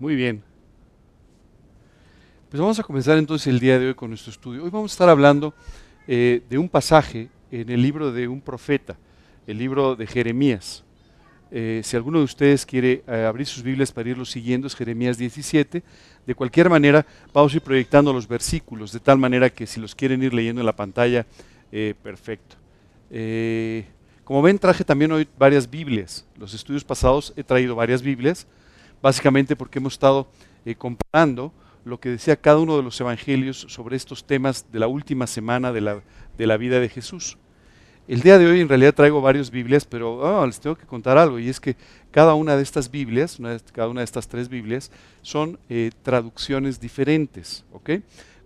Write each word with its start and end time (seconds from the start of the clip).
Muy 0.00 0.14
bien. 0.14 0.42
Pues 2.48 2.58
vamos 2.58 2.78
a 2.78 2.82
comenzar 2.82 3.18
entonces 3.18 3.46
el 3.48 3.60
día 3.60 3.78
de 3.78 3.88
hoy 3.88 3.94
con 3.94 4.08
nuestro 4.08 4.30
estudio. 4.30 4.64
Hoy 4.64 4.70
vamos 4.70 4.92
a 4.92 4.94
estar 4.94 5.10
hablando 5.10 5.52
eh, 6.08 6.42
de 6.48 6.56
un 6.56 6.70
pasaje 6.70 7.28
en 7.50 7.68
el 7.68 7.82
libro 7.82 8.10
de 8.10 8.26
un 8.26 8.40
profeta, 8.40 8.96
el 9.46 9.58
libro 9.58 9.96
de 9.96 10.06
Jeremías. 10.06 10.84
Eh, 11.50 11.82
si 11.84 11.96
alguno 11.96 12.20
de 12.20 12.24
ustedes 12.24 12.64
quiere 12.64 13.04
eh, 13.06 13.26
abrir 13.28 13.46
sus 13.46 13.62
Biblias 13.62 13.92
para 13.92 14.08
irlo 14.08 14.24
siguiendo, 14.24 14.68
es 14.68 14.74
Jeremías 14.74 15.18
17. 15.18 15.82
De 16.26 16.34
cualquier 16.34 16.70
manera, 16.70 17.04
vamos 17.34 17.52
a 17.52 17.56
ir 17.56 17.62
proyectando 17.62 18.10
los 18.10 18.26
versículos, 18.26 18.92
de 18.92 19.00
tal 19.00 19.18
manera 19.18 19.50
que 19.50 19.66
si 19.66 19.80
los 19.80 19.94
quieren 19.94 20.22
ir 20.22 20.32
leyendo 20.32 20.62
en 20.62 20.66
la 20.66 20.74
pantalla, 20.74 21.26
perfecto. 22.02 22.56
como 24.24 24.40
ven, 24.40 24.58
traje 24.58 24.82
también 24.82 25.12
hoy 25.12 25.28
varias 25.38 25.68
Biblias. 25.68 26.24
Los 26.38 26.54
estudios 26.54 26.84
pasados 26.84 27.34
he 27.36 27.44
traído 27.44 27.74
varias 27.74 28.00
Biblias 28.00 28.46
básicamente 29.02 29.56
porque 29.56 29.78
hemos 29.78 29.94
estado 29.94 30.28
eh, 30.64 30.74
comparando 30.74 31.52
lo 31.84 31.98
que 31.98 32.10
decía 32.10 32.36
cada 32.36 32.58
uno 32.58 32.76
de 32.76 32.82
los 32.82 33.00
evangelios 33.00 33.66
sobre 33.68 33.96
estos 33.96 34.24
temas 34.24 34.66
de 34.70 34.78
la 34.78 34.86
última 34.86 35.26
semana 35.26 35.72
de 35.72 35.80
la, 35.80 36.02
de 36.36 36.46
la 36.46 36.56
vida 36.56 36.80
de 36.80 36.88
Jesús. 36.88 37.38
El 38.08 38.22
día 38.22 38.38
de 38.38 38.46
hoy 38.46 38.60
en 38.60 38.68
realidad 38.68 38.94
traigo 38.94 39.20
varias 39.20 39.50
Biblias, 39.50 39.84
pero 39.84 40.26
ah, 40.26 40.44
les 40.44 40.58
tengo 40.58 40.76
que 40.76 40.84
contar 40.84 41.16
algo, 41.16 41.38
y 41.38 41.48
es 41.48 41.60
que 41.60 41.76
cada 42.10 42.34
una 42.34 42.56
de 42.56 42.62
estas 42.62 42.90
Biblias, 42.90 43.38
cada 43.72 43.88
una 43.88 44.00
de 44.00 44.04
estas 44.04 44.26
tres 44.26 44.48
Biblias, 44.48 44.90
son 45.22 45.58
eh, 45.68 45.92
traducciones 46.02 46.80
diferentes. 46.80 47.64
¿ok? 47.72 47.90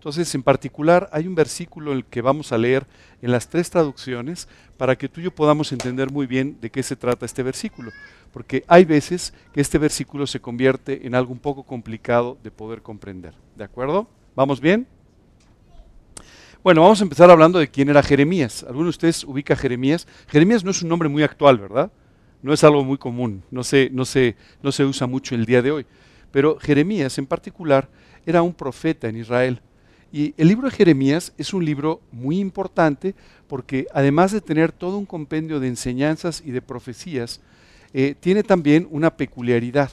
Entonces, 0.04 0.34
en 0.34 0.42
particular, 0.42 1.08
hay 1.12 1.26
un 1.26 1.34
versículo 1.34 1.92
en 1.92 1.96
el 1.96 2.04
que 2.04 2.20
vamos 2.20 2.52
a 2.52 2.58
leer 2.58 2.86
en 3.22 3.30
las 3.30 3.48
tres 3.48 3.70
traducciones 3.70 4.48
para 4.76 4.96
que 4.96 5.08
tú 5.08 5.22
y 5.22 5.24
yo 5.24 5.30
podamos 5.34 5.72
entender 5.72 6.12
muy 6.12 6.26
bien 6.26 6.58
de 6.60 6.68
qué 6.68 6.82
se 6.82 6.94
trata 6.94 7.24
este 7.24 7.42
versículo. 7.42 7.90
Porque 8.30 8.64
hay 8.68 8.84
veces 8.84 9.32
que 9.54 9.62
este 9.62 9.78
versículo 9.78 10.26
se 10.26 10.40
convierte 10.40 11.06
en 11.06 11.14
algo 11.14 11.32
un 11.32 11.38
poco 11.38 11.62
complicado 11.62 12.36
de 12.42 12.50
poder 12.50 12.82
comprender. 12.82 13.32
¿De 13.56 13.64
acuerdo? 13.64 14.06
¿Vamos 14.36 14.60
bien? 14.60 14.86
Bueno, 16.62 16.82
vamos 16.82 17.00
a 17.00 17.04
empezar 17.04 17.30
hablando 17.30 17.58
de 17.58 17.68
quién 17.68 17.88
era 17.88 18.02
Jeremías. 18.02 18.62
¿Alguno 18.68 18.84
de 18.84 18.90
ustedes 18.90 19.24
ubica 19.24 19.56
Jeremías? 19.56 20.06
Jeremías 20.28 20.62
no 20.62 20.70
es 20.70 20.82
un 20.82 20.90
nombre 20.90 21.08
muy 21.08 21.22
actual, 21.22 21.56
¿verdad? 21.56 21.90
No 22.42 22.52
es 22.52 22.62
algo 22.62 22.84
muy 22.84 22.98
común, 22.98 23.42
no 23.50 23.64
se, 23.64 23.88
no 23.90 24.02
no 24.62 24.72
se 24.72 24.84
usa 24.84 25.06
mucho 25.06 25.34
el 25.34 25.46
día 25.46 25.62
de 25.62 25.70
hoy. 25.70 25.86
Pero 26.30 26.58
Jeremías 26.60 27.16
en 27.16 27.24
particular 27.24 27.88
era 28.26 28.42
un 28.42 28.52
profeta 28.52 29.08
en 29.08 29.16
Israel 29.16 29.62
y 30.14 30.32
el 30.36 30.46
libro 30.46 30.70
de 30.70 30.76
Jeremías 30.76 31.32
es 31.38 31.52
un 31.52 31.64
libro 31.64 32.00
muy 32.12 32.38
importante 32.38 33.16
porque 33.48 33.88
además 33.92 34.30
de 34.30 34.40
tener 34.40 34.70
todo 34.70 34.96
un 34.96 35.06
compendio 35.06 35.58
de 35.58 35.66
enseñanzas 35.66 36.40
y 36.46 36.52
de 36.52 36.62
profecías, 36.62 37.40
eh, 37.92 38.14
tiene 38.20 38.44
también 38.44 38.86
una 38.92 39.16
peculiaridad. 39.16 39.90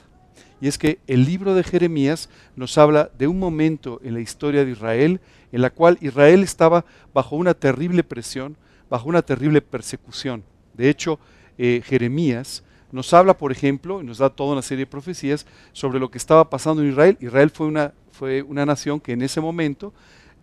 Y 0.62 0.68
es 0.68 0.78
que 0.78 1.00
el 1.08 1.26
libro 1.26 1.56
de 1.56 1.64
Jeremías 1.64 2.30
nos 2.56 2.78
habla 2.78 3.10
de 3.18 3.26
un 3.26 3.40
momento 3.40 4.00
en 4.04 4.14
la 4.14 4.20
historia 4.20 4.64
de 4.64 4.70
Israel 4.70 5.22
en 5.52 5.62
la 5.64 5.72
cual 5.72 5.98
Israel 6.02 6.44
estaba 6.44 6.86
bajo 7.16 7.36
una 7.36 7.56
terrible 7.56 8.04
presión, 8.04 8.58
bajo 8.92 9.10
una 9.10 9.24
terrible 9.24 9.60
persecución. 9.60 10.44
De 10.76 10.88
hecho, 10.88 11.18
eh, 11.58 11.82
Jeremías 11.84 12.64
nos 12.92 13.14
habla, 13.14 13.38
por 13.38 13.52
ejemplo, 13.52 14.02
y 14.02 14.06
nos 14.06 14.18
da 14.18 14.30
toda 14.30 14.54
una 14.54 14.62
serie 14.62 14.86
de 14.86 14.92
profecías 14.92 15.46
sobre 15.72 16.00
lo 16.00 16.12
que 16.12 16.18
estaba 16.18 16.50
pasando 16.50 16.84
en 16.84 16.90
Israel. 16.90 17.18
Israel 17.22 17.50
fue 17.50 17.68
una, 17.68 17.94
fue 18.12 18.42
una 18.42 18.66
nación 18.66 19.00
que 19.00 19.14
en 19.14 19.22
ese 19.22 19.40
momento 19.42 19.94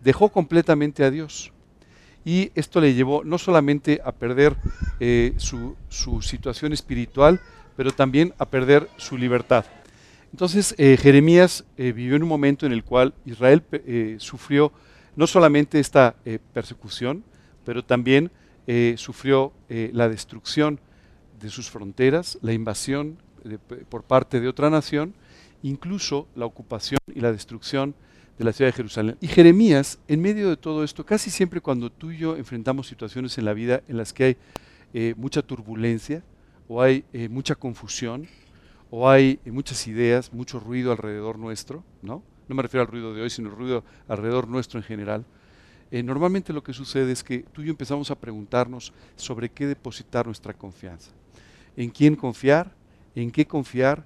dejó 0.03 0.29
completamente 0.29 1.03
a 1.03 1.11
Dios. 1.11 1.51
Y 2.25 2.51
esto 2.55 2.81
le 2.81 2.93
llevó 2.93 3.23
no 3.23 3.37
solamente 3.37 4.01
a 4.03 4.11
perder 4.11 4.55
eh, 4.99 5.33
su, 5.37 5.75
situación 6.21 6.73
espiritual, 6.73 7.39
pero 7.75 7.91
también 7.91 8.33
a 8.37 8.45
perder 8.45 8.89
su 8.97 9.17
libertad. 9.17 9.65
Entonces, 10.31 10.75
eh, 10.77 10.97
Jeremías 10.97 11.65
eh, 11.77 11.91
vivió 11.91 12.15
en 12.15 12.23
un 12.23 12.29
momento 12.29 12.65
en 12.65 12.71
el 12.71 12.83
cual 12.83 13.13
Israel 13.25 13.63
sufrió 14.19 14.71
no 15.15 15.27
solamente 15.27 15.79
esta 15.79 16.15
persecución, 16.53 17.23
pero 17.65 17.83
también 17.83 18.31
sufrió 18.95 19.51
la 19.67 20.07
destrucción 20.07 20.79
de 21.41 21.49
sus 21.49 21.69
fronteras, 21.69 22.37
la 22.41 22.53
invasión 22.53 23.17
por 23.89 24.03
parte 24.03 24.39
de 24.39 24.47
otra 24.47 24.69
nación, 24.69 25.15
incluso 25.63 26.27
la 26.35 26.45
ocupación 26.45 26.99
y 27.13 27.19
la 27.21 27.31
destrucción 27.31 27.95
de 28.39 28.45
la 28.45 28.53
ciudad 28.53 28.69
de 28.69 28.77
Jerusalén. 28.77 29.17
Y 29.19 29.27
Jeremías, 29.27 29.99
en 30.07 30.21
medio 30.21 30.49
de 30.49 30.55
todo 30.55 30.85
esto, 30.85 31.05
casi 31.05 31.29
siempre 31.29 31.59
cuando 31.59 31.91
tú 31.91 32.09
y 32.11 32.17
yo 32.17 32.37
enfrentamos 32.37 32.87
situaciones 32.87 33.37
en 33.37 33.43
la 33.43 33.53
vida 33.53 33.83
en 33.89 33.97
las 33.97 34.13
que 34.13 34.23
hay 34.23 34.37
eh, 34.93 35.13
mucha 35.17 35.41
turbulencia, 35.41 36.23
o 36.69 36.81
hay 36.81 37.03
eh, 37.11 37.27
mucha 37.27 37.55
confusión, 37.55 38.27
o 38.89 39.09
hay 39.09 39.41
eh, 39.43 39.51
muchas 39.51 39.85
ideas, 39.87 40.31
mucho 40.31 40.57
ruido 40.57 40.93
alrededor 40.93 41.37
nuestro, 41.37 41.83
¿no? 42.01 42.23
No 42.47 42.55
me 42.55 42.61
refiero 42.63 42.81
al 42.81 42.87
ruido 42.87 43.13
de 43.13 43.21
hoy, 43.21 43.29
sino 43.29 43.49
al 43.49 43.57
ruido 43.57 43.83
alrededor 44.07 44.47
nuestro 44.47 44.79
en 44.79 44.85
general. 44.85 45.25
normalmente 45.91 46.53
lo 46.53 46.63
que 46.63 46.73
sucede 46.73 47.11
es 47.11 47.23
que 47.23 47.39
tú 47.39 47.61
y 47.61 47.65
yo 47.65 47.71
empezamos 47.71 48.09
a 48.09 48.15
preguntarnos 48.15 48.93
sobre 49.17 49.49
qué 49.49 49.67
depositar 49.67 50.25
nuestra 50.25 50.53
confianza 50.53 51.11
en 51.77 51.89
quién 51.91 52.15
confiar, 52.15 52.73
en 53.15 53.31
qué 53.31 53.45
confiar, 53.45 54.05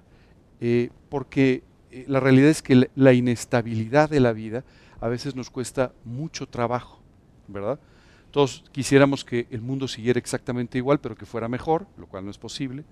porque 1.08 1.62
la 2.06 2.20
realidad 2.20 2.50
es 2.50 2.62
que 2.62 2.90
la 2.94 3.12
inestabilidad 3.12 4.10
de 4.10 4.20
la 4.20 4.32
vida 4.32 4.64
a 5.00 5.08
veces 5.08 5.34
nos 5.34 5.50
cuesta 5.50 5.92
mucho 6.04 6.46
trabajo, 6.46 7.00
¿verdad? 7.48 7.78
Todos 8.30 8.64
quisiéramos 8.72 9.24
que 9.24 9.46
el 9.50 9.60
mundo 9.60 9.86
siguiera 9.86 10.18
exactamente 10.18 10.78
igual, 10.78 10.98
pero 10.98 11.14
que 11.14 11.26
fuera 11.26 11.48
mejor, 11.48 11.86
lo 11.96 12.06
cual 12.06 12.24
no 12.24 12.30
es 12.30 12.38
posible. 12.38 12.84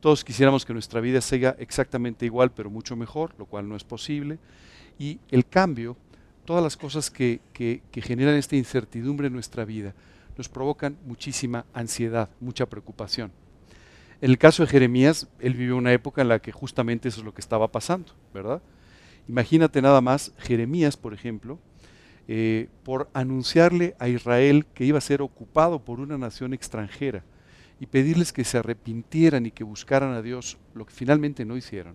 Todos 0.00 0.24
quisiéramos 0.24 0.64
que 0.64 0.72
nuestra 0.72 1.00
vida 1.00 1.20
siga 1.20 1.56
exactamente 1.58 2.26
igual, 2.26 2.52
pero 2.52 2.70
mucho 2.70 2.94
mejor, 2.94 3.34
lo 3.38 3.46
cual 3.46 3.68
no 3.68 3.74
es 3.74 3.82
posible. 3.82 4.38
Y 4.98 5.18
el 5.30 5.46
cambio, 5.46 5.96
todas 6.44 6.62
las 6.62 6.76
cosas 6.76 7.10
que, 7.10 7.40
que 7.52 8.02
generan 8.02 8.36
esta 8.36 8.54
incertidumbre 8.54 9.26
en 9.26 9.32
nuestra 9.32 9.64
vida, 9.64 9.94
nos 10.36 10.48
provocan 10.48 10.96
muchísima 11.04 11.66
ansiedad, 11.74 12.30
mucha 12.40 12.66
preocupación. 12.66 13.32
En 14.20 14.30
el 14.30 14.38
caso 14.38 14.64
de 14.64 14.68
Jeremías, 14.68 15.28
él 15.38 15.54
vivió 15.54 15.76
una 15.76 15.92
época 15.92 16.22
en 16.22 16.28
la 16.28 16.40
que 16.40 16.50
justamente 16.50 17.08
eso 17.08 17.20
es 17.20 17.24
lo 17.24 17.34
que 17.34 17.40
estaba 17.40 17.70
pasando, 17.70 18.12
¿verdad? 18.34 18.60
Imagínate 19.28 19.80
nada 19.80 20.00
más, 20.00 20.32
Jeremías, 20.38 20.96
por 20.96 21.14
ejemplo, 21.14 21.58
eh, 22.26 22.68
por 22.82 23.08
anunciarle 23.14 23.94
a 23.98 24.08
Israel 24.08 24.66
que 24.74 24.84
iba 24.84 24.98
a 24.98 25.02
ser 25.02 25.22
ocupado 25.22 25.84
por 25.84 26.00
una 26.00 26.18
nación 26.18 26.52
extranjera 26.52 27.24
y 27.78 27.86
pedirles 27.86 28.32
que 28.32 28.44
se 28.44 28.58
arrepintieran 28.58 29.46
y 29.46 29.50
que 29.52 29.64
buscaran 29.64 30.12
a 30.12 30.22
Dios, 30.22 30.58
lo 30.74 30.84
que 30.84 30.92
finalmente 30.92 31.44
no 31.44 31.56
hicieron. 31.56 31.94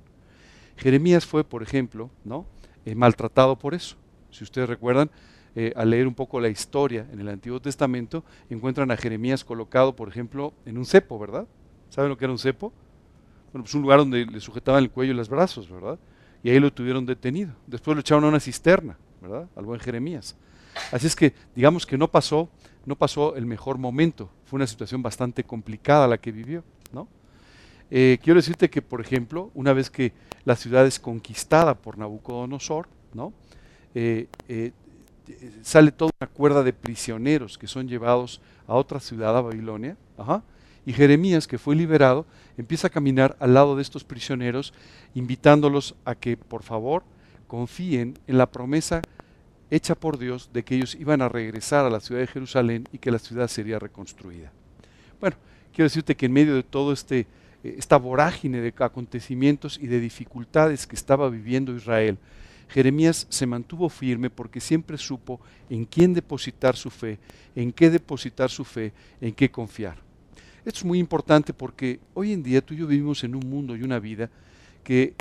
Jeremías 0.77 1.25
fue, 1.25 1.43
por 1.43 1.61
ejemplo, 1.61 2.09
¿no? 2.23 2.45
Eh, 2.85 2.95
maltratado 2.95 3.59
por 3.59 3.73
eso. 3.73 3.97
Si 4.31 4.43
ustedes 4.43 4.69
recuerdan, 4.69 5.11
eh, 5.55 5.73
al 5.75 5.89
leer 5.89 6.07
un 6.07 6.15
poco 6.15 6.39
la 6.39 6.49
historia 6.49 7.05
en 7.11 7.19
el 7.19 7.27
Antiguo 7.29 7.61
Testamento, 7.61 8.23
encuentran 8.49 8.91
a 8.91 8.97
Jeremías 8.97 9.43
colocado, 9.43 9.95
por 9.95 10.07
ejemplo, 10.07 10.53
en 10.65 10.77
un 10.77 10.85
cepo, 10.85 11.19
¿verdad? 11.19 11.47
¿Saben 11.93 12.09
lo 12.09 12.17
que 12.17 12.25
era 12.25 12.31
un 12.31 12.39
cepo? 12.39 12.73
Bueno, 13.51 13.65
pues 13.65 13.75
un 13.75 13.83
lugar 13.83 13.99
donde 13.99 14.25
le 14.25 14.39
sujetaban 14.39 14.81
el 14.81 14.89
cuello 14.89 15.13
y 15.13 15.15
los 15.15 15.29
brazos, 15.29 15.69
¿verdad? 15.69 15.99
Y 16.41 16.49
ahí 16.49 16.59
lo 16.59 16.73
tuvieron 16.73 17.05
detenido. 17.05 17.53
Después 17.67 17.93
lo 17.93 18.01
echaron 18.01 18.23
a 18.23 18.29
una 18.29 18.39
cisterna, 18.39 18.97
¿verdad? 19.21 19.47
Al 19.55 19.63
buen 19.63 19.79
Jeremías. 19.79 20.35
Así 20.91 21.05
es 21.05 21.15
que 21.15 21.35
digamos 21.55 21.85
que 21.85 21.95
no 21.95 22.07
pasó, 22.09 22.49
no 22.87 22.95
pasó 22.95 23.35
el 23.35 23.45
mejor 23.45 23.77
momento. 23.77 24.31
Fue 24.45 24.57
una 24.57 24.65
situación 24.65 25.03
bastante 25.03 25.43
complicada 25.43 26.07
la 26.07 26.17
que 26.17 26.31
vivió, 26.31 26.63
¿no? 26.91 27.07
Eh, 27.91 28.17
quiero 28.23 28.39
decirte 28.39 28.71
que, 28.71 28.81
por 28.81 28.99
ejemplo, 28.99 29.51
una 29.53 29.71
vez 29.71 29.91
que 29.91 30.13
la 30.45 30.55
ciudad 30.55 30.87
es 30.87 30.99
conquistada 30.99 31.75
por 31.75 31.99
Nabucodonosor, 31.99 32.87
¿no? 33.13 33.33
Eh, 33.93 34.29
eh, 34.47 34.71
sale 35.61 35.91
toda 35.91 36.09
una 36.19 36.27
cuerda 36.27 36.63
de 36.63 36.73
prisioneros 36.73 37.59
que 37.59 37.67
son 37.67 37.87
llevados 37.87 38.41
a 38.65 38.73
otra 38.73 38.99
ciudad, 38.99 39.37
a 39.37 39.41
Babilonia, 39.41 39.95
ajá, 40.17 40.41
y 40.85 40.93
Jeremías, 40.93 41.47
que 41.47 41.57
fue 41.57 41.75
liberado, 41.75 42.25
empieza 42.57 42.87
a 42.87 42.91
caminar 42.91 43.35
al 43.39 43.53
lado 43.53 43.75
de 43.75 43.81
estos 43.81 44.03
prisioneros, 44.03 44.73
invitándolos 45.15 45.95
a 46.05 46.15
que, 46.15 46.37
por 46.37 46.63
favor, 46.63 47.03
confíen 47.47 48.19
en 48.27 48.37
la 48.37 48.51
promesa 48.51 49.01
hecha 49.71 49.95
por 49.95 50.17
Dios 50.17 50.49
de 50.53 50.63
que 50.63 50.75
ellos 50.75 50.95
iban 50.95 51.21
a 51.21 51.29
regresar 51.29 51.85
a 51.85 51.89
la 51.89 51.99
ciudad 51.99 52.21
de 52.21 52.27
Jerusalén 52.27 52.87
y 52.91 52.97
que 52.97 53.11
la 53.11 53.19
ciudad 53.19 53.47
sería 53.47 53.79
reconstruida. 53.79 54.51
Bueno, 55.19 55.37
quiero 55.73 55.87
decirte 55.87 56.15
que 56.15 56.25
en 56.25 56.33
medio 56.33 56.55
de 56.55 56.63
todo 56.63 56.93
este 56.93 57.27
eh, 57.63 57.75
esta 57.77 57.97
vorágine 57.97 58.61
de 58.61 58.73
acontecimientos 58.79 59.79
y 59.81 59.87
de 59.87 59.99
dificultades 59.99 60.85
que 60.85 60.95
estaba 60.95 61.29
viviendo 61.29 61.75
Israel, 61.75 62.17
Jeremías 62.69 63.25
se 63.29 63.45
mantuvo 63.45 63.89
firme 63.89 64.29
porque 64.29 64.59
siempre 64.59 64.97
supo 64.97 65.39
en 65.69 65.85
quién 65.85 66.13
depositar 66.13 66.75
su 66.75 66.89
fe, 66.89 67.19
en 67.55 67.71
qué 67.71 67.89
depositar 67.89 68.49
su 68.49 68.63
fe, 68.63 68.93
en 69.21 69.33
qué 69.33 69.49
confiar. 69.49 69.97
Esto 70.65 70.79
es 70.79 70.85
muy 70.85 70.99
importante 70.99 71.53
porque 71.53 71.99
hoy 72.13 72.31
en 72.31 72.41
día 72.41 72.61
tú 72.61 72.73
y 72.73 72.77
yo 72.77 72.87
vivimos 72.87 73.23
en 73.25 73.35
un 73.35 73.49
mundo 73.49 73.75
y 73.75 73.83
una 73.83 73.99
vida 73.99 74.29
que 74.83 75.13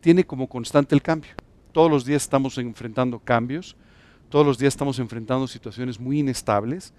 tiene 0.00 0.24
como 0.24 0.48
constante 0.48 0.94
el 0.94 1.02
cambio. 1.02 1.32
Todos 1.72 1.90
los 1.90 2.04
días 2.04 2.22
estamos 2.22 2.56
enfrentando 2.58 3.18
cambios, 3.18 3.76
todos 4.28 4.46
los 4.46 4.56
días 4.56 4.74
estamos 4.74 4.98
enfrentando 5.00 5.48
situaciones 5.48 5.98
muy 5.98 6.20
inestables, 6.20 6.92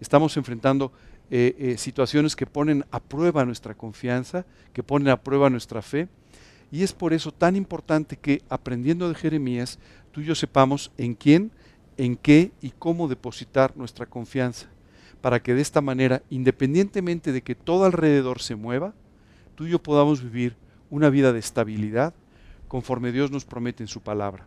estamos 0.00 0.36
enfrentando 0.36 0.92
eh, 1.30 1.54
eh, 1.58 1.76
situaciones 1.76 2.34
que 2.34 2.46
ponen 2.46 2.84
a 2.90 3.00
prueba 3.00 3.44
nuestra 3.44 3.74
confianza, 3.74 4.46
que 4.72 4.82
ponen 4.82 5.08
a 5.08 5.20
prueba 5.20 5.50
nuestra 5.50 5.82
fe. 5.82 6.08
Y 6.72 6.82
es 6.82 6.92
por 6.92 7.12
eso 7.12 7.32
tan 7.32 7.54
importante 7.54 8.16
que 8.16 8.42
aprendiendo 8.48 9.08
de 9.08 9.14
Jeremías, 9.14 9.78
tú 10.10 10.22
y 10.22 10.24
yo 10.24 10.34
sepamos 10.34 10.90
en 10.96 11.14
quién, 11.14 11.50
en 11.98 12.16
qué 12.16 12.52
y 12.62 12.70
cómo 12.70 13.08
depositar 13.08 13.76
nuestra 13.76 14.06
confianza, 14.06 14.68
para 15.20 15.42
que 15.42 15.54
de 15.54 15.62
esta 15.62 15.80
manera, 15.80 16.22
independientemente 16.30 17.32
de 17.32 17.42
que 17.42 17.54
todo 17.54 17.84
alrededor 17.84 18.40
se 18.40 18.56
mueva, 18.56 18.94
tú 19.54 19.66
y 19.66 19.70
yo 19.70 19.82
podamos 19.82 20.22
vivir 20.22 20.56
una 20.90 21.10
vida 21.10 21.32
de 21.32 21.38
estabilidad 21.38 22.14
conforme 22.68 23.12
Dios 23.12 23.30
nos 23.30 23.44
promete 23.44 23.82
en 23.82 23.88
su 23.88 24.00
palabra. 24.00 24.46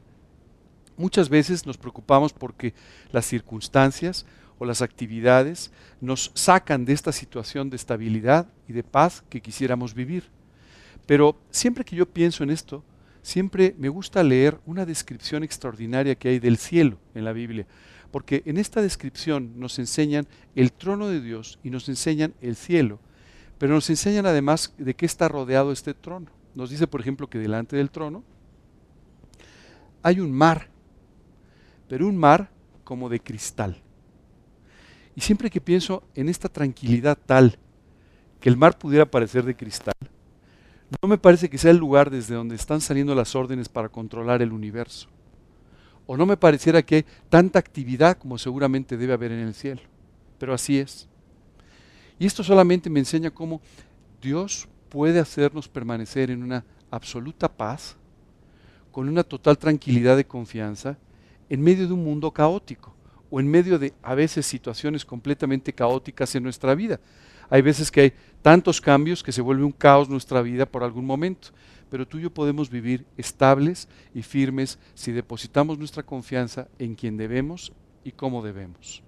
Muchas 0.97 1.29
veces 1.29 1.65
nos 1.65 1.77
preocupamos 1.77 2.33
porque 2.33 2.73
las 3.11 3.25
circunstancias 3.25 4.25
o 4.57 4.65
las 4.65 4.81
actividades 4.81 5.71
nos 6.01 6.31
sacan 6.35 6.85
de 6.85 6.93
esta 6.93 7.11
situación 7.11 7.69
de 7.69 7.77
estabilidad 7.77 8.47
y 8.67 8.73
de 8.73 8.83
paz 8.83 9.23
que 9.29 9.41
quisiéramos 9.41 9.93
vivir. 9.93 10.25
Pero 11.05 11.39
siempre 11.49 11.85
que 11.85 11.95
yo 11.95 12.05
pienso 12.05 12.43
en 12.43 12.49
esto, 12.49 12.83
siempre 13.21 13.73
me 13.77 13.89
gusta 13.89 14.21
leer 14.21 14.59
una 14.65 14.85
descripción 14.85 15.43
extraordinaria 15.43 16.15
que 16.15 16.29
hay 16.29 16.39
del 16.39 16.57
cielo 16.57 16.99
en 17.15 17.23
la 17.25 17.31
Biblia, 17.31 17.65
porque 18.11 18.41
en 18.45 18.57
esta 18.57 18.81
descripción 18.81 19.59
nos 19.59 19.79
enseñan 19.79 20.27
el 20.55 20.71
trono 20.71 21.07
de 21.07 21.21
Dios 21.21 21.59
y 21.63 21.69
nos 21.69 21.89
enseñan 21.89 22.33
el 22.41 22.55
cielo, 22.55 22.99
pero 23.57 23.73
nos 23.73 23.89
enseñan 23.89 24.25
además 24.25 24.73
de 24.77 24.95
qué 24.95 25.05
está 25.05 25.27
rodeado 25.27 25.71
este 25.71 25.93
trono. 25.93 26.27
Nos 26.55 26.69
dice, 26.69 26.87
por 26.87 27.01
ejemplo, 27.01 27.29
que 27.29 27.37
delante 27.37 27.75
del 27.77 27.91
trono 27.91 28.23
hay 30.01 30.19
un 30.19 30.31
mar, 30.31 30.69
pero 31.87 32.07
un 32.07 32.17
mar 32.17 32.49
como 32.83 33.09
de 33.09 33.19
cristal. 33.19 33.81
Y 35.15 35.21
siempre 35.21 35.49
que 35.49 35.61
pienso 35.61 36.03
en 36.15 36.29
esta 36.29 36.49
tranquilidad 36.49 37.17
tal, 37.25 37.57
que 38.39 38.49
el 38.49 38.57
mar 38.57 38.77
pudiera 38.79 39.05
parecer 39.05 39.43
de 39.43 39.55
cristal, 39.55 39.93
no 41.01 41.07
me 41.07 41.17
parece 41.17 41.49
que 41.49 41.57
sea 41.57 41.71
el 41.71 41.77
lugar 41.77 42.09
desde 42.09 42.35
donde 42.35 42.55
están 42.55 42.81
saliendo 42.81 43.13
las 43.13 43.35
órdenes 43.35 43.69
para 43.69 43.89
controlar 43.89 44.41
el 44.41 44.51
universo. 44.51 45.09
O 46.11 46.17
no 46.17 46.25
me 46.25 46.37
pareciera 46.37 46.81
que 46.81 46.95
hay 46.95 47.05
tanta 47.29 47.59
actividad 47.59 48.17
como 48.17 48.39
seguramente 48.39 48.97
debe 48.97 49.13
haber 49.13 49.31
en 49.31 49.41
el 49.41 49.53
cielo. 49.53 49.81
Pero 50.39 50.55
así 50.55 50.79
es. 50.79 51.07
Y 52.17 52.25
esto 52.25 52.43
solamente 52.43 52.89
me 52.89 52.97
enseña 52.97 53.29
cómo 53.29 53.61
Dios 54.19 54.67
puede 54.89 55.19
hacernos 55.19 55.67
permanecer 55.67 56.31
en 56.31 56.41
una 56.41 56.65
absoluta 56.89 57.47
paz, 57.47 57.95
con 58.91 59.07
una 59.07 59.23
total 59.23 59.59
tranquilidad 59.59 60.17
de 60.17 60.25
confianza, 60.25 60.97
en 61.47 61.61
medio 61.61 61.85
de 61.85 61.93
un 61.93 62.03
mundo 62.03 62.31
caótico 62.31 62.95
o 63.29 63.39
en 63.39 63.47
medio 63.47 63.77
de 63.77 63.93
a 64.01 64.15
veces 64.15 64.47
situaciones 64.47 65.05
completamente 65.05 65.73
caóticas 65.73 66.33
en 66.33 66.41
nuestra 66.41 66.73
vida. 66.73 66.99
Hay 67.49 67.61
veces 67.61 67.91
que 67.91 68.01
hay 68.01 68.13
tantos 68.41 68.79
cambios 68.79 69.23
que 69.23 69.31
se 69.31 69.41
vuelve 69.41 69.63
un 69.63 69.71
caos 69.71 70.09
nuestra 70.09 70.41
vida 70.41 70.65
por 70.65 70.83
algún 70.83 71.05
momento, 71.05 71.49
pero 71.89 72.07
tú 72.07 72.19
y 72.19 72.23
yo 72.23 72.29
podemos 72.29 72.69
vivir 72.69 73.05
estables 73.17 73.87
y 74.13 74.21
firmes 74.21 74.77
si 74.93 75.11
depositamos 75.11 75.77
nuestra 75.77 76.03
confianza 76.03 76.67
en 76.77 76.95
quien 76.95 77.17
debemos 77.17 77.71
y 78.03 78.11
cómo 78.11 78.43
debemos. 78.43 79.01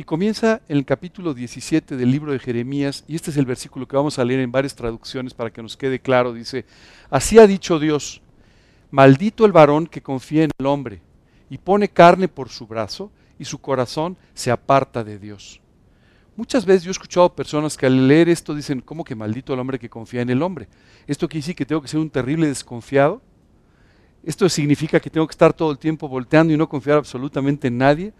Y 0.00 0.04
comienza 0.04 0.60
en 0.68 0.76
el 0.76 0.84
capítulo 0.84 1.34
17 1.34 1.96
del 1.96 2.12
libro 2.12 2.30
de 2.30 2.38
Jeremías, 2.38 3.04
y 3.08 3.16
este 3.16 3.32
es 3.32 3.36
el 3.36 3.46
versículo 3.46 3.88
que 3.88 3.96
vamos 3.96 4.18
a 4.18 4.24
leer 4.24 4.38
en 4.40 4.52
varias 4.52 4.76
traducciones 4.76 5.34
para 5.34 5.50
que 5.50 5.60
nos 5.60 5.76
quede 5.76 5.98
claro. 5.98 6.32
Dice, 6.32 6.66
así 7.10 7.36
ha 7.40 7.48
dicho 7.48 7.80
Dios, 7.80 8.22
maldito 8.92 9.44
el 9.44 9.50
varón 9.50 9.88
que 9.88 10.00
confía 10.00 10.44
en 10.44 10.50
el 10.56 10.66
hombre 10.66 11.00
y 11.50 11.58
pone 11.58 11.88
carne 11.88 12.28
por 12.28 12.48
su 12.48 12.68
brazo 12.68 13.10
y 13.40 13.44
su 13.44 13.58
corazón 13.58 14.16
se 14.34 14.52
aparta 14.52 15.02
de 15.02 15.18
Dios. 15.18 15.60
Muchas 16.38 16.64
veces 16.64 16.84
yo 16.84 16.90
he 16.90 16.92
escuchado 16.92 17.34
personas 17.34 17.76
que 17.76 17.84
al 17.84 18.06
leer 18.06 18.28
esto 18.28 18.54
dicen, 18.54 18.80
¿cómo 18.80 19.02
que 19.02 19.16
maldito 19.16 19.52
el 19.52 19.58
hombre 19.58 19.76
que 19.76 19.90
confía 19.90 20.22
en 20.22 20.30
el 20.30 20.40
hombre? 20.40 20.68
¿Esto 21.08 21.28
quiere 21.28 21.40
decir 21.40 21.56
que 21.56 21.66
tengo 21.66 21.82
que 21.82 21.88
ser 21.88 21.98
un 21.98 22.10
terrible 22.10 22.46
desconfiado? 22.46 23.20
¿Esto 24.22 24.48
significa 24.48 25.00
que 25.00 25.10
tengo 25.10 25.26
que 25.26 25.32
estar 25.32 25.52
todo 25.52 25.72
el 25.72 25.78
tiempo 25.78 26.06
volteando 26.08 26.54
y 26.54 26.56
no 26.56 26.68
confiar 26.68 26.98
absolutamente 26.98 27.66
en 27.66 27.78
nadie? 27.78 28.12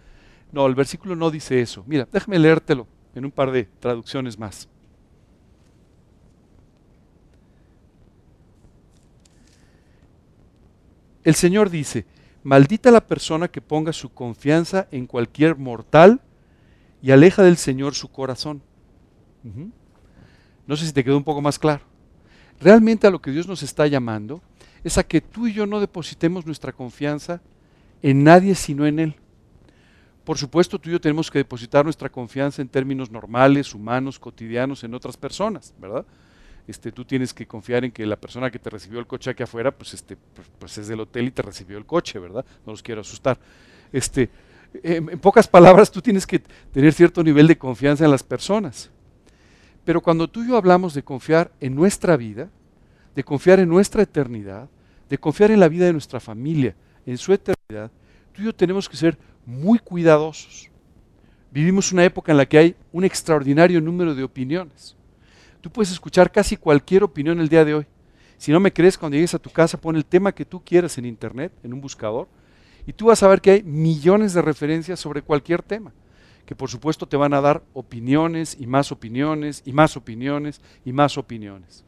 No, 0.51 0.67
el 0.67 0.75
versículo 0.75 1.15
no 1.15 1.31
dice 1.31 1.61
eso. 1.61 1.85
Mira, 1.87 2.09
déjame 2.11 2.37
leértelo 2.39 2.87
en 3.15 3.23
un 3.23 3.31
par 3.31 3.51
de 3.51 3.69
traducciones 3.79 4.37
más. 4.37 4.67
El 11.23 11.35
Señor 11.35 11.69
dice, 11.69 12.05
Maldita 12.43 12.91
la 12.91 13.07
persona 13.07 13.47
que 13.47 13.61
ponga 13.61 13.93
su 13.93 14.09
confianza 14.09 14.89
en 14.91 15.07
cualquier 15.07 15.57
mortal 15.57 16.19
y 17.01 17.11
aleja 17.11 17.43
del 17.43 17.57
Señor 17.57 17.95
su 17.95 18.09
corazón. 18.09 18.61
No 20.67 20.75
sé 20.75 20.85
si 20.85 20.93
te 20.93 21.03
quedó 21.03 21.17
un 21.17 21.23
poco 21.23 21.41
más 21.41 21.57
claro. 21.57 21.81
Realmente 22.59 23.07
a 23.07 23.09
lo 23.09 23.21
que 23.21 23.31
Dios 23.31 23.47
nos 23.47 23.63
está 23.63 23.87
llamando 23.87 24.41
es 24.83 24.97
a 24.97 25.03
que 25.03 25.21
tú 25.21 25.47
y 25.47 25.53
yo 25.53 25.65
no 25.65 25.79
depositemos 25.79 26.45
nuestra 26.45 26.71
confianza 26.71 27.41
en 28.01 28.23
nadie 28.23 28.55
sino 28.55 28.85
en 28.85 28.99
Él. 28.99 29.15
Por 30.23 30.37
supuesto, 30.37 30.77
tú 30.77 30.89
y 30.89 30.93
yo 30.93 31.01
tenemos 31.01 31.31
que 31.31 31.39
depositar 31.39 31.83
nuestra 31.83 32.09
confianza 32.09 32.61
en 32.61 32.69
términos 32.69 33.09
normales, 33.09 33.73
humanos, 33.73 34.19
cotidianos, 34.19 34.83
en 34.83 34.93
otras 34.93 35.17
personas, 35.17 35.73
¿verdad? 35.79 36.05
Este, 36.67 36.91
tú 36.91 37.03
tienes 37.03 37.33
que 37.33 37.47
confiar 37.47 37.83
en 37.83 37.91
que 37.91 38.05
la 38.05 38.15
persona 38.15 38.51
que 38.51 38.59
te 38.59 38.69
recibió 38.69 38.99
el 38.99 39.07
coche 39.07 39.31
aquí 39.31 39.41
afuera, 39.41 39.71
pues, 39.71 39.95
este, 39.95 40.15
pues, 40.15 40.47
pues 40.59 40.77
es 40.77 40.87
del 40.87 40.99
hotel 40.99 41.29
y 41.29 41.31
te 41.31 41.41
recibió 41.41 41.79
el 41.79 41.85
coche, 41.87 42.19
¿verdad? 42.19 42.45
No 42.63 42.73
los 42.73 42.83
quiero 42.83 43.01
asustar. 43.01 43.39
Este, 43.91 44.29
en, 44.83 45.19
pocas 45.19 45.47
palabras, 45.47 45.91
tú 45.91 46.01
tienes 46.01 46.25
que 46.25 46.39
tener 46.71 46.93
cierto 46.93 47.23
nivel 47.23 47.47
de 47.47 47.57
confianza 47.57 48.05
en 48.05 48.11
las 48.11 48.23
personas. 48.23 48.89
Pero 49.85 50.01
cuando 50.01 50.27
tú 50.27 50.43
y 50.43 50.49
yo 50.49 50.57
hablamos 50.57 50.93
de 50.93 51.03
confiar 51.03 51.51
en 51.59 51.75
nuestra 51.75 52.17
vida, 52.17 52.49
de 53.15 53.23
confiar 53.23 53.59
en 53.59 53.69
nuestra 53.69 54.03
eternidad, 54.03 54.69
de 55.09 55.17
confiar 55.17 55.51
en 55.51 55.59
la 55.59 55.67
vida 55.67 55.85
de 55.85 55.93
nuestra 55.93 56.19
familia, 56.19 56.75
en 57.05 57.17
su 57.17 57.33
eternidad, 57.33 57.91
tú 58.31 58.41
y 58.41 58.45
yo 58.45 58.53
tenemos 58.53 58.87
que 58.87 58.97
ser 58.97 59.17
muy 59.45 59.79
cuidadosos. 59.79 60.69
Vivimos 61.51 61.91
una 61.91 62.05
época 62.05 62.31
en 62.31 62.37
la 62.37 62.45
que 62.45 62.57
hay 62.57 62.75
un 62.91 63.03
extraordinario 63.03 63.81
número 63.81 64.13
de 64.13 64.23
opiniones. 64.23 64.95
Tú 65.61 65.71
puedes 65.71 65.91
escuchar 65.91 66.31
casi 66.31 66.55
cualquier 66.55 67.03
opinión 67.03 67.39
el 67.39 67.49
día 67.49 67.65
de 67.65 67.73
hoy. 67.73 67.85
Si 68.37 68.51
no 68.51 68.59
me 68.59 68.71
crees, 68.71 68.97
cuando 68.97 69.15
llegues 69.15 69.33
a 69.33 69.39
tu 69.39 69.49
casa, 69.49 69.81
pon 69.81 69.95
el 69.95 70.05
tema 70.05 70.31
que 70.31 70.45
tú 70.45 70.63
quieras 70.63 70.97
en 70.97 71.05
internet, 71.05 71.51
en 71.63 71.73
un 71.73 71.81
buscador, 71.81 72.27
y 72.89 72.93
tú 72.93 73.05
vas 73.05 73.21
a 73.21 73.27
ver 73.27 73.39
que 73.39 73.51
hay 73.51 73.61
millones 73.61 74.33
de 74.33 74.41
referencias 74.41 74.99
sobre 74.99 75.21
cualquier 75.21 75.61
tema, 75.61 75.93
que 76.47 76.55
por 76.55 76.71
supuesto 76.71 77.07
te 77.07 77.17
van 77.17 77.35
a 77.35 77.39
dar 77.39 77.61
opiniones 77.73 78.57
y 78.59 78.65
más 78.65 78.91
opiniones 78.91 79.61
y 79.63 79.73
más 79.73 79.95
opiniones 79.95 80.59
y 80.83 80.91
más 80.91 81.15
opiniones. 81.15 81.85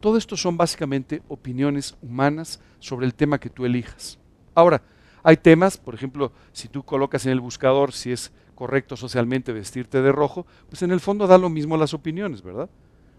Todo 0.00 0.18
esto 0.18 0.36
son 0.36 0.58
básicamente 0.58 1.22
opiniones 1.28 1.96
humanas 2.02 2.60
sobre 2.78 3.06
el 3.06 3.14
tema 3.14 3.40
que 3.40 3.48
tú 3.48 3.64
elijas. 3.64 4.18
Ahora, 4.54 4.82
hay 5.22 5.38
temas, 5.38 5.78
por 5.78 5.94
ejemplo, 5.94 6.30
si 6.52 6.68
tú 6.68 6.82
colocas 6.82 7.24
en 7.24 7.32
el 7.32 7.40
buscador 7.40 7.92
si 7.92 8.12
es 8.12 8.30
correcto 8.54 8.98
socialmente 8.98 9.54
vestirte 9.54 10.02
de 10.02 10.12
rojo, 10.12 10.46
pues 10.68 10.82
en 10.82 10.90
el 10.90 11.00
fondo 11.00 11.26
da 11.26 11.38
lo 11.38 11.48
mismo 11.48 11.78
las 11.78 11.94
opiniones, 11.94 12.42
¿verdad? 12.42 12.68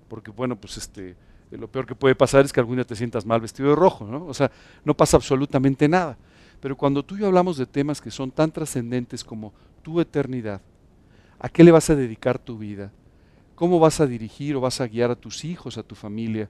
porque 0.08 0.30
bueno, 0.30 0.58
pues 0.58 0.78
este, 0.78 1.16
lo 1.50 1.68
peor 1.68 1.86
que 1.86 1.96
puede 1.96 2.14
pasar 2.14 2.44
es 2.44 2.52
que 2.52 2.60
algún 2.60 2.76
día 2.76 2.86
te 2.86 2.96
sientas 2.96 3.26
mal 3.26 3.40
vestido 3.40 3.70
de 3.70 3.76
rojo, 3.76 4.06
¿no? 4.06 4.26
O 4.26 4.34
sea, 4.34 4.52
no 4.84 4.96
pasa 4.96 5.16
absolutamente 5.16 5.88
nada. 5.88 6.18
Pero 6.60 6.76
cuando 6.76 7.04
tú 7.04 7.16
y 7.16 7.20
yo 7.20 7.28
hablamos 7.28 7.58
de 7.58 7.66
temas 7.66 8.02
que 8.02 8.12
son 8.12 8.32
tan 8.32 8.52
trascendentes 8.52 9.24
como 9.24 9.54
tu 9.82 10.00
eternidad, 10.02 10.62
¿a 11.40 11.50
qué 11.50 11.64
le 11.64 11.72
vas 11.72 11.90
a 11.90 11.96
dedicar 11.96 12.38
tu 12.38 12.58
vida? 12.58 12.92
¿Cómo 13.56 13.80
vas 13.80 14.00
a 14.00 14.08
dirigir 14.08 14.56
o 14.56 14.62
vas 14.62 14.82
a 14.82 14.88
guiar 14.88 15.12
a 15.12 15.16
tus 15.16 15.46
hijos, 15.46 15.78
a 15.78 15.84
tu 15.84 15.96
familia? 15.96 16.50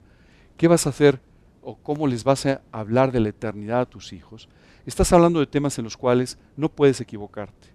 ¿Qué 0.56 0.68
vas 0.68 0.86
a 0.86 0.90
hacer 0.90 1.20
o 1.62 1.76
cómo 1.76 2.06
les 2.06 2.24
vas 2.24 2.46
a 2.46 2.60
hablar 2.72 3.12
de 3.12 3.20
la 3.20 3.28
eternidad 3.28 3.80
a 3.80 3.86
tus 3.86 4.12
hijos? 4.12 4.48
Estás 4.86 5.12
hablando 5.12 5.40
de 5.40 5.46
temas 5.46 5.78
en 5.78 5.84
los 5.84 5.96
cuales 5.96 6.38
no 6.56 6.68
puedes 6.68 7.00
equivocarte. 7.00 7.68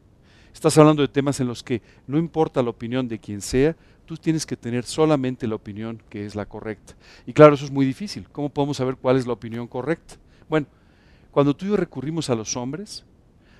Estás 0.53 0.77
hablando 0.77 1.01
de 1.01 1.09
temas 1.09 1.39
en 1.41 1.47
los 1.47 1.63
que 1.63 1.81
no 2.07 2.17
importa 2.17 2.63
la 2.63 2.69
opinión 2.69 3.07
de 3.07 3.19
quien 3.19 3.41
sea, 3.41 3.75
tú 4.05 4.15
tienes 4.15 4.45
que 4.45 4.55
tener 4.55 4.85
solamente 4.85 5.47
la 5.47 5.55
opinión 5.55 6.01
que 6.09 6.25
es 6.25 6.35
la 6.35 6.45
correcta. 6.45 6.95
Y 7.25 7.33
claro, 7.33 7.55
eso 7.55 7.65
es 7.65 7.71
muy 7.71 7.85
difícil. 7.85 8.29
¿Cómo 8.31 8.49
podemos 8.49 8.77
saber 8.77 8.95
cuál 8.95 9.17
es 9.17 9.27
la 9.27 9.33
opinión 9.33 9.67
correcta? 9.67 10.15
Bueno, 10.47 10.67
cuando 11.35 11.53
tú 11.53 11.65
y 11.65 11.67
yo 11.67 11.75
recurrimos 11.75 12.29
a 12.29 12.35
los 12.35 12.55
hombres, 12.55 13.03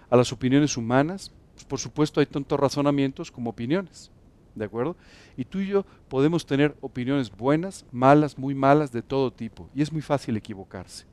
a 0.09 0.15
las 0.15 0.31
opiniones 0.31 0.77
humanas, 0.77 1.33
pues 1.55 1.65
por 1.65 1.77
supuesto 1.77 2.21
hay 2.21 2.25
tantos 2.25 2.57
razonamientos 2.57 3.29
como 3.29 3.49
opiniones. 3.49 4.11
¿De 4.55 4.63
acuerdo? 4.63 4.95
Y 5.35 5.43
tú 5.43 5.59
y 5.59 5.67
yo 5.67 5.85
podemos 6.07 6.45
tener 6.45 6.73
opiniones 6.79 7.29
buenas, 7.29 7.85
malas, 7.91 8.37
muy 8.37 8.55
malas, 8.55 8.93
de 8.93 9.01
todo 9.01 9.29
tipo. 9.29 9.69
Y 9.75 9.81
es 9.81 9.91
muy 9.91 10.01
fácil 10.01 10.37
equivocarse. 10.37 11.03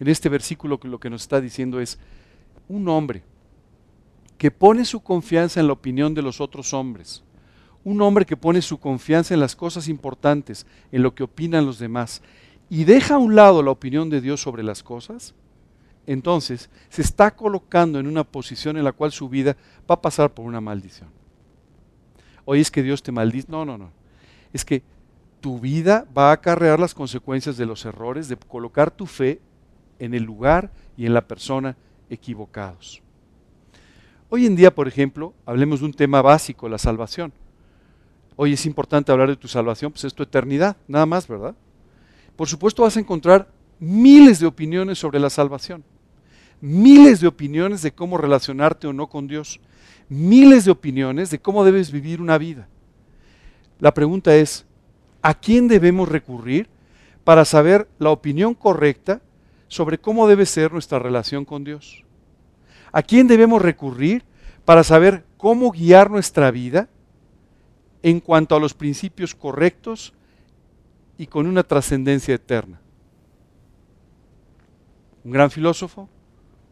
En 0.00 0.08
este 0.08 0.28
versículo 0.28 0.80
lo 0.82 0.98
que 0.98 1.08
nos 1.08 1.22
está 1.22 1.40
diciendo 1.40 1.78
es, 1.78 2.00
un 2.66 2.88
hombre 2.88 3.22
que 4.38 4.50
pone 4.50 4.84
su 4.84 5.04
confianza 5.04 5.60
en 5.60 5.68
la 5.68 5.74
opinión 5.74 6.14
de 6.14 6.22
los 6.22 6.40
otros 6.40 6.74
hombres, 6.74 7.22
un 7.84 8.02
hombre 8.02 8.26
que 8.26 8.36
pone 8.36 8.60
su 8.60 8.80
confianza 8.80 9.34
en 9.34 9.40
las 9.40 9.54
cosas 9.54 9.86
importantes, 9.86 10.66
en 10.90 11.04
lo 11.04 11.14
que 11.14 11.22
opinan 11.22 11.64
los 11.64 11.78
demás, 11.78 12.22
y 12.68 12.82
deja 12.82 13.14
a 13.14 13.18
un 13.18 13.36
lado 13.36 13.62
la 13.62 13.70
opinión 13.70 14.10
de 14.10 14.20
Dios 14.20 14.40
sobre 14.40 14.64
las 14.64 14.82
cosas, 14.82 15.36
entonces 16.06 16.70
se 16.88 17.02
está 17.02 17.34
colocando 17.34 17.98
en 17.98 18.06
una 18.06 18.24
posición 18.24 18.76
en 18.76 18.84
la 18.84 18.92
cual 18.92 19.12
su 19.12 19.28
vida 19.28 19.56
va 19.90 19.94
a 19.96 20.02
pasar 20.02 20.32
por 20.32 20.46
una 20.46 20.60
maldición. 20.60 21.08
Hoy 22.44 22.60
es 22.60 22.70
que 22.70 22.82
Dios 22.82 23.02
te 23.02 23.12
maldice. 23.12 23.46
No, 23.50 23.64
no, 23.64 23.78
no. 23.78 23.90
Es 24.52 24.64
que 24.64 24.82
tu 25.40 25.58
vida 25.58 26.06
va 26.16 26.30
a 26.30 26.34
acarrear 26.34 26.78
las 26.78 26.94
consecuencias 26.94 27.56
de 27.56 27.66
los 27.66 27.84
errores, 27.84 28.28
de 28.28 28.36
colocar 28.36 28.90
tu 28.90 29.06
fe 29.06 29.40
en 29.98 30.14
el 30.14 30.22
lugar 30.22 30.70
y 30.96 31.06
en 31.06 31.14
la 31.14 31.26
persona 31.26 31.76
equivocados. 32.10 33.02
Hoy 34.28 34.46
en 34.46 34.56
día, 34.56 34.74
por 34.74 34.88
ejemplo, 34.88 35.34
hablemos 35.44 35.80
de 35.80 35.86
un 35.86 35.92
tema 35.92 36.22
básico, 36.22 36.68
la 36.68 36.78
salvación. 36.78 37.32
Hoy 38.36 38.54
es 38.54 38.64
importante 38.66 39.12
hablar 39.12 39.28
de 39.28 39.36
tu 39.36 39.46
salvación, 39.46 39.92
pues 39.92 40.04
es 40.04 40.14
tu 40.14 40.22
eternidad, 40.22 40.76
nada 40.88 41.06
más, 41.06 41.28
¿verdad? 41.28 41.54
Por 42.34 42.48
supuesto 42.48 42.82
vas 42.82 42.96
a 42.96 43.00
encontrar 43.00 43.48
miles 43.78 44.40
de 44.40 44.46
opiniones 44.46 44.98
sobre 44.98 45.20
la 45.20 45.28
salvación, 45.28 45.84
miles 46.62 47.20
de 47.20 47.26
opiniones 47.26 47.82
de 47.82 47.92
cómo 47.92 48.16
relacionarte 48.16 48.86
o 48.86 48.92
no 48.92 49.08
con 49.08 49.26
Dios, 49.26 49.60
miles 50.08 50.64
de 50.64 50.70
opiniones 50.70 51.28
de 51.30 51.40
cómo 51.40 51.64
debes 51.64 51.90
vivir 51.90 52.22
una 52.22 52.38
vida. 52.38 52.68
La 53.80 53.92
pregunta 53.92 54.34
es, 54.36 54.64
¿a 55.20 55.34
quién 55.34 55.66
debemos 55.66 56.08
recurrir 56.08 56.68
para 57.24 57.44
saber 57.44 57.88
la 57.98 58.10
opinión 58.10 58.54
correcta 58.54 59.20
sobre 59.66 59.98
cómo 59.98 60.28
debe 60.28 60.46
ser 60.46 60.72
nuestra 60.72 61.00
relación 61.00 61.44
con 61.44 61.64
Dios? 61.64 62.04
¿A 62.92 63.02
quién 63.02 63.26
debemos 63.26 63.60
recurrir 63.60 64.22
para 64.64 64.84
saber 64.84 65.24
cómo 65.36 65.72
guiar 65.72 66.12
nuestra 66.12 66.52
vida 66.52 66.88
en 68.04 68.20
cuanto 68.20 68.54
a 68.54 68.60
los 68.60 68.72
principios 68.72 69.34
correctos 69.34 70.12
y 71.18 71.26
con 71.26 71.48
una 71.48 71.64
trascendencia 71.64 72.36
eterna? 72.36 72.80
¿Un 75.24 75.32
gran 75.32 75.50
filósofo? 75.50 76.08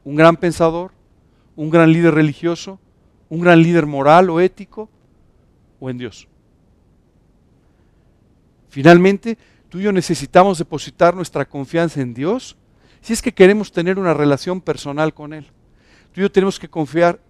¿Un 0.05 0.17
gran 0.17 0.37
pensador? 0.37 0.93
¿Un 1.57 1.71
gran 1.71 1.93
líder 1.93 2.15
religioso? 2.15 2.79
¿Un 3.29 3.41
gran 3.41 3.63
líder 3.63 3.87
moral 3.87 4.31
o 4.31 4.41
ético? 4.41 4.89
¿O 5.79 5.91
en 5.91 5.99
Dios? 5.99 6.27
Finalmente, 8.69 9.37
tú 9.69 9.79
y 9.79 9.83
yo 9.83 9.93
necesitamos 9.93 10.59
depositar 10.59 11.15
nuestra 11.15 11.45
confianza 11.45 12.01
en 12.01 12.15
Dios 12.15 12.57
si 13.01 13.13
es 13.13 13.23
que 13.23 13.33
queremos 13.33 13.73
tener 13.73 13.99
una 13.99 14.15
relación 14.15 14.61
personal 14.61 15.15
con 15.15 15.33
Él. 15.33 15.47
Tú 16.13 16.21
y 16.21 16.23
yo 16.23 16.31
tenemos 16.31 16.59
que 16.59 16.69
confiar 16.69 17.21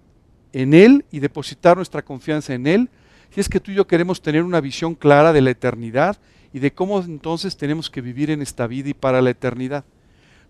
en 0.53 0.75
Él 0.75 1.05
y 1.11 1.21
depositar 1.21 1.77
nuestra 1.77 2.03
confianza 2.03 2.55
en 2.55 2.67
Él 2.67 2.91
si 3.31 3.41
es 3.41 3.49
que 3.49 3.61
tú 3.61 3.71
y 3.71 3.75
yo 3.77 3.87
queremos 3.87 4.21
tener 4.21 4.43
una 4.43 4.61
visión 4.61 4.95
clara 4.95 5.33
de 5.33 5.41
la 5.41 5.51
eternidad 5.51 6.19
y 6.53 6.59
de 6.59 6.73
cómo 6.73 7.01
entonces 7.01 7.57
tenemos 7.57 7.89
que 7.89 8.01
vivir 8.01 8.31
en 8.31 8.43
esta 8.43 8.67
vida 8.67 8.89
y 8.89 8.95
para 8.95 9.23
la 9.23 9.31
eternidad. 9.31 9.85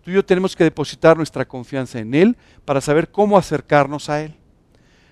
Tú 0.03 0.11
y 0.11 0.15
yo 0.15 0.25
tenemos 0.25 0.55
que 0.55 0.63
depositar 0.63 1.15
nuestra 1.15 1.47
confianza 1.47 1.99
en 1.99 2.13
Él 2.13 2.37
para 2.65 2.81
saber 2.81 3.11
cómo 3.11 3.37
acercarnos 3.37 4.09
a 4.09 4.21
Él. 4.23 4.35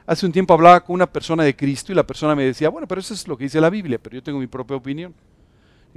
Hace 0.05 0.25
un 0.25 0.31
tiempo 0.31 0.53
hablaba 0.55 0.83
con 0.83 0.95
una 0.95 1.11
persona 1.11 1.43
de 1.43 1.55
Cristo 1.55 1.91
y 1.91 1.95
la 1.95 2.07
persona 2.07 2.35
me 2.35 2.43
decía, 2.43 2.69
bueno, 2.69 2.87
pero 2.87 2.99
eso 2.99 3.13
es 3.13 3.27
lo 3.27 3.37
que 3.37 3.43
dice 3.43 3.61
la 3.61 3.69
Biblia, 3.69 3.99
pero 4.01 4.15
yo 4.15 4.23
tengo 4.23 4.39
mi 4.39 4.47
propia 4.47 4.75
opinión. 4.75 5.13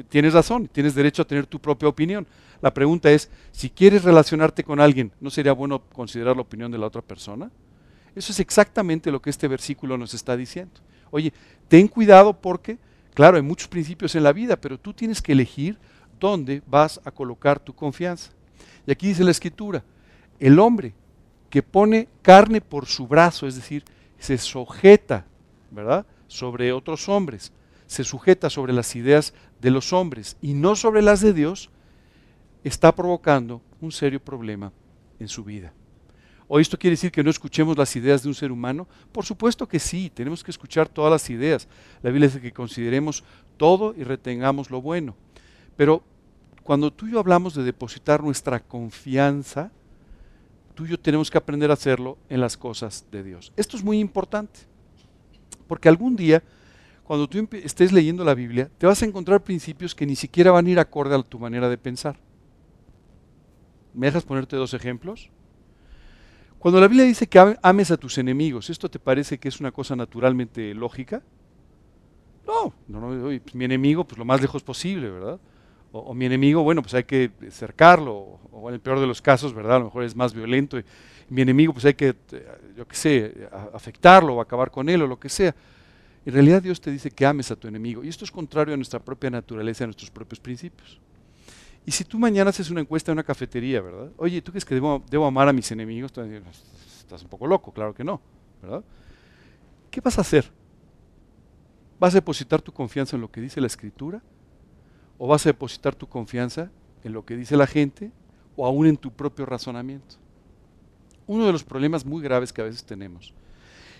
Tienes 0.08 0.34
razón, 0.34 0.68
tienes 0.68 0.94
derecho 0.94 1.22
a 1.22 1.24
tener 1.26 1.46
tu 1.46 1.58
propia 1.58 1.88
opinión. 1.88 2.26
La 2.60 2.72
pregunta 2.72 3.10
es, 3.10 3.30
si 3.50 3.70
quieres 3.70 4.04
relacionarte 4.04 4.64
con 4.64 4.80
alguien, 4.80 5.12
¿no 5.20 5.30
sería 5.30 5.52
bueno 5.52 5.82
considerar 5.92 6.36
la 6.36 6.42
opinión 6.42 6.70
de 6.70 6.78
la 6.78 6.86
otra 6.86 7.02
persona? 7.02 7.50
Eso 8.14 8.32
es 8.32 8.40
exactamente 8.40 9.10
lo 9.10 9.22
que 9.22 9.30
este 9.30 9.48
versículo 9.48 9.96
nos 9.96 10.12
está 10.12 10.36
diciendo. 10.36 10.80
Oye, 11.10 11.32
ten 11.68 11.88
cuidado 11.88 12.38
porque, 12.38 12.78
claro, 13.14 13.36
hay 13.36 13.42
muchos 13.42 13.68
principios 13.68 14.14
en 14.14 14.24
la 14.24 14.32
vida, 14.32 14.56
pero 14.56 14.78
tú 14.78 14.92
tienes 14.92 15.22
que 15.22 15.32
elegir 15.32 15.78
dónde 16.20 16.62
vas 16.66 17.00
a 17.04 17.10
colocar 17.10 17.58
tu 17.58 17.74
confianza. 17.74 18.30
Y 18.86 18.92
aquí 18.92 19.08
dice 19.08 19.24
la 19.24 19.30
escritura, 19.30 19.84
el 20.38 20.58
hombre 20.58 20.94
que 21.50 21.62
pone 21.62 22.08
carne 22.22 22.60
por 22.60 22.86
su 22.86 23.06
brazo, 23.06 23.46
es 23.46 23.54
decir, 23.54 23.84
se 24.18 24.38
sujeta, 24.38 25.26
¿verdad?, 25.70 26.06
sobre 26.26 26.72
otros 26.72 27.08
hombres, 27.08 27.52
se 27.86 28.04
sujeta 28.04 28.48
sobre 28.48 28.72
las 28.72 28.96
ideas 28.96 29.34
de 29.60 29.70
los 29.70 29.92
hombres 29.92 30.36
y 30.40 30.54
no 30.54 30.74
sobre 30.76 31.02
las 31.02 31.20
de 31.20 31.32
Dios, 31.32 31.70
está 32.64 32.94
provocando 32.94 33.60
un 33.80 33.92
serio 33.92 34.20
problema 34.20 34.72
en 35.18 35.28
su 35.28 35.44
vida. 35.44 35.72
¿O 36.48 36.58
esto 36.58 36.78
quiere 36.78 36.92
decir 36.92 37.10
que 37.10 37.22
no 37.22 37.30
escuchemos 37.30 37.76
las 37.78 37.94
ideas 37.96 38.22
de 38.22 38.28
un 38.28 38.34
ser 38.34 38.52
humano? 38.52 38.86
Por 39.10 39.24
supuesto 39.24 39.66
que 39.66 39.78
sí, 39.78 40.10
tenemos 40.12 40.42
que 40.44 40.50
escuchar 40.50 40.88
todas 40.88 41.10
las 41.10 41.30
ideas. 41.30 41.66
La 42.02 42.10
Biblia 42.10 42.28
dice 42.28 42.40
que 42.40 42.52
consideremos 42.52 43.24
todo 43.56 43.94
y 43.96 44.04
retengamos 44.04 44.70
lo 44.70 44.82
bueno. 44.82 45.14
Pero 45.76 46.02
cuando 46.62 46.92
tú 46.92 47.06
y 47.06 47.12
yo 47.12 47.18
hablamos 47.18 47.54
de 47.54 47.64
depositar 47.64 48.22
nuestra 48.22 48.60
confianza, 48.60 49.70
tú 50.74 50.86
y 50.86 50.90
yo 50.90 50.98
tenemos 50.98 51.30
que 51.30 51.38
aprender 51.38 51.70
a 51.70 51.74
hacerlo 51.74 52.18
en 52.28 52.40
las 52.40 52.56
cosas 52.56 53.06
de 53.10 53.22
Dios. 53.22 53.52
Esto 53.56 53.76
es 53.76 53.84
muy 53.84 53.98
importante, 53.98 54.60
porque 55.66 55.88
algún 55.88 56.16
día 56.16 56.42
cuando 57.04 57.28
tú 57.28 57.46
estés 57.52 57.92
leyendo 57.92 58.24
la 58.24 58.34
Biblia, 58.34 58.70
te 58.78 58.86
vas 58.86 59.02
a 59.02 59.04
encontrar 59.04 59.42
principios 59.42 59.94
que 59.94 60.06
ni 60.06 60.16
siquiera 60.16 60.50
van 60.50 60.66
a 60.66 60.70
ir 60.70 60.78
acorde 60.78 61.14
a 61.14 61.22
tu 61.22 61.38
manera 61.38 61.68
de 61.68 61.76
pensar. 61.76 62.16
¿Me 63.92 64.06
dejas 64.06 64.24
ponerte 64.24 64.56
dos 64.56 64.72
ejemplos? 64.72 65.28
Cuando 66.58 66.80
la 66.80 66.86
Biblia 66.86 67.04
dice 67.04 67.26
que 67.26 67.58
ames 67.60 67.90
a 67.90 67.96
tus 67.96 68.18
enemigos, 68.18 68.70
¿esto 68.70 68.88
te 68.88 69.00
parece 69.00 69.38
que 69.38 69.48
es 69.48 69.58
una 69.58 69.72
cosa 69.72 69.96
naturalmente 69.96 70.72
lógica? 70.74 71.22
No, 72.46 72.72
no, 72.86 73.00
no 73.00 73.40
pues 73.40 73.54
mi 73.54 73.64
enemigo, 73.64 74.04
pues 74.04 74.18
lo 74.18 74.24
más 74.24 74.40
lejos 74.40 74.62
posible, 74.62 75.10
¿verdad? 75.10 75.40
O, 75.92 76.14
mi 76.14 76.26
enemigo, 76.26 76.62
bueno, 76.62 76.82
pues 76.82 76.94
hay 76.94 77.04
que 77.04 77.30
cercarlo, 77.50 78.40
o, 78.50 78.68
en 78.68 78.74
el 78.74 78.80
peor 78.80 78.98
de 78.98 79.06
los 79.06 79.20
casos, 79.20 79.52
¿verdad? 79.52 79.76
A 79.76 79.78
lo 79.80 79.84
mejor 79.86 80.04
es 80.04 80.16
más 80.16 80.32
violento. 80.32 80.78
Mi 81.28 81.42
enemigo, 81.42 81.72
pues 81.72 81.84
hay 81.84 81.94
que, 81.94 82.16
eh, 82.32 82.46
yo 82.76 82.88
qué 82.88 82.96
sé, 82.96 83.48
afectarlo 83.74 84.36
o 84.36 84.40
acabar 84.40 84.70
con 84.70 84.88
él 84.88 85.02
o 85.02 85.06
lo 85.06 85.20
que 85.20 85.28
sea. 85.28 85.54
En 86.24 86.32
realidad 86.32 86.62
Dios 86.62 86.80
te 86.80 86.90
dice 86.90 87.10
que 87.10 87.26
ames 87.26 87.50
a 87.50 87.56
tu 87.56 87.68
enemigo. 87.68 88.02
Y 88.04 88.08
esto 88.08 88.24
es 88.24 88.30
contrario 88.30 88.74
a 88.74 88.76
nuestra 88.76 89.00
propia 89.00 89.28
naturaleza, 89.30 89.84
a 89.84 89.86
nuestros 89.88 90.10
propios 90.10 90.40
principios. 90.40 91.00
Y 91.84 91.90
si 91.90 92.04
tú 92.04 92.18
mañana 92.18 92.50
haces 92.50 92.70
una 92.70 92.80
encuesta 92.80 93.10
en 93.10 93.16
una 93.16 93.24
cafetería, 93.24 93.80
¿verdad? 93.80 94.10
Oye, 94.16 94.40
¿tú 94.40 94.52
crees 94.52 94.64
que 94.64 94.74
debo, 94.74 95.26
amar 95.26 95.48
a 95.48 95.52
mis 95.52 95.70
enemigos? 95.72 96.12
Estás 96.98 97.22
un 97.22 97.28
poco 97.28 97.46
loco, 97.46 97.72
claro 97.72 97.92
que 97.92 98.04
no, 98.04 98.20
¿verdad? 98.62 98.84
¿Qué 99.90 100.00
vas 100.00 100.16
a 100.16 100.20
hacer? 100.20 100.50
¿Vas 101.98 102.14
a 102.14 102.18
depositar 102.18 102.62
tu 102.62 102.72
confianza 102.72 103.16
en 103.16 103.22
lo 103.22 103.30
que 103.30 103.40
dice 103.40 103.60
la 103.60 103.66
Escritura? 103.66 104.22
¿O 105.18 105.28
vas 105.28 105.46
a 105.46 105.50
depositar 105.50 105.94
tu 105.94 106.08
confianza 106.08 106.70
en 107.04 107.12
lo 107.12 107.24
que 107.24 107.36
dice 107.36 107.56
la 107.56 107.66
gente? 107.66 108.10
¿O 108.56 108.66
aún 108.66 108.86
en 108.86 108.96
tu 108.96 109.12
propio 109.12 109.46
razonamiento? 109.46 110.16
Uno 111.26 111.46
de 111.46 111.52
los 111.52 111.64
problemas 111.64 112.04
muy 112.04 112.22
graves 112.22 112.52
que 112.52 112.60
a 112.60 112.64
veces 112.64 112.84
tenemos 112.84 113.34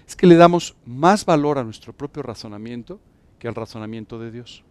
es 0.07 0.16
que 0.16 0.26
le 0.26 0.37
damos 0.37 0.76
más 0.85 1.25
valor 1.25 1.59
a 1.59 1.64
nuestro 1.64 1.92
propio 1.92 2.23
razonamiento 2.23 3.00
que 3.38 3.49
al 3.49 3.54
razonamiento 3.54 4.19
de 4.19 4.31
Dios. 4.31 4.64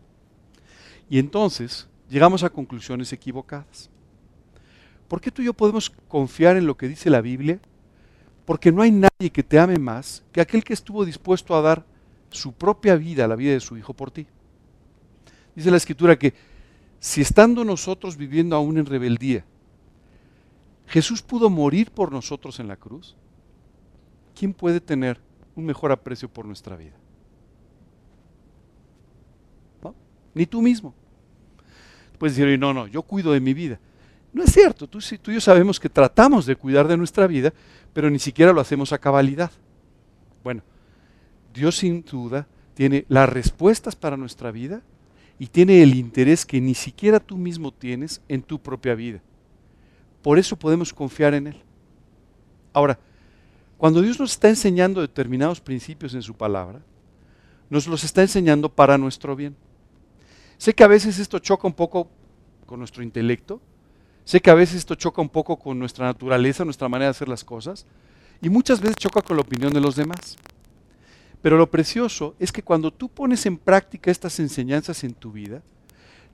Y 1.09 1.19
entonces 1.19 1.87
llegamos 2.09 2.43
a 2.43 2.49
conclusiones 2.49 3.11
equivocadas. 3.13 3.89
¿Por 5.07 5.19
qué 5.19 5.31
tú 5.31 5.41
y 5.41 5.45
yo 5.45 5.53
podemos 5.53 5.89
confiar 6.07 6.57
en 6.57 6.65
lo 6.65 6.77
que 6.77 6.87
dice 6.87 7.09
la 7.09 7.21
Biblia? 7.21 7.59
Porque 8.45 8.71
no 8.71 8.81
hay 8.81 8.91
nadie 8.91 9.29
que 9.31 9.43
te 9.43 9.59
ame 9.59 9.77
más 9.77 10.23
que 10.31 10.41
aquel 10.41 10.63
que 10.63 10.73
estuvo 10.73 11.03
dispuesto 11.05 11.55
a 11.55 11.61
dar 11.61 11.85
su 12.29 12.53
propia 12.53 12.95
vida, 12.95 13.27
la 13.27 13.35
vida 13.35 13.53
de 13.53 13.59
su 13.59 13.77
Hijo 13.77 13.93
por 13.93 14.11
ti. 14.11 14.27
Dice 15.55 15.71
la 15.71 15.77
Escritura 15.77 16.17
que 16.17 16.33
si 16.99 17.21
estando 17.21 17.65
nosotros 17.65 18.15
viviendo 18.15 18.55
aún 18.55 18.77
en 18.77 18.85
rebeldía, 18.85 19.43
Jesús 20.87 21.21
pudo 21.21 21.49
morir 21.49 21.91
por 21.91 22.11
nosotros 22.11 22.59
en 22.59 22.67
la 22.67 22.75
cruz, 22.75 23.15
¿quién 24.37 24.53
puede 24.53 24.81
tener 24.81 25.19
un 25.55 25.65
mejor 25.65 25.91
aprecio 25.91 26.29
por 26.29 26.45
nuestra 26.45 26.75
vida? 26.75 26.93
Ni 30.33 30.45
tú 30.45 30.61
mismo. 30.61 30.93
Puedes 32.17 32.35
decir, 32.35 32.57
no, 32.57 32.73
no, 32.73 32.87
yo 32.87 33.01
cuido 33.01 33.33
de 33.33 33.39
mi 33.39 33.53
vida. 33.53 33.79
No 34.33 34.43
es 34.43 34.53
cierto, 34.53 34.87
tú, 34.87 34.99
tú 35.21 35.31
y 35.31 35.33
yo 35.33 35.41
sabemos 35.41 35.79
que 35.79 35.89
tratamos 35.89 36.45
de 36.45 36.55
cuidar 36.55 36.87
de 36.87 36.95
nuestra 36.95 37.27
vida, 37.27 37.53
pero 37.93 38.09
ni 38.09 38.19
siquiera 38.19 38.53
lo 38.53 38.61
hacemos 38.61 38.93
a 38.93 38.97
cabalidad. 38.97 39.51
Bueno, 40.43 40.61
Dios 41.53 41.77
sin 41.77 42.03
duda 42.03 42.47
tiene 42.73 43.05
las 43.09 43.27
respuestas 43.27 43.95
para 43.95 44.15
nuestra 44.15 44.51
vida 44.51 44.81
y 45.41 45.47
tiene 45.47 45.81
el 45.81 45.95
interés 45.95 46.45
que 46.45 46.61
ni 46.61 46.75
siquiera 46.75 47.19
tú 47.19 47.35
mismo 47.35 47.73
tienes 47.73 48.21
en 48.27 48.43
tu 48.43 48.61
propia 48.61 48.93
vida. 48.93 49.23
Por 50.21 50.37
eso 50.37 50.55
podemos 50.55 50.93
confiar 50.93 51.33
en 51.33 51.47
Él. 51.47 51.63
Ahora, 52.71 52.99
cuando 53.75 54.03
Dios 54.03 54.19
nos 54.19 54.33
está 54.33 54.49
enseñando 54.49 55.01
determinados 55.01 55.59
principios 55.59 56.13
en 56.13 56.21
su 56.21 56.35
palabra, 56.35 56.79
nos 57.71 57.87
los 57.87 58.03
está 58.03 58.21
enseñando 58.21 58.69
para 58.69 58.99
nuestro 58.99 59.35
bien. 59.35 59.55
Sé 60.59 60.75
que 60.75 60.83
a 60.83 60.87
veces 60.87 61.17
esto 61.17 61.39
choca 61.39 61.67
un 61.67 61.73
poco 61.73 62.07
con 62.67 62.77
nuestro 62.77 63.01
intelecto, 63.01 63.59
sé 64.23 64.41
que 64.41 64.51
a 64.51 64.53
veces 64.53 64.75
esto 64.75 64.93
choca 64.93 65.23
un 65.23 65.29
poco 65.29 65.57
con 65.57 65.79
nuestra 65.79 66.05
naturaleza, 66.05 66.65
nuestra 66.65 66.87
manera 66.87 67.07
de 67.07 67.17
hacer 67.17 67.27
las 67.27 67.43
cosas, 67.43 67.87
y 68.43 68.49
muchas 68.49 68.79
veces 68.79 68.97
choca 68.97 69.23
con 69.23 69.37
la 69.37 69.41
opinión 69.41 69.73
de 69.73 69.81
los 69.81 69.95
demás. 69.95 70.37
Pero 71.41 71.57
lo 71.57 71.69
precioso 71.69 72.35
es 72.39 72.51
que 72.51 72.63
cuando 72.63 72.91
tú 72.91 73.09
pones 73.09 73.45
en 73.45 73.57
práctica 73.57 74.11
estas 74.11 74.39
enseñanzas 74.39 75.03
en 75.03 75.13
tu 75.13 75.31
vida, 75.31 75.61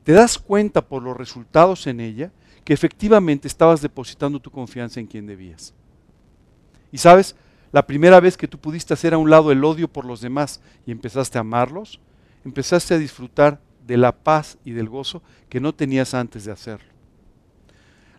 te 0.03 0.11
das 0.11 0.37
cuenta 0.37 0.81
por 0.81 1.03
los 1.03 1.15
resultados 1.15 1.87
en 1.87 1.99
ella 1.99 2.31
que 2.63 2.73
efectivamente 2.73 3.47
estabas 3.47 3.81
depositando 3.81 4.39
tu 4.39 4.51
confianza 4.51 4.99
en 4.99 5.07
quien 5.07 5.25
debías. 5.25 5.73
Y 6.91 6.97
sabes, 6.97 7.35
la 7.71 7.85
primera 7.85 8.19
vez 8.19 8.37
que 8.37 8.47
tú 8.47 8.57
pudiste 8.57 8.93
hacer 8.93 9.13
a 9.13 9.17
un 9.17 9.29
lado 9.29 9.51
el 9.51 9.63
odio 9.63 9.87
por 9.87 10.05
los 10.05 10.21
demás 10.21 10.61
y 10.85 10.91
empezaste 10.91 11.37
a 11.37 11.41
amarlos, 11.41 11.99
empezaste 12.43 12.93
a 12.93 12.97
disfrutar 12.97 13.61
de 13.85 13.97
la 13.97 14.11
paz 14.11 14.57
y 14.65 14.71
del 14.71 14.89
gozo 14.89 15.21
que 15.49 15.59
no 15.59 15.73
tenías 15.73 16.13
antes 16.13 16.45
de 16.45 16.51
hacerlo. 16.51 16.89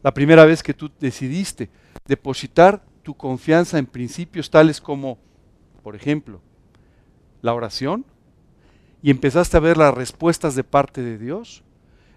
La 0.02 0.14
primera 0.14 0.45
vez 0.45 0.62
que 0.62 0.75
tú 0.75 0.90
decidiste 1.00 1.68
depositar 2.07 2.83
tu 3.02 3.14
confianza 3.14 3.78
en 3.78 3.87
principios 3.87 4.50
tales 4.50 4.80
como, 4.80 5.18
por 5.83 5.97
ejemplo, 5.97 6.40
la 7.42 7.54
oración, 7.54 8.04
y 9.02 9.11
empezaste 9.11 9.57
a 9.57 9.61
ver 9.61 9.76
las 9.76 9.95
respuestas 9.95 10.54
de 10.54 10.64
parte 10.64 11.02
de 11.02 11.18
Dios, 11.18 11.62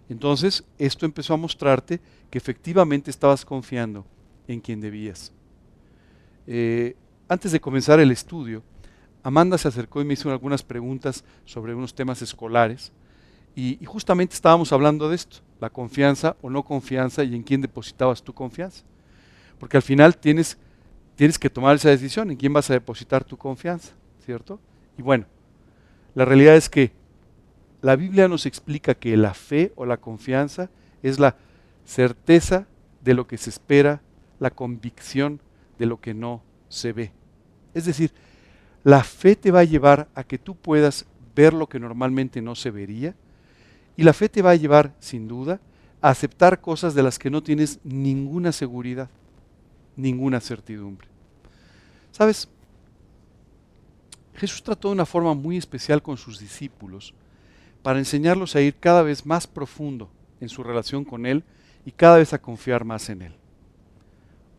entonces 0.10 0.64
esto 0.78 1.06
empezó 1.06 1.34
a 1.34 1.38
mostrarte 1.38 2.02
que 2.30 2.38
efectivamente 2.38 3.10
estabas 3.10 3.46
confiando 3.46 4.06
en 4.48 4.60
quien 4.60 4.82
debías. 4.82 5.32
Eh, 6.48 6.96
antes 7.30 7.52
de 7.52 7.62
comenzar 7.62 8.00
el 8.00 8.12
estudio, 8.12 8.64
Amanda 9.24 9.58
se 9.58 9.68
acercó 9.68 10.02
y 10.02 10.06
me 10.06 10.16
hizo 10.16 10.32
algunas 10.32 10.64
preguntas 10.64 11.24
sobre 11.46 11.76
unos 11.76 11.94
temas 11.94 12.22
escolares 12.22 12.92
y, 13.56 13.78
y, 13.82 13.86
justamente 13.86 14.34
estábamos 14.34 14.72
hablando 14.72 15.10
de 15.10 15.16
esto, 15.16 15.38
la 15.60 15.70
confianza 15.70 16.36
o 16.42 16.50
no 16.50 16.64
confianza 16.64 17.24
y 17.24 17.36
en 17.36 17.44
quién 17.44 17.62
depositabas 17.62 18.24
tu 18.24 18.34
confianza. 18.34 18.84
Porque 19.60 19.78
al 19.78 19.84
final 19.84 20.18
tienes, 20.18 20.58
tienes 21.16 21.38
que 21.38 21.50
tomar 21.50 21.76
esa 21.76 21.90
decisión 21.90 22.32
en 22.32 22.38
quién 22.38 22.54
vas 22.54 22.70
a 22.70 22.74
depositar 22.74 23.24
tu 23.24 23.38
confianza, 23.38 23.92
¿cierto? 24.26 24.60
Y 25.02 25.04
bueno, 25.04 25.26
la 26.14 26.26
realidad 26.26 26.56
es 26.56 26.70
que 26.70 26.92
la 27.82 27.96
Biblia 27.96 28.28
nos 28.28 28.46
explica 28.46 28.94
que 28.94 29.18
la 29.18 29.34
fe 29.34 29.74
o 29.76 29.88
la 29.88 29.98
confianza 29.98 30.70
es 31.02 31.18
la 31.18 31.38
certeza 31.86 32.68
de 33.04 33.16
lo 33.16 33.26
que 33.26 33.40
se 33.40 33.50
espera, 33.50 34.04
la 34.40 34.52
convicción 34.52 35.42
de 35.80 35.88
lo 35.88 36.00
que 36.00 36.14
no 36.14 36.44
se 36.70 36.94
ve. 36.94 37.12
Es 37.74 37.86
decir, 37.86 38.12
la 38.84 39.04
fe 39.04 39.36
te 39.36 39.50
va 39.50 39.62
a 39.62 39.64
llevar 39.64 40.08
a 40.14 40.24
que 40.24 40.38
tú 40.38 40.54
puedas 40.54 41.08
ver 41.36 41.56
lo 41.56 41.68
que 41.68 41.80
normalmente 41.80 42.40
no 42.40 42.54
se 42.54 42.70
vería 42.70 43.16
y 43.98 44.04
la 44.04 44.14
fe 44.14 44.30
te 44.30 44.44
va 44.44 44.52
a 44.52 44.56
llevar, 44.56 44.94
sin 45.00 45.28
duda, 45.28 45.60
a 46.00 46.10
aceptar 46.10 46.62
cosas 46.62 46.94
de 46.94 47.02
las 47.02 47.18
que 47.18 47.32
no 47.32 47.42
tienes 47.42 47.80
ninguna 47.84 48.52
seguridad, 48.52 49.10
ninguna 49.96 50.40
certidumbre. 50.40 51.08
¿Sabes? 52.12 52.48
Jesús 54.36 54.64
trató 54.64 54.90
de 54.90 54.94
una 54.94 55.06
forma 55.06 55.34
muy 55.34 55.58
especial 55.58 56.02
con 56.02 56.18
sus 56.18 56.40
discípulos 56.40 57.14
para 57.84 58.00
enseñarlos 58.00 58.56
a 58.56 58.62
ir 58.62 58.76
cada 58.76 59.02
vez 59.02 59.26
más 59.26 59.48
profundo 59.48 60.10
en 60.40 60.50
su 60.50 60.64
relación 60.64 61.04
con 61.04 61.26
Él 61.26 61.44
y 61.86 61.92
cada 61.92 62.18
vez 62.18 62.34
a 62.34 62.42
confiar 62.42 62.86
más 62.86 63.10
en 63.10 63.22
Él. 63.24 63.36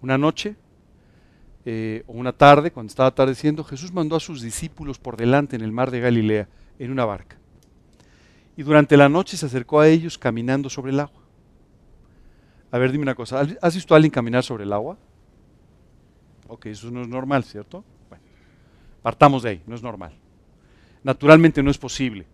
Una 0.00 0.18
noche 0.18 0.56
eh, 1.64 2.02
o 2.08 2.12
una 2.12 2.32
tarde, 2.32 2.72
cuando 2.72 2.90
estaba 2.90 3.08
atardeciendo, 3.08 3.62
Jesús 3.62 3.92
mandó 3.92 4.16
a 4.16 4.20
sus 4.20 4.42
discípulos 4.42 4.98
por 4.98 5.16
delante 5.16 5.56
en 5.56 5.62
el 5.62 5.72
mar 5.72 5.90
de 5.90 6.00
Galilea 6.00 6.48
en 6.78 6.90
una 6.90 7.04
barca. 7.04 7.36
Y 8.56 8.62
durante 8.64 8.96
la 8.96 9.08
noche 9.08 9.36
se 9.36 9.46
acercó 9.46 9.80
a 9.80 9.88
ellos 9.88 10.18
caminando 10.18 10.68
sobre 10.68 10.92
el 10.92 11.00
agua. 11.00 11.22
A 12.70 12.78
ver, 12.78 12.90
dime 12.90 13.02
una 13.02 13.14
cosa, 13.14 13.46
¿has 13.60 13.74
visto 13.74 13.94
a 13.94 13.96
alguien 13.96 14.10
caminar 14.10 14.42
sobre 14.42 14.64
el 14.64 14.72
agua? 14.72 14.98
Ok, 16.48 16.66
eso 16.66 16.90
no 16.90 17.02
es 17.02 17.08
normal, 17.08 17.44
¿cierto? 17.44 17.84
Partamos 19.02 19.42
de 19.42 19.50
ahí, 19.50 19.62
no 19.66 19.75
es 19.75 19.82
normal. 19.82 20.12
Naturalmente 21.02 21.62
no 21.62 21.71
es 21.71 21.78
posible. 21.78 22.26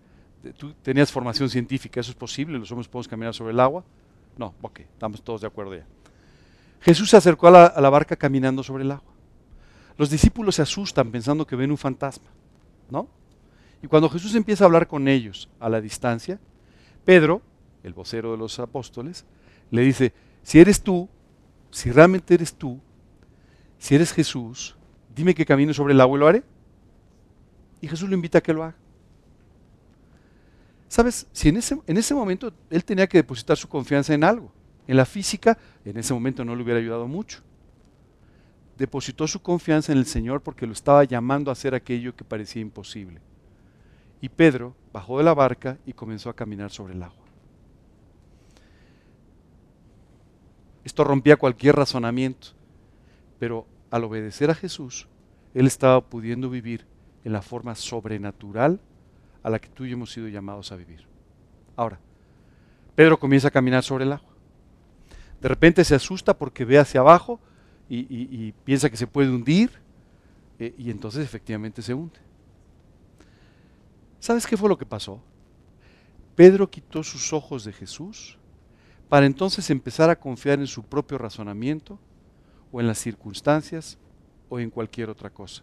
Tú 0.57 0.73
tenías 0.83 1.11
formación 1.11 1.49
científica, 1.49 2.01
¿eso 2.01 2.11
es 2.11 2.17
posible? 2.17 2.59
¿Los 2.59 2.71
hombres 2.71 2.87
podemos 2.89 3.09
caminar 3.09 3.35
sobre 3.35 3.53
el 3.53 3.61
agua? 3.61 3.85
No, 4.37 4.55
ok, 4.63 4.81
estamos 4.81 5.23
todos 5.23 5.41
de 5.41 5.47
acuerdo 5.47 5.75
ya. 5.75 5.87
Jesús 6.81 7.11
se 7.11 7.17
acercó 7.17 7.49
a 7.49 7.81
la, 7.81 7.91
barca 7.91 8.15
caminando 8.15 8.63
sobre 8.63 8.85
el 8.85 8.93
agua. 8.93 9.13
Los 9.97 10.11
discípulos 10.11 10.55
se 10.55 10.63
asustan 10.63 11.11
pensando 11.11 11.47
que 11.47 11.57
ven 11.57 11.73
un 11.73 11.79
fantasma, 11.79 12.29
¿no? 12.89 13.09
Y 13.83 13.89
cuando 13.89 14.09
Jesús 14.09 14.35
empieza 14.35 14.65
a 14.65 14.67
hablar 14.67 14.87
con 14.87 15.09
ellos 15.09 15.49
a 15.59 15.69
la 15.69 15.81
distancia, 15.81 16.39
Pedro, 17.05 17.43
el 17.83 17.95
vocero 17.95 18.33
de 18.33 18.39
los 18.39 18.59
apóstoles, 18.61 19.25
le 19.71 19.83
dice, 19.83 20.13
si 20.43 20.61
eres 20.61 20.83
tú, 20.83 21.09
si 21.71 21.91
realmente 21.91 22.35
eres 22.35 22.55
tú, 22.55 22.81
si 23.79 23.97
eres 23.97 24.13
Jesús, 24.13 24.77
dime 25.15 25.35
que 25.35 25.47
camine 25.47 25.75
sobre 25.75 25.95
el 25.95 26.01
agua 26.01 26.17
y 26.17 26.21
lo 26.21 26.29
haré. 26.29 26.43
Y 27.81 27.89
Jesús 27.89 28.09
lo 28.09 28.15
invita 28.15 28.39
a 28.39 28.41
que 28.41 28.53
lo 28.53 28.65
haga. 28.65 28.77
¿Sabes? 30.89 31.27
Si 31.33 31.49
en 31.51 31.59
ese, 31.59 31.79
en 31.87 31.97
ese 31.97 32.15
momento 32.15 32.53
él 32.71 32.85
tenía 32.85 33.07
que 33.07 33.19
depositar 33.19 33.57
su 33.57 33.69
confianza 33.69 34.15
en 34.15 34.25
algo, 34.25 34.51
en 34.87 34.97
la 34.97 35.05
física, 35.05 35.59
en 35.85 35.99
ese 35.99 36.15
momento 36.15 36.45
no 36.45 36.57
le 36.57 36.63
hubiera 36.63 36.81
ayudado 36.81 37.07
mucho. 37.07 37.43
Depositó 38.79 39.27
su 39.27 39.41
confianza 39.41 39.93
en 39.93 39.99
el 39.99 40.07
Señor 40.07 40.41
porque 40.41 40.67
lo 40.67 40.73
estaba 40.73 41.05
llamando 41.05 41.51
a 41.51 41.53
hacer 41.53 41.75
aquello 41.75 42.17
que 42.17 42.25
parecía 42.25 42.63
imposible. 42.63 43.21
Y 44.21 44.31
Pedro 44.31 44.75
bajó 44.93 45.19
de 45.19 45.25
la 45.25 45.35
barca 45.35 45.79
y 45.85 45.93
comenzó 45.93 46.31
a 46.31 46.35
caminar 46.37 46.71
sobre 46.71 46.95
el 46.95 47.03
agua. 47.03 47.27
Esto 50.85 51.05
rompía 51.05 51.37
cualquier 51.37 51.77
razonamiento, 51.77 52.49
pero 53.39 53.67
al 53.91 54.05
obedecer 54.05 54.51
a 54.51 54.55
Jesús, 54.55 55.07
él 55.53 55.67
estaba 55.67 56.01
pudiendo 56.01 56.49
vivir 56.49 56.87
en 57.29 57.35
la 57.35 57.43
forma 57.43 57.75
sobrenatural 57.75 58.81
a 59.43 59.51
la 59.51 59.59
que 59.59 59.69
tú 59.69 59.85
y 59.85 59.91
yo 59.91 59.97
hemos 59.97 60.11
sido 60.11 60.29
llamados 60.29 60.73
a 60.73 60.77
vivir. 60.77 61.07
Ahora, 61.77 62.01
Pedro 62.95 63.19
comienza 63.19 63.49
a 63.49 63.51
caminar 63.51 63.85
sobre 63.85 64.05
el 64.05 64.13
agua. 64.13 64.31
De 65.39 65.47
repente 65.47 65.85
se 65.85 65.95
asusta 65.95 66.37
porque 66.37 66.65
ve 66.65 66.79
hacia 66.79 67.01
abajo 67.01 67.39
y, 67.91 68.53
piensa 68.65 68.89
que 68.89 68.97
se 68.97 69.07
puede 69.07 69.29
hundir 69.29 69.71
eh, 70.59 70.75
y 70.79 70.91
entonces 70.91 71.23
efectivamente 71.23 71.83
se 71.83 71.93
hunde. 71.93 72.19
¿Sabes 74.21 74.47
qué 74.47 74.57
fue 74.57 74.71
lo 74.71 74.79
que 74.79 74.87
pasó? 74.87 75.21
Pedro 76.35 76.71
quitó 76.71 77.03
sus 77.05 77.35
ojos 77.35 77.63
de 77.63 77.75
Jesús 77.75 78.39
para 79.11 79.27
entonces 79.27 79.69
empezar 79.69 80.09
a 80.09 80.19
confiar 80.19 80.61
en 80.61 80.67
su 80.67 80.83
propio 80.83 81.19
razonamiento 81.19 81.99
o 82.73 82.81
en 82.81 82.87
las 82.87 82.99
circunstancias 82.99 83.99
o 84.49 84.59
en 84.59 84.71
cualquier 84.71 85.11
otra 85.11 85.29
cosa. 85.29 85.63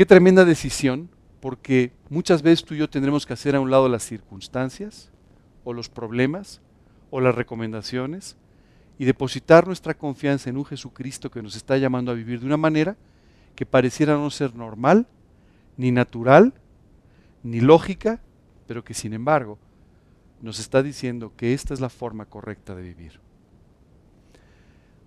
Qué 0.00 0.06
tremenda 0.06 0.46
decisión, 0.46 1.10
porque 1.40 1.92
muchas 2.08 2.40
veces 2.40 2.64
tú 2.64 2.72
y 2.72 2.78
yo 2.78 2.88
tendremos 2.88 3.26
que 3.26 3.34
hacer 3.34 3.54
a 3.54 3.60
un 3.60 3.70
lado 3.70 3.86
las 3.86 4.02
circunstancias 4.02 5.10
o 5.62 5.74
los 5.74 5.90
problemas 5.90 6.62
o 7.10 7.20
las 7.20 7.34
recomendaciones 7.34 8.38
y 8.98 9.04
depositar 9.04 9.66
nuestra 9.66 9.92
confianza 9.92 10.48
en 10.48 10.56
un 10.56 10.64
Jesucristo 10.64 11.30
que 11.30 11.42
nos 11.42 11.54
está 11.54 11.76
llamando 11.76 12.10
a 12.10 12.14
vivir 12.14 12.40
de 12.40 12.46
una 12.46 12.56
manera 12.56 12.96
que 13.54 13.66
pareciera 13.66 14.14
no 14.14 14.30
ser 14.30 14.54
normal, 14.54 15.06
ni 15.76 15.92
natural, 15.92 16.54
ni 17.42 17.60
lógica, 17.60 18.22
pero 18.66 18.82
que 18.82 18.94
sin 18.94 19.12
embargo 19.12 19.58
nos 20.40 20.60
está 20.60 20.82
diciendo 20.82 21.34
que 21.36 21.52
esta 21.52 21.74
es 21.74 21.80
la 21.80 21.90
forma 21.90 22.24
correcta 22.24 22.74
de 22.74 22.84
vivir. 22.84 23.20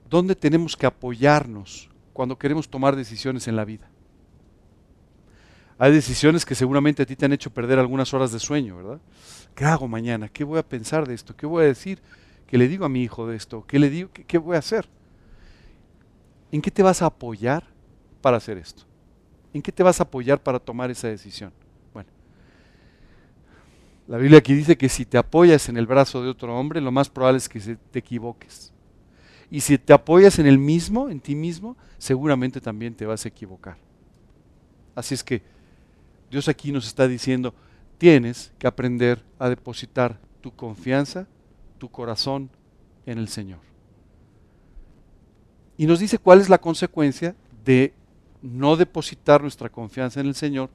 ¿Dónde 0.07 0.35
tenemos 0.35 0.77
que 0.77 0.85
apoyarnos 0.85 1.89
cuando 2.13 2.37
queremos 2.37 2.69
tomar 2.69 2.95
decisiones 2.95 3.47
en 3.47 3.55
la 3.55 3.65
vida? 3.65 3.89
Hay 5.77 5.91
decisiones 5.91 6.45
que 6.45 6.55
seguramente 6.55 7.03
a 7.03 7.05
ti 7.05 7.15
te 7.15 7.25
han 7.25 7.33
hecho 7.33 7.49
perder 7.49 7.79
algunas 7.79 8.13
horas 8.13 8.31
de 8.31 8.39
sueño, 8.39 8.77
¿verdad? 8.77 8.99
¿Qué 9.55 9.65
hago 9.65 9.87
mañana? 9.87 10.29
¿Qué 10.29 10.43
voy 10.43 10.59
a 10.59 10.67
pensar 10.67 11.07
de 11.07 11.13
esto? 11.13 11.35
¿Qué 11.35 11.45
voy 11.45 11.63
a 11.63 11.67
decir? 11.67 11.99
¿Qué 12.47 12.57
le 12.57 12.67
digo 12.67 12.85
a 12.85 12.89
mi 12.89 13.01
hijo 13.01 13.27
de 13.27 13.35
esto? 13.35 13.65
¿Qué 13.67 13.79
le 13.79 13.89
digo? 13.89 14.09
¿Qué, 14.13 14.37
voy 14.37 14.55
a 14.55 14.59
hacer? 14.59 14.87
¿En 16.51 16.61
qué 16.61 16.69
te 16.69 16.83
vas 16.83 17.01
a 17.01 17.07
apoyar 17.07 17.63
para 18.21 18.37
hacer 18.37 18.57
esto? 18.57 18.83
¿En 19.53 19.61
qué 19.61 19.71
te 19.71 19.83
vas 19.83 19.99
a 19.99 20.03
apoyar 20.03 20.41
para 20.41 20.59
tomar 20.59 20.91
esa 20.91 21.07
decisión? 21.07 21.51
Bueno, 21.93 22.09
la 24.07 24.17
Biblia 24.17 24.39
aquí 24.39 24.53
dice 24.53 24.77
que 24.77 24.89
si 24.89 25.05
te 25.05 25.17
apoyas 25.17 25.69
en 25.69 25.77
el 25.77 25.87
brazo 25.87 26.21
de 26.21 26.29
otro 26.29 26.57
hombre, 26.57 26.81
lo 26.81 26.91
más 26.91 27.09
probable 27.09 27.37
es 27.37 27.49
que 27.49 27.59
te 27.59 27.99
equivoques. 27.99 28.71
Y 29.49 29.61
si 29.61 29.77
te 29.77 29.93
apoyas 29.93 30.39
en 30.39 30.45
el 30.45 30.59
mismo, 30.59 31.09
en 31.09 31.19
ti 31.19 31.35
mismo, 31.35 31.77
seguramente 31.97 32.61
también 32.61 32.95
te 32.95 33.05
vas 33.05 33.25
a 33.25 33.29
equivocar. 33.29 33.77
Así 34.95 35.13
es 35.13 35.23
que 35.23 35.41
Dios 36.33 36.47
aquí 36.47 36.71
nos 36.71 36.87
está 36.87 37.07
diciendo, 37.07 37.53
tienes 37.99 38.51
que 38.57 38.65
aprender 38.65 39.23
a 39.37 39.49
depositar 39.49 40.19
tu 40.41 40.49
confianza, 40.51 41.27
tu 41.77 41.89
corazón 41.89 42.49
en 43.05 43.19
el 43.19 43.27
Señor. 43.27 43.59
Y 45.77 45.85
nos 45.85 45.99
dice 45.99 46.17
cuál 46.17 46.41
es 46.41 46.49
la 46.49 46.57
consecuencia 46.57 47.35
de 47.63 47.93
no 48.41 48.75
depositar 48.77 49.43
nuestra 49.43 49.69
confianza 49.69 50.21
en 50.21 50.25
el 50.25 50.33
Señor, 50.33 50.71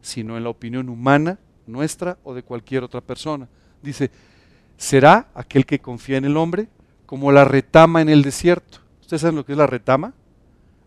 sino 0.00 0.36
en 0.36 0.42
la 0.42 0.50
opinión 0.50 0.88
humana, 0.88 1.38
nuestra 1.68 2.18
o 2.24 2.34
de 2.34 2.42
cualquier 2.42 2.82
otra 2.82 3.00
persona. 3.00 3.48
Dice, 3.80 4.10
será 4.76 5.28
aquel 5.32 5.64
que 5.64 5.78
confía 5.78 6.16
en 6.16 6.24
el 6.24 6.36
hombre 6.36 6.66
como 7.06 7.30
la 7.30 7.44
retama 7.44 8.02
en 8.02 8.08
el 8.08 8.22
desierto. 8.22 8.78
¿Ustedes 9.00 9.20
saben 9.20 9.36
lo 9.36 9.46
que 9.46 9.52
es 9.52 9.58
la 9.58 9.68
retama? 9.68 10.12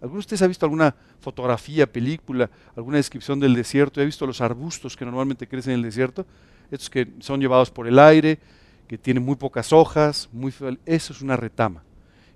¿Alguno 0.02 0.18
de 0.18 0.20
ustedes 0.20 0.42
ha 0.42 0.48
visto 0.48 0.66
alguna 0.66 0.96
fotografía, 1.20 1.92
película, 1.92 2.50
alguna 2.76 2.98
descripción 2.98 3.40
del 3.40 3.54
desierto? 3.54 4.02
¿Ha 4.02 4.04
visto 4.04 4.26
los 4.26 4.42
arbustos 4.42 4.98
que 4.98 5.06
normalmente 5.06 5.48
crecen 5.48 5.74
en 5.74 5.80
el 5.80 5.86
desierto? 5.86 6.26
Estos 6.72 6.90
que 6.90 7.08
son 7.20 7.40
llevados 7.40 7.70
por 7.70 7.88
el 7.88 8.00
aire, 8.00 8.40
que 8.88 8.98
tienen 8.98 9.24
muy 9.24 9.36
pocas 9.36 9.72
hojas, 9.72 10.28
muy 10.32 10.54
eso 10.86 11.14
es 11.14 11.22
una 11.22 11.38
retama. 11.38 11.84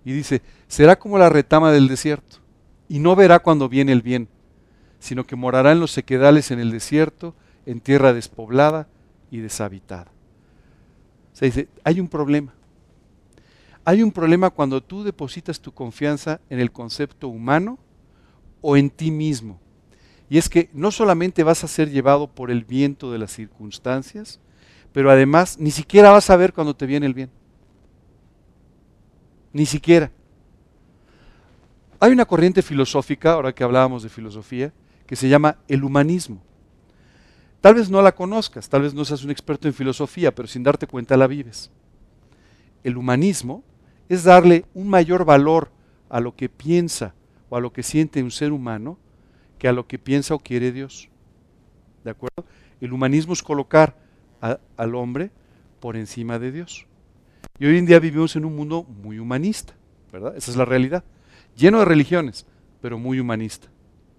Y 0.04 0.12
dice, 0.12 0.42
será 0.68 0.98
como 0.98 1.18
la 1.18 1.30
retama 1.30 1.72
del 1.72 1.88
desierto, 1.88 2.38
y 2.88 3.00
no 3.00 3.16
verá 3.16 3.40
cuando 3.40 3.68
viene 3.68 3.92
el 3.92 4.04
bien, 4.04 4.28
sino 5.00 5.26
que 5.26 5.36
morará 5.36 5.72
en 5.72 5.80
los 5.80 5.92
sequedales 5.92 6.52
en 6.52 6.60
el 6.60 6.72
desierto, 6.72 7.34
en 7.66 7.80
tierra 7.82 8.14
despoblada, 8.14 8.88
y 9.32 9.40
deshabitada. 9.40 10.08
Se 11.34 11.46
dice, 11.46 11.68
hay 11.84 12.00
un 12.00 12.08
problema. 12.08 12.54
Hay 13.86 14.02
un 14.02 14.12
problema 14.12 14.50
cuando 14.50 14.82
tú 14.82 15.04
depositas 15.04 15.62
tu 15.62 15.72
confianza 15.72 16.42
en 16.50 16.60
el 16.60 16.72
concepto 16.72 17.28
humano 17.28 17.78
o 18.62 18.76
en 18.76 18.90
ti 18.90 19.12
mismo. 19.12 19.60
Y 20.28 20.40
es 20.40 20.50
que 20.50 20.72
no 20.74 20.90
solamente 20.90 21.44
vas 21.44 21.64
a 21.64 21.68
ser 21.68 21.92
llevado 21.92 22.26
por 22.26 22.50
el 22.50 22.66
viento 22.66 23.12
de 23.12 23.20
las 23.20 23.32
circunstancias, 23.32 24.40
pero 24.92 25.12
además 25.12 25.60
ni 25.60 25.70
siquiera 25.70 26.10
vas 26.10 26.32
a 26.32 26.36
ver 26.36 26.52
cuando 26.52 26.76
te 26.76 26.88
viene 26.88 27.06
el 27.06 27.14
bien. 27.14 27.30
Ni 29.54 29.68
siquiera. 29.68 30.12
Hay 32.00 32.12
una 32.12 32.26
corriente 32.26 32.64
filosófica, 32.64 33.34
ahora 33.34 33.54
que 33.54 33.64
hablábamos 33.64 34.02
de 34.02 34.10
filosofía, 34.10 34.74
que 35.06 35.16
se 35.16 35.30
llama 35.30 35.58
el 35.68 35.84
humanismo. 35.84 36.42
Tal 37.62 37.76
vez 37.76 37.90
no 37.90 38.02
la 38.02 38.16
conozcas, 38.16 38.68
tal 38.68 38.82
vez 38.82 38.96
no 38.96 39.06
seas 39.06 39.24
un 39.24 39.30
experto 39.30 39.68
en 39.68 39.76
filosofía, 39.76 40.34
pero 40.34 40.48
sin 40.48 40.64
darte 40.64 40.88
cuenta 40.88 41.16
la 41.18 41.28
vives. 41.28 41.70
El 42.84 42.98
humanismo 42.98 43.64
es 44.10 44.24
darle 44.24 44.66
un 44.74 44.88
mayor 44.88 45.26
valor 45.26 45.72
a 46.10 46.20
lo 46.20 46.36
que 46.36 46.50
piensa 46.50 47.14
o 47.50 47.58
a 47.58 47.60
lo 47.60 47.74
que 47.74 47.84
siente 47.84 48.24
un 48.24 48.32
ser 48.32 48.52
humano 48.52 48.98
que 49.58 49.68
a 49.68 49.72
lo 49.72 49.88
que 49.88 49.98
piensa 49.98 50.36
o 50.36 50.40
quiere 50.40 50.72
Dios. 50.72 51.10
¿De 52.04 52.12
acuerdo? 52.12 52.46
El 52.82 52.94
humanismo 52.94 53.34
es 53.34 53.42
colocar 53.42 53.96
al 54.78 54.96
hombre 54.96 55.32
por 55.80 55.96
encima 55.96 56.40
de 56.40 56.52
Dios. 56.52 56.86
Y 57.58 57.66
hoy 57.66 57.78
en 57.78 57.86
día 57.86 58.00
vivimos 58.00 58.36
en 58.36 58.46
un 58.46 58.56
mundo 58.56 58.84
muy 58.84 59.18
humanista, 59.18 59.74
¿verdad? 60.12 60.36
Esa 60.36 60.52
es 60.52 60.58
la 60.58 60.66
realidad. 60.66 61.04
Lleno 61.56 61.80
de 61.80 61.86
religiones, 61.86 62.46
pero 62.82 63.00
muy 63.00 63.20
humanista, 63.20 63.68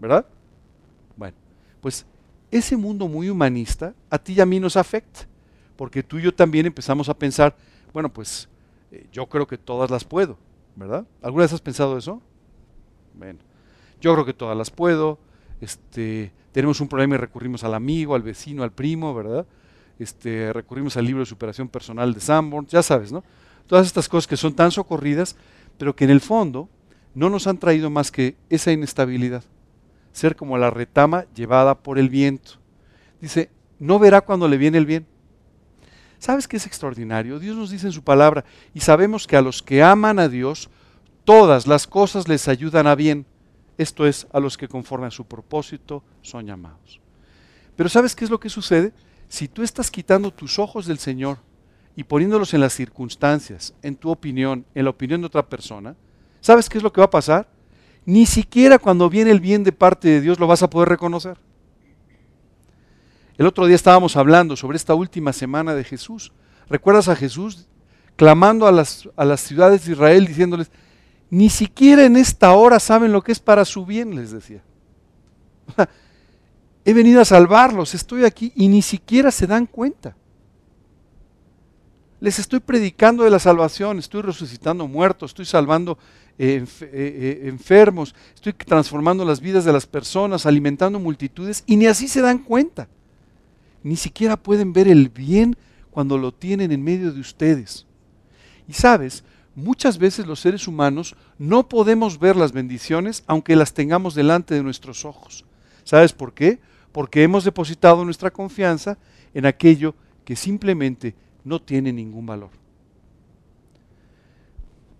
¿verdad? 0.01 0.27
Bueno, 1.16 1.37
pues 1.81 2.07
ese 2.51 2.77
mundo 2.77 3.09
muy 3.09 3.29
humanista 3.29 3.94
a 4.09 4.18
ti 4.18 4.33
y 4.35 4.40
a 4.40 4.46
mí 4.46 4.59
nos 4.59 4.77
afecta, 4.77 5.20
porque 5.77 6.03
tú 6.03 6.18
y 6.18 6.22
yo 6.22 6.35
también 6.35 6.66
empezamos 6.66 7.09
a 7.09 7.14
pensar, 7.14 7.55
bueno, 7.92 8.09
pues 8.12 8.49
eh, 8.92 9.07
yo 9.12 9.27
creo 9.27 9.46
que 9.46 9.59
todas 9.59 9.90
las 9.90 10.05
puedo, 10.05 10.38
¿verdad? 10.75 11.07
¿Alguna 11.22 11.44
vez 11.44 11.53
has 11.53 11.61
pensado 11.61 11.96
eso? 11.96 12.22
Bueno, 13.14 13.38
yo 14.01 14.12
creo 14.14 14.25
que 14.25 14.35
todas 14.35 14.57
las 14.57 14.70
puedo. 14.70 15.18
Este, 15.61 16.33
tenemos 16.53 16.81
un 16.81 16.88
problema 16.88 17.14
y 17.14 17.18
recurrimos 17.18 17.64
al 17.64 17.75
amigo, 17.75 18.14
al 18.14 18.22
vecino, 18.22 18.62
al 18.62 18.72
primo, 18.72 19.14
¿verdad? 19.14 19.46
Este, 19.99 20.53
recurrimos 20.53 20.96
al 20.96 21.07
libro 21.07 21.20
de 21.20 21.27
superación 21.27 21.68
personal 21.68 22.12
de 22.12 22.20
Sanborn, 22.20 22.66
ya 22.66 22.83
sabes, 22.83 23.12
¿no? 23.12 23.25
Todas 23.66 23.87
estas 23.87 24.09
cosas 24.09 24.27
que 24.27 24.37
son 24.37 24.55
tan 24.55 24.70
socorridas, 24.70 25.37
pero 25.79 25.96
que 25.96 26.05
en 26.05 26.11
el 26.11 26.20
fondo 26.20 26.68
no 27.14 27.31
nos 27.31 27.46
han 27.46 27.59
traído 27.59 27.90
más 27.90 28.11
que 28.11 28.37
esa 28.51 28.72
inestabilidad, 28.72 29.42
ser 30.12 30.37
como 30.37 30.59
la 30.59 30.70
retama 30.70 31.25
llevada 31.35 31.75
por 31.79 31.99
el 31.99 32.11
viento. 32.11 32.53
Dice, 33.20 33.51
no 33.79 33.99
verá 33.99 34.20
cuando 34.20 34.49
le 34.49 34.59
viene 34.59 34.79
el 34.79 34.87
bien. 34.87 35.07
¿Sabes 36.18 36.48
qué 36.48 36.57
es 36.57 36.66
extraordinario? 36.66 37.38
Dios 37.38 37.57
nos 37.57 37.70
dice 37.70 37.87
en 37.87 37.92
su 37.92 38.02
palabra, 38.02 38.44
y 38.74 38.81
sabemos 38.81 39.26
que 39.26 39.37
a 39.37 39.42
los 39.42 39.62
que 39.62 39.83
aman 39.83 40.18
a 40.18 40.29
Dios, 40.29 40.70
todas 41.24 41.66
las 41.66 41.87
cosas 41.87 42.29
les 42.29 42.48
ayudan 42.48 42.87
a 42.87 42.94
bien. 42.94 43.26
Esto 43.79 44.07
es, 44.07 44.26
a 44.33 44.40
los 44.40 44.57
que 44.57 44.68
conforme 44.68 45.07
a 45.07 45.11
su 45.11 45.24
propósito 45.24 46.02
son 46.22 46.46
llamados. 46.46 47.00
Pero 47.76 47.88
¿sabes 47.88 48.16
qué 48.16 48.24
es 48.24 48.31
lo 48.31 48.40
que 48.40 48.48
sucede? 48.48 48.92
Si 49.29 49.48
tú 49.48 49.62
estás 49.62 49.90
quitando 49.90 50.31
tus 50.31 50.59
ojos 50.59 50.87
del 50.87 50.98
Señor 50.98 51.38
y 51.94 52.05
poniéndolos 52.05 52.55
en 52.55 52.61
las 52.61 52.72
circunstancias, 52.72 53.74
en 53.83 53.96
tu 53.96 54.11
opinión, 54.11 54.64
en 54.74 54.85
la 54.85 54.90
opinión 54.90 55.20
de 55.20 55.26
otra 55.26 55.46
persona, 55.46 55.94
¿sabes 56.40 56.68
qué 56.68 56.79
es 56.79 56.85
lo 56.85 56.92
que 56.92 57.00
va 57.00 57.07
a 57.07 57.11
pasar? 57.11 57.48
Ni 58.07 58.24
siquiera 58.24 58.79
cuando 58.79 59.11
viene 59.11 59.31
el 59.31 59.40
bien 59.40 59.64
de 59.64 59.72
parte 59.72 60.09
de 60.09 60.20
Dios 60.20 60.38
lo 60.38 60.46
vas 60.46 60.62
a 60.62 60.70
poder 60.70 60.88
reconocer. 60.88 61.37
El 63.38 63.46
otro 63.46 63.66
día 63.66 63.77
estábamos 63.77 64.16
hablando 64.16 64.57
sobre 64.57 64.77
esta 64.77 64.94
última 64.94 65.33
semana 65.33 65.75
de 65.75 65.85
Jesús. 65.85 66.33
¿Recuerdas 66.68 67.09
a 67.09 67.16
Jesús 67.16 67.66
clamando 68.16 68.66
a 68.66 68.72
las, 68.72 69.09
a 69.14 69.25
las 69.25 69.40
ciudades 69.40 69.85
de 69.85 69.92
Israel 69.92 70.27
diciéndoles, 70.27 70.70
ni 71.29 71.51
siquiera 71.51 72.05
en 72.05 72.16
esta 72.16 72.53
hora 72.53 72.81
saben 72.81 73.12
lo 73.12 73.22
que 73.22 73.33
es 73.33 73.40
para 73.40 73.64
su 73.64 73.85
bien, 73.85 74.16
les 74.16 74.31
decía. 74.31 74.62
He 76.85 76.94
venido 76.94 77.20
a 77.20 77.25
salvarlos, 77.25 77.94
estoy 77.94 78.25
aquí 78.25 78.53
y 78.55 78.68
ni 78.68 78.81
siquiera 78.81 79.31
se 79.31 79.46
dan 79.46 79.66
cuenta. 79.66 80.16
Les 82.20 82.38
estoy 82.38 82.61
predicando 82.61 83.25
de 83.25 83.31
la 83.31 83.38
salvación, 83.38 83.99
estoy 83.99 84.22
resucitando 84.22 84.88
muertos, 84.88 85.33
estoy 85.33 85.44
salvando 85.44 85.99
eh, 86.38 86.64
eh, 86.81 86.88
eh, 86.92 87.40
enfermos, 87.49 88.14
estoy 88.35 88.55
transformando 88.55 89.25
las 89.25 89.40
vidas 89.40 89.64
de 89.64 89.72
las 89.72 89.87
personas, 89.87 90.46
alimentando 90.46 90.99
multitudes 90.99 91.62
y 91.66 91.77
ni 91.77 91.87
así 91.87 92.09
se 92.09 92.22
dan 92.22 92.38
cuenta. 92.38 92.88
Ni 93.87 93.94
siquiera 93.94 94.37
pueden 94.37 94.72
ver 94.72 94.88
el 94.88 95.11
bien 95.11 95.57
cuando 95.92 96.18
lo 96.18 96.35
tienen 96.35 96.72
en 96.72 96.83
medio 96.83 97.12
de 97.12 97.20
ustedes. 97.20 97.87
Y 98.66 98.72
sabes, 98.72 99.22
muchas 99.55 99.96
veces 99.96 100.27
los 100.27 100.40
seres 100.40 100.66
humanos 100.66 101.14
no 101.38 101.68
podemos 101.68 102.18
ver 102.18 102.35
las 102.35 102.51
bendiciones 102.51 103.22
aunque 103.29 103.55
las 103.55 103.75
tengamos 103.75 104.16
delante 104.16 104.57
de 104.57 104.64
nuestros 104.64 105.05
ojos. 105.05 105.44
¿Sabes 105.85 106.12
por 106.12 106.35
qué? 106.35 106.59
Porque 106.90 107.22
hemos 107.22 107.44
depositado 107.44 108.05
nuestra 108.05 108.33
confianza 108.33 108.99
en 109.35 109.46
aquello 109.46 109.94
que 110.25 110.35
simplemente 110.35 111.14
no 111.44 111.62
tiene 111.62 111.92
ningún 111.92 112.27
valor. 112.27 112.51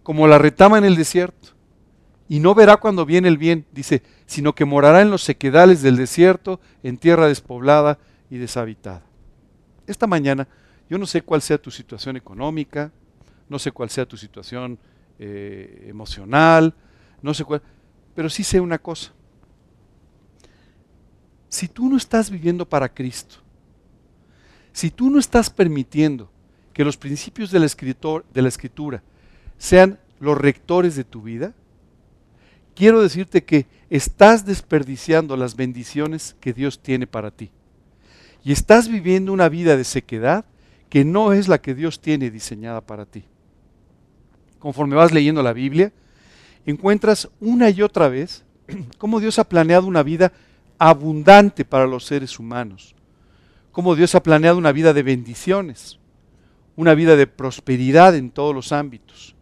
Como 0.05 0.29
la 0.29 0.38
retama 0.38 0.79
en 0.79 0.85
el 0.85 0.94
desierto. 0.94 1.49
Y 2.29 2.38
no 2.38 2.55
verá 2.55 2.77
cuando 2.77 3.05
viene 3.05 3.27
el 3.27 3.37
bien, 3.37 3.66
dice, 3.72 4.05
sino 4.27 4.55
que 4.55 4.64
morará 4.64 5.03
en 5.03 5.11
los 5.11 5.25
sequedales 5.25 5.83
del 5.83 5.96
desierto, 5.96 6.61
en 6.85 6.99
tierra 6.99 7.27
despoblada 7.27 7.99
y 8.30 8.38
deshabitada. 8.38 9.02
Esta 9.86 10.06
mañana, 10.06 10.48
yo 10.88 10.98
no 10.98 11.06
sé 11.06 11.22
cuál 11.22 11.42
sea 11.42 11.58
tu 11.58 11.70
situación 11.70 12.16
económica, 12.16 12.90
no 13.48 13.58
sé 13.58 13.72
cuál 13.72 13.90
sea 13.90 14.06
tu 14.06 14.16
situación 14.16 14.78
eh, 15.18 15.86
emocional, 15.88 16.74
no 17.22 17.32
sé 17.34 17.44
cuál, 17.44 17.62
pero 18.14 18.28
sí 18.28 18.42
sé 18.42 18.60
una 18.60 18.78
cosa. 18.78 19.12
Si 21.48 21.68
tú 21.68 21.88
no 21.88 21.96
estás 21.96 22.30
viviendo 22.30 22.68
para 22.68 22.92
Cristo, 22.92 23.36
si 24.72 24.90
tú 24.90 25.08
no 25.08 25.18
estás 25.18 25.48
permitiendo 25.48 26.30
que 26.72 26.84
los 26.84 26.96
principios 26.96 27.50
de 27.50 27.60
la, 27.60 27.66
de 27.66 28.42
la 28.42 28.48
escritura 28.48 29.02
sean 29.56 29.98
los 30.20 30.36
rectores 30.36 30.96
de 30.96 31.04
tu 31.04 31.22
vida, 31.22 31.54
quiero 32.74 33.00
decirte 33.00 33.44
que 33.44 33.66
estás 33.88 34.44
desperdiciando 34.44 35.36
las 35.36 35.56
bendiciones 35.56 36.36
que 36.40 36.52
Dios 36.52 36.80
tiene 36.80 37.06
para 37.06 37.30
ti. 37.30 37.50
Y 38.46 38.52
estás 38.52 38.88
viviendo 38.88 39.35
una 39.35 39.50
vida 39.50 39.76
de 39.76 39.85
sequedad 39.85 40.46
que 40.88 41.04
no 41.04 41.35
es 41.35 41.48
la 41.48 41.61
que 41.61 41.74
Dios 41.74 42.00
tiene 42.00 42.30
diseñada 42.30 42.80
para 42.80 43.04
ti 43.04 43.24
conforme 44.66 44.96
vas 44.96 45.12
leyendo 45.12 45.44
la 45.44 45.52
Biblia, 45.52 45.92
encuentras 46.64 47.28
una 47.38 47.70
y 47.70 47.82
otra 47.82 48.09
vez 48.09 48.44
cómo 48.98 49.20
Dios 49.20 49.38
ha 49.38 49.48
planeado 49.48 49.87
una 49.87 50.02
vida 50.02 50.32
abundante 50.76 51.64
para 51.64 51.87
los 51.87 52.04
seres 52.04 52.40
humanos, 52.40 52.96
cómo 53.70 53.94
Dios 53.94 54.16
ha 54.16 54.22
planeado 54.24 54.59
una 54.59 54.72
vida 54.72 54.92
de 54.92 55.04
bendiciones, 55.04 56.00
una 56.74 56.94
vida 56.94 57.14
de 57.14 57.28
prosperidad 57.28 58.16
en 58.16 58.30
todos 58.30 58.52
los 58.52 58.72
ámbitos, 58.72 59.37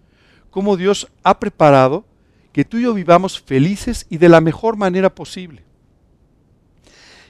cómo 0.51 0.77
Dios 0.77 1.09
ha 1.23 1.41
preparado 1.41 2.05
que 2.53 2.67
tú 2.67 2.77
y 2.77 2.83
yo 2.83 2.93
vivamos 2.93 3.41
felices 3.41 4.07
y 4.11 4.19
de 4.19 4.29
la 4.29 4.43
mejor 4.43 4.77
manera 4.77 5.15
posible. 5.15 5.63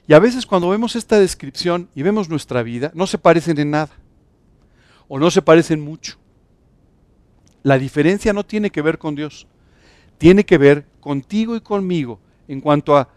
Y 0.06 0.12
a 0.12 0.18
veces 0.18 0.44
cuando 0.46 0.68
vemos 0.68 0.96
esta 0.96 1.18
descripción 1.18 1.88
y 1.94 2.02
vemos 2.02 2.28
nuestra 2.28 2.62
vida, 2.62 2.90
no 2.94 3.06
se 3.06 3.18
parecen 3.18 3.58
en 3.58 3.70
nada, 3.70 3.92
o 5.08 5.18
no 5.18 5.30
se 5.30 5.42
parecen 5.42 5.80
mucho. 5.80 6.16
La 7.62 7.78
diferencia 7.78 8.32
no 8.32 8.44
tiene 8.44 8.70
que 8.70 8.82
ver 8.82 8.98
con 8.98 9.14
Dios, 9.14 9.46
tiene 10.18 10.44
que 10.44 10.58
ver 10.58 10.86
contigo 11.00 11.56
y 11.56 11.60
conmigo 11.60 12.20
en 12.46 12.60
cuanto 12.60 12.96
a 12.96 13.08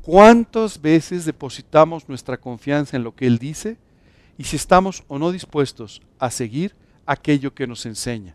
cuántas 0.00 0.80
veces 0.80 1.26
depositamos 1.26 2.08
nuestra 2.08 2.38
confianza 2.38 2.96
en 2.96 3.04
lo 3.04 3.14
que 3.14 3.26
Él 3.26 3.38
dice 3.38 3.76
y 4.38 4.44
si 4.44 4.56
estamos 4.56 5.04
o 5.08 5.18
no 5.18 5.32
dispuestos 5.32 6.00
a 6.18 6.30
seguir 6.30 6.74
aquello 7.04 7.54
que 7.54 7.66
nos 7.66 7.84
enseña. 7.84 8.34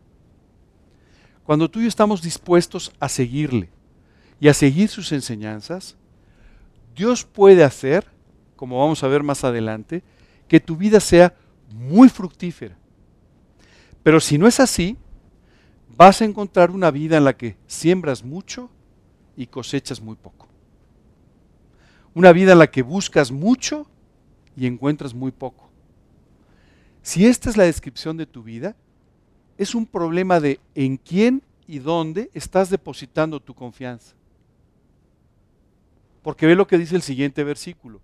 Cuando 1.43 1.69
tú 1.69 1.79
y 1.79 1.83
yo 1.83 1.87
estamos 1.87 2.21
dispuestos 2.21 2.91
a 2.99 3.09
seguirle 3.09 3.69
y 4.39 4.47
a 4.47 4.53
seguir 4.53 4.89
sus 4.89 5.11
enseñanzas, 5.11 5.95
Dios 6.95 7.25
puede 7.25 7.63
hacer, 7.63 8.05
como 8.55 8.79
vamos 8.79 9.03
a 9.03 9.07
ver 9.07 9.21
más 9.21 9.43
adelante, 9.43 10.03
que 10.47 10.59
tu 10.59 10.77
vida 10.77 10.99
sea 10.99 11.35
muy 11.69 12.07
fructífera. 12.09 12.77
Pero 14.01 14.19
si 14.19 14.37
no 14.37 14.47
es 14.47 14.59
así, 14.59 14.97
vas 15.97 16.21
a 16.21 16.25
encontrar 16.25 16.71
una 16.71 16.91
vida 16.91 17.17
en 17.17 17.25
la 17.25 17.35
que 17.35 17.57
siembras 17.67 18.23
mucho 18.23 18.69
y 19.35 19.47
cosechas 19.47 19.99
muy 20.01 20.15
poco. 20.15 20.47
Una 22.13 22.31
vida 22.31 22.53
en 22.53 22.59
la 22.59 22.71
que 22.71 22.81
buscas 22.81 23.31
mucho 23.31 23.87
y 24.55 24.67
encuentras 24.67 25.13
muy 25.13 25.31
poco. 25.31 25.69
Si 27.01 27.25
esta 27.25 27.49
es 27.49 27.57
la 27.57 27.65
descripción 27.65 28.15
de 28.15 28.25
tu 28.25 28.41
vida, 28.41 28.75
es 29.57 29.75
un 29.75 29.85
problema 29.85 30.39
de 30.39 30.59
en 30.75 30.97
quién 30.97 31.43
y 31.67 31.79
dónde 31.79 32.29
estás 32.33 32.69
depositando 32.69 33.39
tu 33.39 33.53
confianza. 33.53 34.15
Porque 36.25 36.47
ve 36.47 36.55
lo 36.55 36.65
que 36.65 36.79
dice 36.79 36.95
el 36.95 37.03
siguiente 37.03 37.43
versículo. 37.43 38.01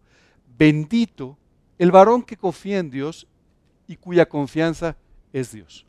Bendito 0.55 1.39
el 1.79 1.89
varón 1.89 2.21
que 2.21 2.38
confía 2.38 2.77
en 2.77 2.91
Dios 2.91 3.25
y 3.88 3.95
cuya 3.95 4.29
confianza 4.29 4.95
es 5.34 5.51
Dios. 5.51 5.88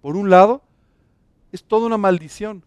Por 0.00 0.14
un 0.14 0.30
lado, 0.30 0.62
es 1.50 1.64
toda 1.64 1.86
una 1.86 1.98
maldición 1.98 2.62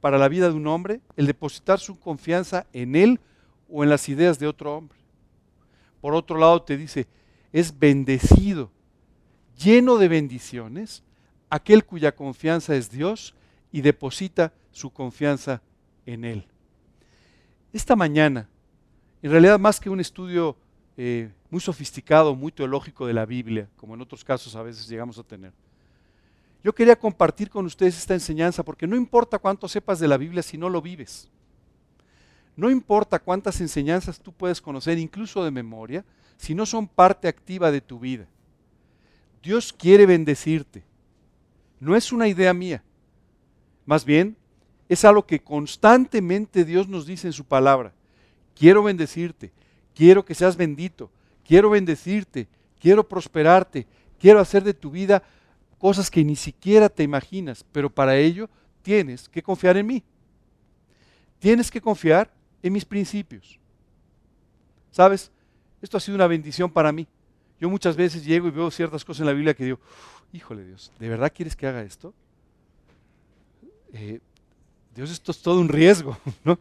para 0.00 0.16
la 0.16 0.28
vida 0.28 0.48
de 0.48 0.54
un 0.54 0.66
hombre 0.68 1.02
el 1.18 1.26
depositar 1.26 1.80
su 1.80 2.00
confianza 2.00 2.66
en 2.72 2.96
él 2.96 3.20
o 3.68 3.84
en 3.84 3.90
las 3.90 4.08
ideas 4.08 4.38
de 4.38 4.46
otro 4.46 4.74
hombre. 4.74 4.96
Por 6.00 6.14
otro 6.14 6.38
lado, 6.38 6.62
te 6.62 6.78
dice, 6.78 7.06
es 7.52 7.78
bendecido, 7.78 8.70
lleno 9.62 9.98
de 9.98 10.08
bendiciones, 10.08 11.02
aquel 11.50 11.84
cuya 11.84 12.14
confianza 12.14 12.74
es 12.74 12.90
Dios 12.90 13.34
y 13.70 13.82
deposita 13.82 14.54
su 14.70 14.88
confianza 14.88 15.60
en 16.06 16.24
Él. 16.24 16.46
Esta 17.72 17.94
mañana, 17.94 18.48
en 19.22 19.30
realidad 19.30 19.58
más 19.58 19.78
que 19.78 19.90
un 19.90 20.00
estudio 20.00 20.56
eh, 20.96 21.30
muy 21.50 21.60
sofisticado, 21.60 22.34
muy 22.34 22.50
teológico 22.50 23.06
de 23.06 23.12
la 23.12 23.26
Biblia, 23.26 23.68
como 23.76 23.94
en 23.94 24.00
otros 24.00 24.24
casos 24.24 24.56
a 24.56 24.62
veces 24.62 24.88
llegamos 24.88 25.18
a 25.18 25.22
tener, 25.22 25.52
yo 26.62 26.74
quería 26.74 26.98
compartir 26.98 27.50
con 27.50 27.66
ustedes 27.66 27.96
esta 27.96 28.14
enseñanza 28.14 28.64
porque 28.64 28.86
no 28.86 28.96
importa 28.96 29.38
cuánto 29.38 29.68
sepas 29.68 30.00
de 30.00 30.08
la 30.08 30.16
Biblia 30.16 30.42
si 30.42 30.58
no 30.58 30.68
lo 30.68 30.82
vives. 30.82 31.30
No 32.56 32.70
importa 32.70 33.20
cuántas 33.20 33.60
enseñanzas 33.60 34.18
tú 34.18 34.32
puedes 34.32 34.60
conocer, 34.60 34.98
incluso 34.98 35.44
de 35.44 35.52
memoria, 35.52 36.04
si 36.36 36.54
no 36.54 36.66
son 36.66 36.88
parte 36.88 37.28
activa 37.28 37.70
de 37.70 37.80
tu 37.80 38.00
vida. 38.00 38.26
Dios 39.40 39.72
quiere 39.72 40.06
bendecirte. 40.06 40.82
No 41.78 41.94
es 41.94 42.10
una 42.12 42.26
idea 42.26 42.52
mía. 42.52 42.82
Más 43.86 44.04
bien, 44.04 44.36
es 44.88 45.04
algo 45.04 45.26
que 45.26 45.40
constantemente 45.40 46.64
Dios 46.64 46.88
nos 46.88 47.06
dice 47.06 47.26
en 47.26 47.32
su 47.32 47.44
palabra. 47.44 47.92
Quiero 48.54 48.82
bendecirte, 48.82 49.52
quiero 49.94 50.24
que 50.24 50.34
seas 50.34 50.56
bendito, 50.56 51.10
quiero 51.46 51.70
bendecirte, 51.70 52.48
quiero 52.80 53.06
prosperarte, 53.06 53.86
quiero 54.18 54.40
hacer 54.40 54.64
de 54.64 54.74
tu 54.74 54.90
vida 54.90 55.22
cosas 55.78 56.10
que 56.10 56.24
ni 56.24 56.36
siquiera 56.36 56.88
te 56.88 57.02
imaginas, 57.02 57.64
pero 57.72 57.90
para 57.90 58.16
ello 58.16 58.48
tienes 58.82 59.28
que 59.28 59.42
confiar 59.42 59.76
en 59.76 59.86
mí. 59.86 60.02
Tienes 61.38 61.70
que 61.70 61.80
confiar 61.80 62.30
en 62.62 62.72
mis 62.72 62.84
principios. 62.84 63.60
¿Sabes? 64.90 65.30
Esto 65.80 65.96
ha 65.96 66.00
sido 66.00 66.16
una 66.16 66.26
bendición 66.26 66.70
para 66.70 66.90
mí. 66.90 67.06
Yo 67.60 67.68
muchas 67.68 67.96
veces 67.96 68.24
llego 68.24 68.48
y 68.48 68.50
veo 68.50 68.70
ciertas 68.70 69.04
cosas 69.04 69.20
en 69.20 69.26
la 69.26 69.32
Biblia 69.32 69.54
que 69.54 69.64
digo, 69.64 69.78
híjole 70.32 70.64
Dios, 70.64 70.92
¿de 70.98 71.08
verdad 71.08 71.32
quieres 71.34 71.54
que 71.54 71.66
haga 71.66 71.82
esto? 71.82 72.14
Eh, 73.92 74.20
Dios, 74.98 75.12
esto 75.12 75.30
es 75.30 75.40
todo 75.40 75.60
un 75.60 75.68
riesgo, 75.68 76.18
¿no? 76.44 76.58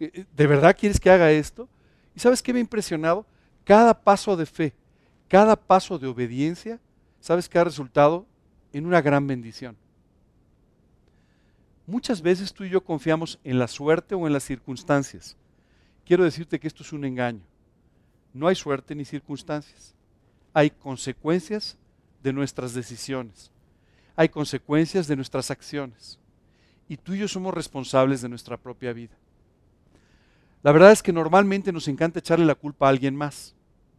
Eh, 0.00 0.10
eh, 0.12 0.24
¿De 0.36 0.46
verdad 0.48 0.76
quieres 0.76 0.98
que 0.98 1.08
haga 1.08 1.30
esto? 1.30 1.68
¿Y 2.16 2.18
sabes 2.18 2.42
qué 2.42 2.52
me 2.52 2.58
ha 2.58 2.60
impresionado? 2.60 3.24
Cada 3.62 3.94
paso 3.94 4.36
de 4.36 4.44
fe, 4.44 4.74
cada 5.28 5.54
paso 5.54 5.96
de 5.96 6.08
obediencia, 6.08 6.80
¿sabes 7.20 7.48
qué 7.48 7.60
ha 7.60 7.64
resultado? 7.64 8.26
En 8.72 8.86
una 8.86 9.00
gran 9.00 9.24
bendición. 9.28 9.76
Muchas 11.86 12.20
veces 12.20 12.52
tú 12.52 12.64
y 12.64 12.70
yo 12.70 12.82
confiamos 12.82 13.38
en 13.44 13.60
la 13.60 13.68
suerte 13.68 14.16
o 14.16 14.26
en 14.26 14.32
las 14.32 14.42
circunstancias. 14.42 15.36
Quiero 16.04 16.24
decirte 16.24 16.58
que 16.58 16.66
esto 16.66 16.82
es 16.82 16.92
un 16.92 17.04
engaño. 17.04 17.42
No 18.34 18.48
hay 18.48 18.56
suerte 18.56 18.96
ni 18.96 19.04
circunstancias. 19.04 19.94
Hay 20.52 20.70
consecuencias 20.70 21.78
de 22.20 22.32
nuestras 22.32 22.74
decisiones. 22.74 23.52
Hay 24.16 24.28
consecuencias 24.28 25.06
de 25.06 25.14
nuestras 25.14 25.52
acciones. 25.52 26.18
Y 26.88 26.96
tú 26.96 27.14
y 27.14 27.18
yo 27.18 27.28
somos 27.28 27.52
responsables 27.52 28.22
de 28.22 28.28
nuestra 28.28 28.56
propia 28.56 28.92
vida. 28.92 29.14
La 30.62 30.72
verdad 30.72 30.92
es 30.92 31.02
que 31.02 31.12
normalmente 31.12 31.72
nos 31.72 31.88
encanta 31.88 32.18
echarle 32.18 32.44
la 32.44 32.54
culpa 32.54 32.86
a 32.86 32.90
alguien 32.90 33.14
más, 33.14 33.54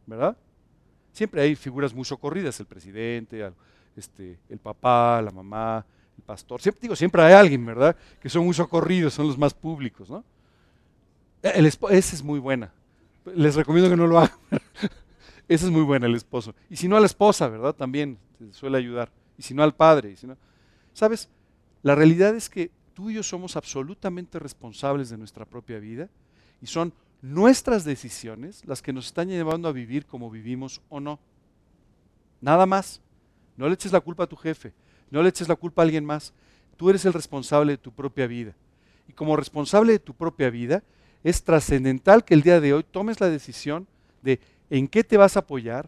¿verdad? 0.06 0.36
Siempre 1.14 1.42
hay 1.42 1.56
figuras 1.56 1.94
muy 1.94 2.06
socorridas, 2.06 2.60
el 2.60 2.66
presidente, 2.66 3.52
este, 3.96 4.38
el 4.50 4.60
papá, 4.60 5.22
la 5.22 5.32
mamá, 5.32 5.86
el 6.18 6.24
pastor. 6.24 6.62
Digo, 6.82 6.96
siempre 6.96 7.22
hay 7.22 7.34
alguien, 7.34 7.66
¿verdad? 7.66 7.96
Que 8.22 8.30
son 8.30 8.46
muy 8.46 8.54
socorridos, 8.54 9.14
son 9.14 9.28
los 9.28 9.38
más 9.38 9.54
públicos, 9.54 10.10
¿no? 10.10 10.24
El, 11.42 11.66
esa 11.66 11.88
es 11.90 12.24
muy 12.24 12.40
buena. 12.40 12.72
Les 13.34 13.56
recomiendo 13.56 13.90
que 13.90 13.98
no 13.98 14.08
lo 14.08 14.20
hagan. 14.20 14.38
Esa 15.48 15.66
es 15.66 15.72
muy 15.72 15.84
buena, 15.84 16.08
el 16.08 16.16
esposo. 16.16 16.54
Y 16.70 16.76
si 16.76 16.88
no 16.88 16.98
a 16.98 17.00
la 17.00 17.06
esposa, 17.06 17.48
¿verdad? 17.48 17.74
También 17.74 18.18
suele 18.52 18.78
ayudar. 18.78 19.10
Y 19.38 19.44
si 19.44 19.54
no 19.54 19.64
al 19.64 19.74
padre. 19.74 20.12
Y 20.12 20.18
si 20.18 20.28
no... 20.28 20.36
¿Sabes? 20.94 21.30
La 21.84 21.96
realidad 21.96 22.36
es 22.36 22.50
que 22.50 22.70
tú 22.98 23.12
y 23.12 23.14
yo 23.14 23.22
somos 23.22 23.56
absolutamente 23.56 24.40
responsables 24.40 25.12
de 25.12 25.20
nuestra 25.20 25.46
propia 25.46 25.78
vida 25.78 26.10
y 26.64 26.66
son 26.66 26.92
nuestras 27.22 27.84
decisiones 27.84 28.66
las 28.66 28.82
que 28.82 28.92
nos 28.92 29.06
están 29.06 29.30
llevando 29.30 29.68
a 29.68 29.72
vivir 29.72 30.08
como 30.08 30.32
vivimos 30.32 30.82
o 30.90 31.00
no. 31.00 31.20
Nada 32.42 32.66
más. 32.66 33.00
No 33.56 33.68
le 33.68 33.76
eches 33.76 33.92
la 33.92 34.00
culpa 34.00 34.24
a 34.24 34.28
tu 34.28 34.36
jefe, 34.36 34.74
no 35.12 35.22
le 35.22 35.30
eches 35.30 35.48
la 35.48 35.56
culpa 35.56 35.84
a 35.84 35.86
alguien 35.86 36.06
más. 36.06 36.34
Tú 36.76 36.90
eres 36.90 37.06
el 37.06 37.14
responsable 37.14 37.74
de 37.74 37.78
tu 37.78 37.92
propia 37.92 38.26
vida. 38.26 38.56
Y 39.08 39.14
como 39.14 39.36
responsable 39.36 39.92
de 39.92 40.00
tu 40.00 40.16
propia 40.16 40.50
vida, 40.50 40.82
es 41.24 41.44
trascendental 41.44 42.26
que 42.26 42.34
el 42.34 42.42
día 42.42 42.60
de 42.60 42.74
hoy 42.74 42.84
tomes 42.84 43.20
la 43.20 43.30
decisión 43.30 43.86
de 44.24 44.40
en 44.72 44.88
qué 44.88 45.04
te 45.04 45.18
vas 45.18 45.36
a 45.36 45.42
apoyar, 45.42 45.88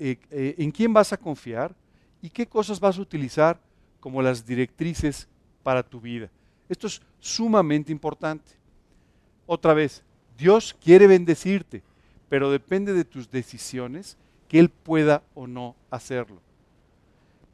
eh, 0.00 0.18
eh, 0.32 0.56
en 0.58 0.72
quién 0.72 0.92
vas 0.92 1.12
a 1.12 1.16
confiar 1.16 1.76
y 2.20 2.28
qué 2.28 2.48
cosas 2.48 2.80
vas 2.80 2.98
a 2.98 3.02
utilizar 3.02 3.60
como 4.00 4.20
las 4.20 4.44
directrices 4.44 5.28
para 5.62 5.82
tu 5.82 6.00
vida. 6.00 6.30
Esto 6.68 6.86
es 6.86 7.00
sumamente 7.20 7.92
importante. 7.92 8.52
Otra 9.46 9.74
vez, 9.74 10.02
Dios 10.36 10.76
quiere 10.82 11.06
bendecirte, 11.06 11.82
pero 12.28 12.50
depende 12.50 12.92
de 12.92 13.04
tus 13.04 13.30
decisiones 13.30 14.16
que 14.48 14.58
Él 14.58 14.68
pueda 14.70 15.22
o 15.34 15.46
no 15.46 15.76
hacerlo. 15.90 16.40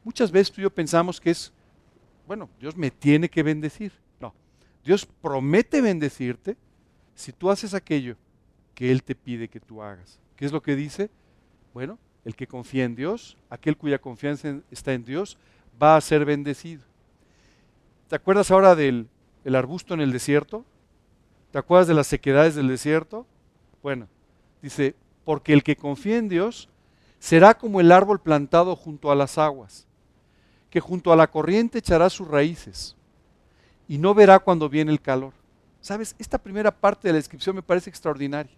Muchas 0.03 0.31
veces 0.31 0.51
tú 0.51 0.61
y 0.61 0.63
yo 0.63 0.69
pensamos 0.69 1.19
que 1.19 1.31
es, 1.31 1.51
bueno, 2.25 2.49
Dios 2.59 2.75
me 2.75 2.89
tiene 2.89 3.29
que 3.29 3.43
bendecir. 3.43 3.91
No, 4.19 4.33
Dios 4.83 5.05
promete 5.05 5.81
bendecirte 5.81 6.55
si 7.15 7.33
tú 7.33 7.49
haces 7.49 7.73
aquello 7.73 8.15
que 8.73 8.91
Él 8.91 9.03
te 9.03 9.15
pide 9.15 9.49
que 9.49 9.59
tú 9.59 9.81
hagas. 9.81 10.19
¿Qué 10.35 10.45
es 10.45 10.51
lo 10.51 10.61
que 10.61 10.75
dice? 10.75 11.09
Bueno, 11.73 11.99
el 12.23 12.35
que 12.35 12.47
confía 12.47 12.85
en 12.85 12.95
Dios, 12.95 13.37
aquel 13.49 13.75
cuya 13.75 13.99
confianza 13.99 14.59
está 14.71 14.93
en 14.93 15.03
Dios, 15.03 15.37
va 15.81 15.97
a 15.97 16.01
ser 16.01 16.23
bendecido. 16.23 16.83
¿Te 18.09 18.15
acuerdas 18.15 18.49
ahora 18.49 18.75
del 18.75 19.07
arbusto 19.53 19.93
en 19.93 20.01
el 20.01 20.11
desierto? 20.11 20.65
¿Te 21.51 21.59
acuerdas 21.59 21.87
de 21.87 21.93
las 21.93 22.07
sequedades 22.07 22.55
del 22.55 22.67
desierto? 22.67 23.27
Bueno, 23.83 24.07
dice, 24.63 24.95
porque 25.25 25.53
el 25.53 25.63
que 25.63 25.75
confía 25.75 26.17
en 26.17 26.27
Dios 26.27 26.69
será 27.19 27.53
como 27.53 27.79
el 27.79 27.91
árbol 27.91 28.19
plantado 28.19 28.75
junto 28.75 29.11
a 29.11 29.15
las 29.15 29.37
aguas, 29.37 29.85
que 30.71 30.79
junto 30.79 31.13
a 31.13 31.15
la 31.15 31.29
corriente 31.29 31.77
echará 31.77 32.09
sus 32.09 32.27
raíces 32.27 32.95
y 33.87 33.99
no 33.99 34.15
verá 34.15 34.39
cuando 34.39 34.69
viene 34.69 34.91
el 34.91 35.01
calor. 35.01 35.33
¿Sabes? 35.79 36.15
Esta 36.17 36.39
primera 36.39 36.71
parte 36.71 37.07
de 37.07 37.13
la 37.13 37.19
descripción 37.19 37.55
me 37.55 37.61
parece 37.61 37.91
extraordinaria. 37.91 38.57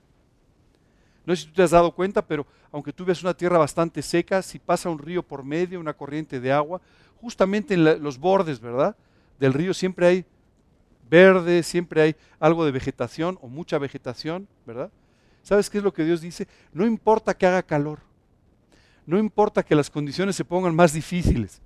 No 1.25 1.35
sé 1.35 1.41
si 1.41 1.47
tú 1.49 1.55
te 1.55 1.63
has 1.63 1.71
dado 1.71 1.91
cuenta, 1.91 2.25
pero 2.25 2.47
aunque 2.71 2.93
tú 2.93 3.03
veas 3.03 3.21
una 3.21 3.33
tierra 3.33 3.57
bastante 3.57 4.01
seca, 4.01 4.41
si 4.41 4.59
pasa 4.59 4.89
un 4.89 4.97
río 4.97 5.21
por 5.21 5.43
medio, 5.43 5.81
una 5.81 5.93
corriente 5.93 6.39
de 6.39 6.53
agua, 6.53 6.79
justamente 7.19 7.73
en 7.73 8.01
los 8.01 8.17
bordes, 8.17 8.61
¿verdad? 8.61 8.95
Del 9.41 9.53
río 9.53 9.73
siempre 9.73 10.05
hay 10.05 10.25
verde, 11.09 11.63
siempre 11.63 11.99
hay 12.03 12.15
algo 12.39 12.63
de 12.63 12.71
vegetación 12.71 13.39
o 13.41 13.47
mucha 13.47 13.79
vegetación, 13.79 14.47
¿verdad? 14.67 14.91
¿Sabes 15.41 15.67
qué 15.67 15.79
es 15.79 15.83
lo 15.83 15.91
que 15.91 16.05
Dios 16.05 16.21
dice? 16.21 16.47
No 16.71 16.85
importa 16.85 17.33
que 17.33 17.47
haga 17.47 17.63
calor, 17.63 18.01
no 19.07 19.17
importa 19.17 19.63
que 19.63 19.73
las 19.73 19.89
condiciones 19.89 20.35
se 20.35 20.45
pongan 20.45 20.75
más 20.75 20.93
difíciles. 20.93 21.59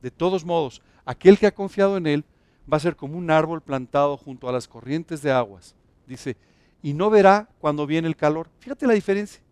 De 0.00 0.12
todos 0.12 0.44
modos, 0.44 0.80
aquel 1.04 1.36
que 1.36 1.48
ha 1.48 1.52
confiado 1.52 1.96
en 1.96 2.06
Él 2.06 2.24
va 2.72 2.76
a 2.76 2.80
ser 2.80 2.94
como 2.94 3.18
un 3.18 3.28
árbol 3.28 3.60
plantado 3.60 4.16
junto 4.16 4.48
a 4.48 4.52
las 4.52 4.68
corrientes 4.68 5.20
de 5.20 5.32
aguas. 5.32 5.74
Dice, 6.06 6.36
y 6.80 6.94
no 6.94 7.10
verá 7.10 7.48
cuando 7.58 7.88
viene 7.88 8.06
el 8.06 8.14
calor. 8.14 8.48
Fíjate 8.60 8.86
la 8.86 8.94
diferencia. 8.94 9.42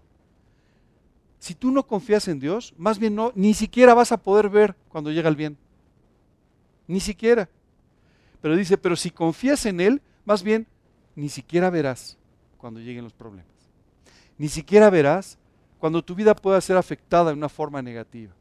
Si 1.41 1.57
tú 1.57 1.73
no 1.73 1.85
confías 1.85 2.29
en 2.29 2.39
Dios, 2.39 2.73
más 2.79 3.01
bien 3.01 3.17
no, 3.17 3.33
ni 3.35 3.53
siquiera 3.53 3.95
vas 3.95 4.13
a 4.13 4.23
poder 4.23 4.49
ver 4.49 4.77
cuando 4.89 5.11
llega 5.11 5.29
el 5.29 5.35
bien. 5.35 5.59
Ni 6.87 7.01
siquiera. 7.01 7.49
Pero 8.45 8.57
dice, 8.57 8.77
pero 8.77 8.95
si 8.95 9.11
confías 9.11 9.65
en 9.65 9.81
Él, 9.81 10.03
más 10.27 10.43
bien 10.43 10.67
ni 11.17 11.31
siquiera 11.31 11.71
verás 11.71 12.19
cuando 12.59 12.79
lleguen 12.79 13.03
los 13.03 13.15
problemas. 13.15 13.49
Ni 14.37 14.49
siquiera 14.49 14.91
verás 14.91 15.39
cuando 15.79 16.05
tu 16.05 16.15
vida 16.15 16.37
pueda 16.37 16.61
ser 16.61 16.77
afectada 16.77 17.31
de 17.31 17.39
una 17.39 17.49
forma 17.49 17.81
negativa. 17.81 18.35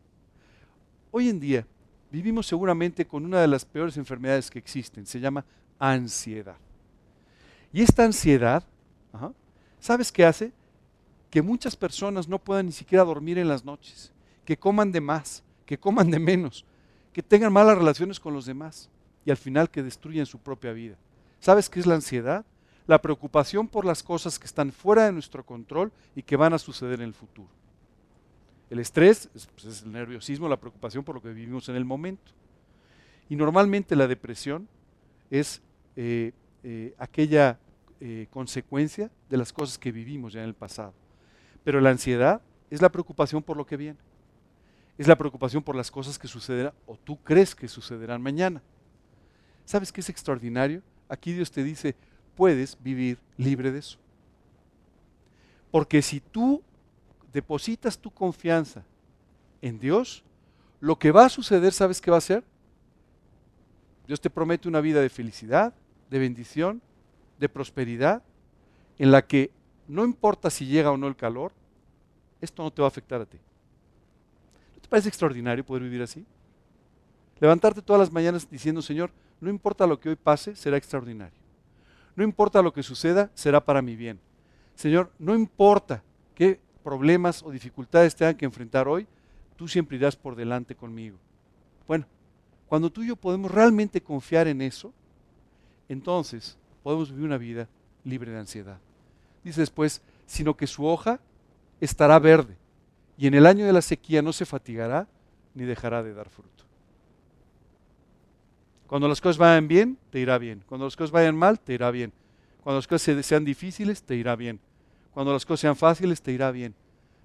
Hoy 1.09 1.29
en 1.29 1.39
día 1.39 1.65
vivimos 2.11 2.47
seguramente 2.47 3.07
con 3.07 3.23
una 3.23 3.39
de 3.39 3.47
las 3.47 3.63
peores 3.63 3.95
enfermedades 3.95 4.51
que 4.51 4.59
existen, 4.59 5.05
se 5.05 5.21
llama 5.21 5.45
ansiedad. 5.79 6.57
Y 7.71 7.81
esta 7.81 8.03
ansiedad, 8.03 8.61
¿sabes 9.79 10.11
qué 10.11 10.25
hace? 10.25 10.51
Que 11.29 11.41
muchas 11.41 11.77
personas 11.77 12.27
no 12.27 12.39
puedan 12.39 12.65
ni 12.65 12.73
siquiera 12.73 13.05
dormir 13.05 13.37
en 13.37 13.47
las 13.47 13.63
noches, 13.63 14.11
que 14.43 14.57
coman 14.57 14.91
de 14.91 14.99
más, 14.99 15.45
que 15.65 15.77
coman 15.77 16.11
de 16.11 16.19
menos, 16.19 16.65
que 17.13 17.23
tengan 17.23 17.53
malas 17.53 17.77
relaciones 17.77 18.19
con 18.19 18.33
los 18.33 18.45
demás 18.45 18.89
y 19.25 19.31
al 19.31 19.37
final 19.37 19.69
que 19.69 19.83
destruyan 19.83 20.25
su 20.25 20.39
propia 20.39 20.73
vida. 20.73 20.97
¿Sabes 21.39 21.69
qué 21.69 21.79
es 21.79 21.85
la 21.85 21.95
ansiedad? 21.95 22.45
la 22.87 23.01
preocupación 23.01 23.67
por 23.67 23.85
las 23.85 24.03
cosas 24.03 24.37
que 24.37 24.45
están 24.45 24.71
fuera 24.71 25.05
de 25.05 25.11
nuestro 25.11 25.45
control 25.45 25.91
y 26.15 26.23
que 26.23 26.35
van 26.35 26.53
a 26.53 26.59
suceder 26.59 26.99
en 26.99 27.07
el 27.07 27.13
futuro. 27.13 27.49
El 28.69 28.79
estrés 28.79 29.29
es, 29.35 29.47
pues, 29.47 29.83
el 29.83 29.91
nerviosismo, 29.91 30.49
la 30.49 30.59
preocupación 30.59 31.03
por 31.03 31.15
lo 31.15 31.21
que 31.21 31.29
vivimos 31.29 31.69
en 31.69 31.75
el 31.75 31.85
momento. 31.85 32.31
Y 33.29 33.35
normalmente 33.35 33.95
la 33.95 34.07
depresión 34.07 34.67
es 35.29 35.61
eh, 35.95 36.33
eh, 36.63 36.93
aquella 36.97 37.59
eh, 37.99 38.27
consecuencia 38.29 39.09
de 39.29 39.37
las 39.37 39.53
cosas 39.53 39.77
que 39.77 39.91
vivimos 39.91 40.33
ya 40.33 40.41
en 40.41 40.47
el 40.47 40.55
pasado. 40.55 40.93
Pero 41.63 41.79
la 41.79 41.91
ansiedad 41.91 42.41
es 42.69 42.81
la 42.81 42.91
preocupación 42.91 43.43
por 43.43 43.55
lo 43.55 43.65
que 43.65 43.77
viene. 43.77 43.99
Es 44.97 45.07
la 45.07 45.15
preocupación 45.15 45.63
por 45.63 45.75
las 45.75 45.89
cosas 45.89 46.19
que 46.19 46.27
sucederán 46.27 46.73
o 46.85 46.97
tú 46.97 47.17
crees 47.23 47.55
que 47.55 47.67
sucederán 47.67 48.21
mañana. 48.21 48.61
¿Sabes 49.65 49.91
qué 49.91 50.01
es 50.01 50.09
extraordinario? 50.09 50.81
Aquí 51.09 51.33
Dios 51.33 51.51
te 51.51 51.63
dice, 51.63 51.95
puedes 52.35 52.77
vivir 52.81 53.17
libre 53.37 53.71
de 53.71 53.79
eso. 53.79 53.97
Porque 55.71 56.01
si 56.01 56.19
tú 56.19 56.61
depositas 57.31 57.97
tu 57.97 58.11
confianza 58.11 58.83
en 59.61 59.79
Dios, 59.79 60.23
lo 60.79 60.99
que 60.99 61.11
va 61.11 61.25
a 61.25 61.29
suceder, 61.29 61.73
¿sabes 61.73 62.01
qué 62.01 62.11
va 62.11 62.17
a 62.17 62.21
ser? 62.21 62.43
Dios 64.05 64.19
te 64.19 64.29
promete 64.29 64.67
una 64.67 64.81
vida 64.81 65.01
de 65.01 65.09
felicidad, 65.09 65.73
de 66.09 66.19
bendición, 66.19 66.81
de 67.39 67.49
prosperidad, 67.49 68.21
en 68.99 69.11
la 69.11 69.25
que 69.25 69.49
no 69.87 70.03
importa 70.03 70.49
si 70.49 70.65
llega 70.65 70.91
o 70.91 70.97
no 70.97 71.07
el 71.07 71.15
calor, 71.15 71.53
esto 72.41 72.63
no 72.63 72.71
te 72.71 72.81
va 72.81 72.87
a 72.87 72.89
afectar 72.89 73.21
a 73.21 73.25
ti. 73.25 73.37
¿No 74.75 74.81
te 74.81 74.87
parece 74.87 75.07
extraordinario 75.07 75.65
poder 75.65 75.83
vivir 75.83 76.01
así? 76.01 76.25
Levantarte 77.39 77.81
todas 77.81 77.99
las 77.99 78.11
mañanas 78.11 78.49
diciendo, 78.49 78.81
Señor, 78.81 79.11
no 79.43 79.49
importa 79.49 79.85
lo 79.85 79.99
que 79.99 80.09
hoy 80.09 80.15
pase, 80.15 80.55
será 80.55 80.77
extraordinario. 80.77 81.37
No 82.15 82.23
importa 82.23 82.61
lo 82.61 82.73
que 82.73 82.83
suceda, 82.83 83.29
será 83.33 83.63
para 83.63 83.81
mi 83.81 83.95
bien. 83.95 84.19
Señor, 84.75 85.11
no 85.19 85.35
importa 85.35 86.03
qué 86.35 86.59
problemas 86.83 87.43
o 87.43 87.51
dificultades 87.51 88.15
tengan 88.15 88.35
que 88.35 88.45
enfrentar 88.45 88.87
hoy, 88.87 89.07
tú 89.55 89.67
siempre 89.67 89.97
irás 89.97 90.15
por 90.15 90.35
delante 90.35 90.75
conmigo. 90.75 91.17
Bueno, 91.87 92.05
cuando 92.67 92.89
tú 92.89 93.03
y 93.03 93.07
yo 93.07 93.15
podemos 93.15 93.51
realmente 93.51 94.01
confiar 94.01 94.47
en 94.47 94.61
eso, 94.61 94.93
entonces 95.89 96.57
podemos 96.81 97.11
vivir 97.11 97.25
una 97.25 97.37
vida 97.37 97.67
libre 98.03 98.31
de 98.31 98.39
ansiedad. 98.39 98.79
Dice 99.43 99.61
después, 99.61 100.01
sino 100.25 100.55
que 100.55 100.67
su 100.67 100.85
hoja 100.85 101.19
estará 101.81 102.17
verde 102.19 102.55
y 103.17 103.27
en 103.27 103.33
el 103.33 103.45
año 103.45 103.65
de 103.65 103.73
la 103.73 103.81
sequía 103.81 104.21
no 104.21 104.33
se 104.33 104.45
fatigará 104.45 105.07
ni 105.53 105.65
dejará 105.65 106.01
de 106.01 106.13
dar 106.13 106.29
fruto. 106.29 106.63
Cuando 108.93 109.07
las 109.07 109.21
cosas 109.21 109.39
vayan 109.39 109.67
bien, 109.67 109.97
te 110.11 110.19
irá 110.19 110.37
bien. 110.37 110.63
Cuando 110.67 110.85
las 110.85 110.95
cosas 110.95 111.09
vayan 111.09 111.35
mal, 111.35 111.59
te 111.59 111.73
irá 111.73 111.89
bien. 111.89 112.13
Cuando 112.61 112.77
las 112.77 112.85
cosas 112.85 113.25
sean 113.25 113.43
difíciles, 113.43 114.03
te 114.03 114.15
irá 114.15 114.35
bien. 114.35 114.59
Cuando 115.15 115.33
las 115.33 115.47
cosas 115.47 115.61
sean 115.61 115.75
fáciles, 115.75 116.21
te 116.21 116.31
irá 116.31 116.51
bien. 116.51 116.75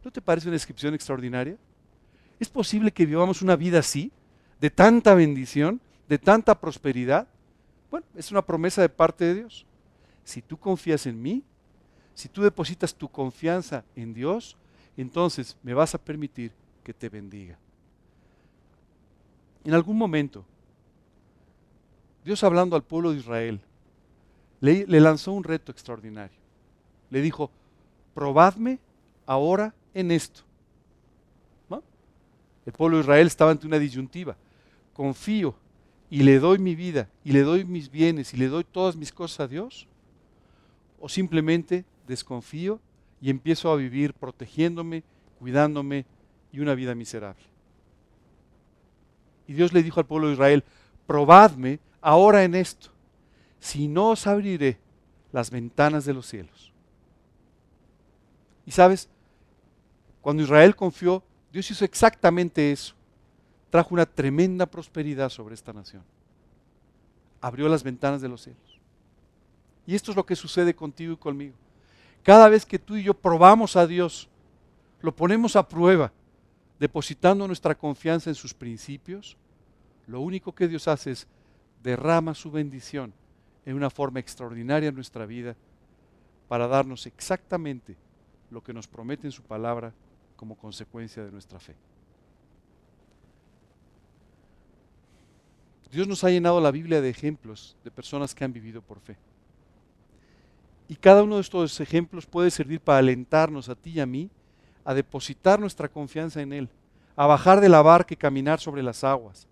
¿No 0.03 0.11
te 0.11 0.23
parece 0.23 0.49
una 0.49 0.55
descripción 0.55 0.95
extraordinaria? 0.95 1.59
¿Es 2.41 2.49
posible 2.49 2.91
que 2.91 3.05
vivamos 3.05 3.43
una 3.43 3.55
vida 3.55 3.81
así, 3.81 4.11
de 4.59 4.71
tanta 4.71 5.15
bendición, 5.15 5.79
de 6.09 6.17
tanta 6.17 6.59
prosperidad? 6.59 7.29
Bueno, 7.91 8.07
es 8.17 8.31
una 8.31 8.41
promesa 8.41 8.81
de 8.81 8.89
parte 8.89 9.27
de 9.27 9.35
Dios. 9.35 9.67
Si 10.25 10.41
tú 10.41 10.57
confías 10.57 11.05
en 11.05 11.21
mí, 11.21 11.43
si 12.15 12.31
tú 12.31 12.41
depositas 12.41 12.95
tu 12.95 13.11
confianza 13.11 13.85
en 13.95 14.15
Dios, 14.15 14.57
entonces 14.97 15.55
me 15.63 15.75
vas 15.75 15.95
a 15.95 15.99
permitir 15.99 16.51
que 16.83 16.95
te 16.95 17.11
bendiga. 17.11 17.59
En 19.65 19.75
algún 19.75 19.99
momento, 19.99 20.47
Dios 22.29 22.45
hablando 22.45 22.77
al 22.77 22.83
pueblo 22.83 23.13
de 23.13 23.21
Israel, 23.21 23.59
le, 24.61 24.85
lanzó 25.01 25.33
un 25.33 25.45
reto 25.45 25.73
extraordinario. 25.73 26.37
Le 27.09 27.23
dijo, 27.23 27.51
probadme 28.13 28.81
ahora 29.25 29.75
en 29.95 30.11
esto. 30.11 30.43
El 32.67 32.73
pueblo 32.75 32.99
de 32.99 33.05
Israel 33.05 33.27
estaba 33.27 33.51
ante 33.51 33.67
una 33.67 33.79
disyuntiva. 33.79 34.37
Confío 34.93 35.55
y 36.11 36.23
le 36.23 36.39
doy 36.39 36.59
mi 36.59 36.75
vida 36.75 37.09
y 37.25 37.33
le 37.33 37.41
doy 37.41 37.65
mis 37.65 37.91
bienes 37.91 38.35
y 38.35 38.37
le 38.37 38.49
doy 38.49 38.65
todas 38.65 38.95
mis 38.95 39.11
cosas 39.11 39.41
a 39.41 39.49
Dios. 39.49 39.89
O 41.01 41.09
simplemente 41.09 41.87
desconfío 42.07 42.79
y 43.23 43.31
empiezo 43.31 43.73
a 43.73 43.77
vivir 43.77 44.13
protegiéndome, 44.13 45.03
cuidándome 45.39 46.05
y 46.53 46.61
una 46.61 46.75
vida 46.75 46.95
miserable. 46.95 47.47
Y 49.47 49.55
Dios 49.55 49.73
le 49.73 49.83
dijo 49.83 49.99
al 49.99 50.05
pueblo 50.05 50.27
de 50.27 50.35
Israel, 50.35 50.63
probadme 51.07 51.81
ahora 52.01 52.45
en 52.45 52.55
esto, 52.55 52.91
si 53.61 53.89
no 53.89 54.11
os 54.11 54.27
abriré 54.27 54.79
las 55.33 55.51
ventanas 55.51 56.05
de 56.05 56.15
los 56.15 56.27
cielos. 56.27 56.73
Y 58.65 58.71
sabes, 58.71 59.09
cuando 60.21 60.43
Israel 60.43 60.77
confió, 60.77 61.23
Dios 61.53 61.71
hizo 61.71 61.85
exactamente 61.85 62.71
eso. 62.71 62.95
Trajo 63.71 63.95
una 63.95 64.07
tremenda 64.07 64.67
prosperidad 64.67 65.29
sobre 65.31 65.55
esta 65.55 65.73
nación. 65.73 66.03
Abrió 67.41 67.69
las 67.69 67.83
ventanas 67.83 68.21
de 68.21 68.29
los 68.29 68.43
cielos. 68.43 68.81
Y 69.87 69.95
esto 69.95 70.11
es 70.11 70.17
lo 70.17 70.27
que 70.27 70.37
sucede 70.37 70.75
contigo 70.75 71.15
y 71.15 71.17
conmigo. 71.17 71.55
Cada 72.23 72.49
vez 72.49 72.67
que 72.67 72.79
tú 72.79 72.97
y 72.97 73.03
yo 73.03 73.15
probamos 73.15 73.77
a 73.77 73.87
Dios, 73.87 74.29
lo 75.01 75.15
ponemos 75.15 75.57
a 75.57 75.67
prueba, 75.67 76.13
depositando 76.79 77.47
nuestra 77.47 77.75
confianza 77.75 78.29
en 78.29 78.35
sus 78.35 78.53
principios, 78.53 79.37
lo 80.07 80.21
único 80.21 80.55
que 80.55 80.69
Dios 80.69 80.89
hace 80.89 81.13
es 81.13 81.27
derrama 81.83 82.35
su 82.35 82.51
bendición 82.51 83.13
en 83.65 83.77
una 83.77 83.91
forma 83.91 84.21
extraordinaria 84.21 84.89
en 84.89 84.95
nuestra 84.95 85.27
vida 85.27 85.57
para 86.49 86.67
darnos 86.67 87.07
exactamente 87.07 87.97
lo 88.51 88.63
que 88.63 88.73
nos 88.73 88.89
promete 88.89 89.27
en 89.27 89.33
su 89.33 89.43
palabra 89.43 89.93
como 90.37 90.57
consecuencia 90.57 91.25
de 91.25 91.31
nuestra 91.31 91.59
fe. 91.59 91.75
Dios 95.91 96.07
nos 96.07 96.23
ha 96.25 96.31
llenado 96.31 96.61
la 96.61 96.71
Biblia 96.71 97.01
de 97.01 97.09
ejemplos 97.09 97.77
de 97.83 97.91
personas 97.91 98.35
que 98.35 98.45
han 98.45 98.53
vivido 98.53 98.83
por 98.83 99.01
fe. 99.01 99.17
Y 100.87 100.97
cada 100.97 101.23
uno 101.23 101.37
de 101.37 101.43
estos 101.43 101.81
ejemplos 101.81 102.27
puede 102.27 102.51
servir 102.51 102.81
para 102.81 102.99
alentarnos 102.99 103.69
a 103.69 103.75
ti 103.75 103.91
y 103.91 104.01
a 104.01 104.07
mí 104.07 104.31
a 104.85 104.95
depositar 104.95 105.61
nuestra 105.61 105.89
confianza 105.89 106.41
en 106.41 106.53
Él, 106.53 106.69
a 107.15 107.27
bajar 107.27 107.61
de 107.61 107.69
la 107.69 107.83
barca 107.83 108.15
y 108.15 108.17
caminar 108.17 108.61
sobre 108.61 108.83
las 108.83 109.05
aguas. 109.05 109.47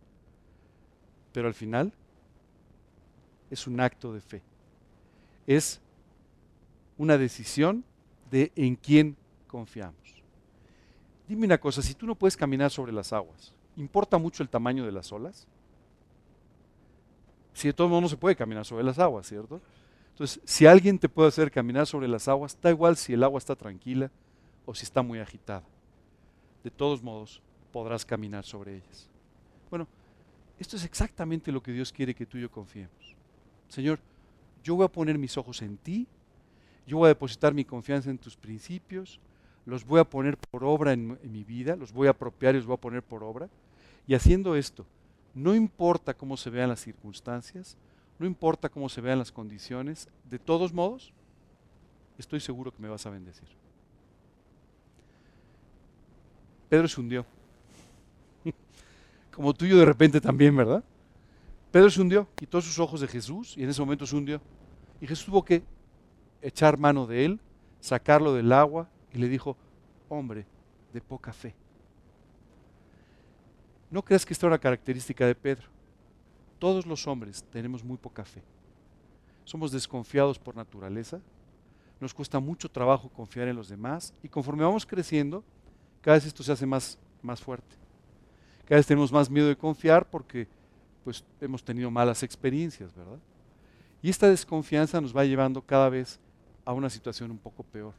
Pero 1.33 1.49
al 1.49 1.55
final 1.55 1.93
es 3.51 3.67
un 3.67 3.81
acto 3.81 4.13
de 4.13 4.21
fe. 4.21 4.43
Es 5.47 5.81
una 6.99 7.19
decisión 7.19 7.85
de 8.31 8.53
en 8.57 8.77
quién 8.77 9.17
confiamos. 9.47 10.23
Dime 11.29 11.47
una 11.47 11.59
cosa, 11.59 11.83
si 11.83 11.95
tú 11.95 12.07
no 12.07 12.15
puedes 12.15 12.37
caminar 12.37 12.71
sobre 12.71 12.93
las 12.93 13.13
aguas, 13.13 13.53
¿importa 13.77 14.19
mucho 14.19 14.43
el 14.43 14.49
tamaño 14.49 14.85
de 14.85 14.93
las 14.93 15.11
olas? 15.13 15.47
Si 17.53 17.69
de 17.69 17.75
todo 17.75 17.89
modo 17.89 18.03
no 18.03 18.09
se 18.09 18.17
puede 18.17 18.37
caminar 18.37 18.65
sobre 18.65 18.85
las 18.85 18.99
aguas, 18.99 19.27
¿cierto? 19.27 19.61
Entonces, 20.11 20.41
si 20.45 20.67
alguien 20.67 20.99
te 20.99 21.09
puede 21.09 21.29
hacer 21.29 21.51
caminar 21.51 21.87
sobre 21.87 22.09
las 22.09 22.29
aguas, 22.29 22.59
da 22.61 22.71
igual 22.71 22.97
si 22.97 23.13
el 23.13 23.25
agua 23.25 23.39
está 23.39 23.57
tranquila 23.57 24.11
o 24.65 24.75
si 24.75 24.85
está 24.85 25.03
muy 25.03 25.19
agitada. 25.19 25.65
De 26.63 26.71
todos 26.71 27.03
modos, 27.03 27.43
podrás 27.73 28.05
caminar 28.05 28.45
sobre 28.45 28.77
ellas. 28.77 29.11
Bueno, 29.69 29.87
esto 30.59 30.77
es 30.77 30.85
exactamente 30.85 31.53
lo 31.53 31.63
que 31.63 31.73
Dios 31.73 31.93
quiere 31.93 32.15
que 32.15 32.27
tú 32.27 32.39
y 32.39 32.43
yo 32.43 32.51
confiemos. 32.51 33.16
Señor, 33.69 33.99
yo 34.63 34.75
voy 34.75 34.85
a 34.85 34.89
poner 34.89 35.19
mis 35.19 35.37
ojos 35.37 35.63
en 35.63 35.77
ti, 35.77 36.07
yo 36.87 36.99
voy 36.99 37.07
a 37.07 37.09
depositar 37.09 37.55
mi 37.55 37.65
confianza 37.65 38.11
en 38.11 38.19
tus 38.19 38.37
principios, 38.37 39.21
los 39.65 39.85
voy 39.85 40.01
a 40.01 40.05
poner 40.05 40.37
por 40.37 40.65
obra 40.65 40.93
en, 40.93 41.19
mi 41.25 41.45
vida, 41.45 41.77
los 41.77 41.93
voy 41.93 42.07
a 42.07 42.11
apropiar 42.11 42.55
y 42.55 42.59
los 42.59 42.67
voy 42.67 42.75
a 42.75 42.81
poner 42.81 43.03
por 43.03 43.25
obra. 43.25 43.49
Y 44.07 44.15
haciendo 44.15 44.55
esto, 44.55 44.87
no 45.35 45.55
importa 45.55 46.15
cómo 46.15 46.37
se 46.37 46.51
vean 46.51 46.69
las 46.69 46.81
circunstancias, 46.81 47.77
no 48.19 48.27
importa 48.27 48.69
cómo 48.69 48.89
se 48.89 49.01
vean 49.01 49.19
las 49.19 49.33
condiciones, 49.33 50.09
de 50.31 50.39
todos 50.39 50.73
modos, 50.73 51.13
estoy 52.17 52.41
seguro 52.41 52.73
que 52.73 52.81
me 52.81 52.89
vas 52.89 53.05
a 53.07 53.11
bendecir. 53.11 53.49
Pedro 56.69 56.89
se 56.89 57.01
hundió. 57.01 57.27
Como 59.33 59.53
tú 59.53 59.65
y 59.65 59.71
yo 59.71 59.79
de 59.79 59.85
repente 59.85 60.21
también, 60.21 60.57
¿verdad? 60.57 60.83
Pedro 61.71 61.91
se 61.91 62.01
hundió, 62.01 62.29
quitó 62.35 62.61
sus 62.61 62.79
ojos 62.79 63.01
de 63.01 63.09
Jesús 63.09 63.57
y 63.57 63.63
en 63.63 63.71
ese 63.71 63.81
momento 63.81 64.07
se 64.07 64.17
hundió. 64.17 64.41
Y 65.01 65.07
Jesús 65.07 65.27
tuvo 65.27 65.45
que 65.45 65.63
echar 66.41 66.79
mano 66.79 67.07
de 67.07 67.25
él, 67.25 67.41
sacarlo 67.81 68.33
del 68.35 68.53
agua 68.53 68.89
y 69.13 69.19
le 69.19 69.29
dijo, 69.29 69.57
hombre 70.09 70.47
de 70.93 71.01
poca 71.01 71.33
fe. 71.33 71.55
No 73.91 74.03
creas 74.05 74.25
que 74.25 74.33
esta 74.33 74.47
era 74.47 74.55
una 74.55 74.61
característica 74.61 75.27
de 75.27 75.35
Pedro. 75.35 75.69
Todos 76.59 76.87
los 76.87 77.07
hombres 77.07 77.45
tenemos 77.51 77.85
muy 77.85 77.97
poca 77.97 78.25
fe. 78.25 78.43
Somos 79.45 79.71
desconfiados 79.71 80.39
por 80.39 80.57
naturaleza. 80.57 81.21
Nos 82.01 82.13
cuesta 82.13 82.41
mucho 82.41 82.71
trabajo 82.71 83.09
confiar 83.09 83.49
en 83.49 83.57
los 83.57 83.69
demás 83.69 84.13
y 84.23 84.29
conforme 84.29 84.65
vamos 84.65 84.85
creciendo, 84.85 85.45
cada 86.01 86.17
vez 86.17 86.27
esto 86.27 86.43
se 86.43 86.53
hace 86.53 86.67
más, 86.67 86.99
más 87.23 87.41
fuerte. 87.41 87.77
Cada 88.65 88.79
vez 88.79 88.87
tenemos 88.87 89.13
más 89.13 89.31
miedo 89.31 89.49
de 89.49 89.57
confiar 89.57 90.09
porque 90.09 90.49
pues 91.07 91.23
hemos 91.41 91.63
tenido 91.63 91.89
malas 91.89 92.25
experiencias, 92.25 92.93
¿verdad? 92.93 93.21
Y 94.03 94.11
esta 94.11 94.29
desconfianza 94.29 95.01
nos 95.01 95.17
va 95.17 95.25
llevando 95.25 95.63
cada 95.63 95.89
vez 95.89 96.19
a 96.65 96.73
una 96.73 96.91
situación 96.91 97.31
un 97.31 97.39
poco 97.39 97.63
peor. 97.63 97.95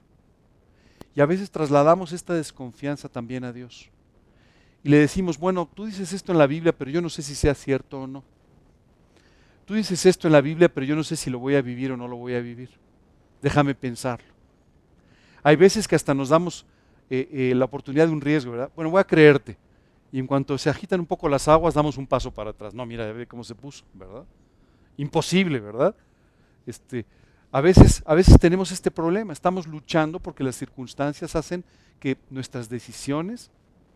Y 1.16 1.22
a 1.22 1.26
veces 1.26 1.49
trasladamos 1.49 2.12
esta 2.12 2.34
desconfianza 2.34 3.08
también 3.08 3.45
a 3.45 3.53
Dios. 3.53 3.89
Y 4.84 4.89
le 4.89 4.97
decimos, 4.97 5.38
bueno, 5.38 5.70
tú 5.74 5.86
dices 5.86 6.12
esto 6.12 6.34
en 6.34 6.38
la 6.38 6.47
Biblia, 6.47 6.78
pero 6.78 6.91
yo 6.91 7.01
no 7.01 7.08
sé 7.08 7.22
si 7.22 7.34
sea 7.34 7.55
cierto 7.55 8.01
o 8.01 8.08
no. 8.08 8.26
Tú 9.64 9.76
dices 9.76 10.05
esto 10.05 10.28
en 10.28 10.34
la 10.34 10.41
Biblia, 10.41 10.68
pero 10.68 10.86
yo 10.86 10.97
no 10.97 11.03
sé 11.05 11.16
si 11.16 11.30
lo 11.30 11.39
voy 11.39 11.55
a 11.55 11.62
vivir 11.62 11.93
o 11.93 11.95
no 11.95 12.10
lo 12.10 12.18
voy 12.18 12.34
a 12.34 12.41
vivir. 12.41 12.72
Déjame 13.41 13.74
pensarlo. 13.74 14.34
Hay 15.43 15.55
veces 15.55 15.88
que 15.88 15.95
hasta 15.95 16.14
nos 16.14 16.28
damos 16.28 16.66
eh, 17.10 17.30
eh, 17.32 17.55
la 17.55 17.64
oportunidad 17.64 18.08
de 18.08 18.12
un 18.12 18.20
riesgo, 18.20 18.51
¿verdad? 18.51 18.70
Bueno, 18.76 18.91
voy 18.91 18.99
a 18.99 19.08
creerte. 19.08 19.58
Y 20.12 20.20
en 20.20 20.28
cuanto 20.28 20.58
se 20.58 20.70
agitan 20.70 20.99
un 20.99 21.05
poco 21.05 21.28
las 21.28 21.47
aguas, 21.47 21.74
damos 21.74 21.97
un 21.97 22.08
paso 22.08 22.32
para 22.34 22.51
atrás. 22.51 22.74
No, 22.74 22.86
mira, 22.86 23.12
ve 23.12 23.28
cómo 23.28 23.43
se 23.43 23.55
puso, 23.55 23.84
¿verdad? 23.93 24.26
Imposible, 24.95 25.60
¿verdad? 25.60 25.95
Este, 26.66 27.05
a, 27.51 27.62
veces, 27.62 28.03
a 28.05 28.16
veces 28.16 28.39
tenemos 28.39 28.72
este 28.72 28.89
problema. 28.89 29.34
Estamos 29.34 29.68
luchando 29.68 30.20
porque 30.20 30.43
las 30.43 30.55
circunstancias 30.55 31.36
hacen 31.36 31.64
que 31.99 32.18
nuestras 32.30 32.70
decisiones 32.70 33.51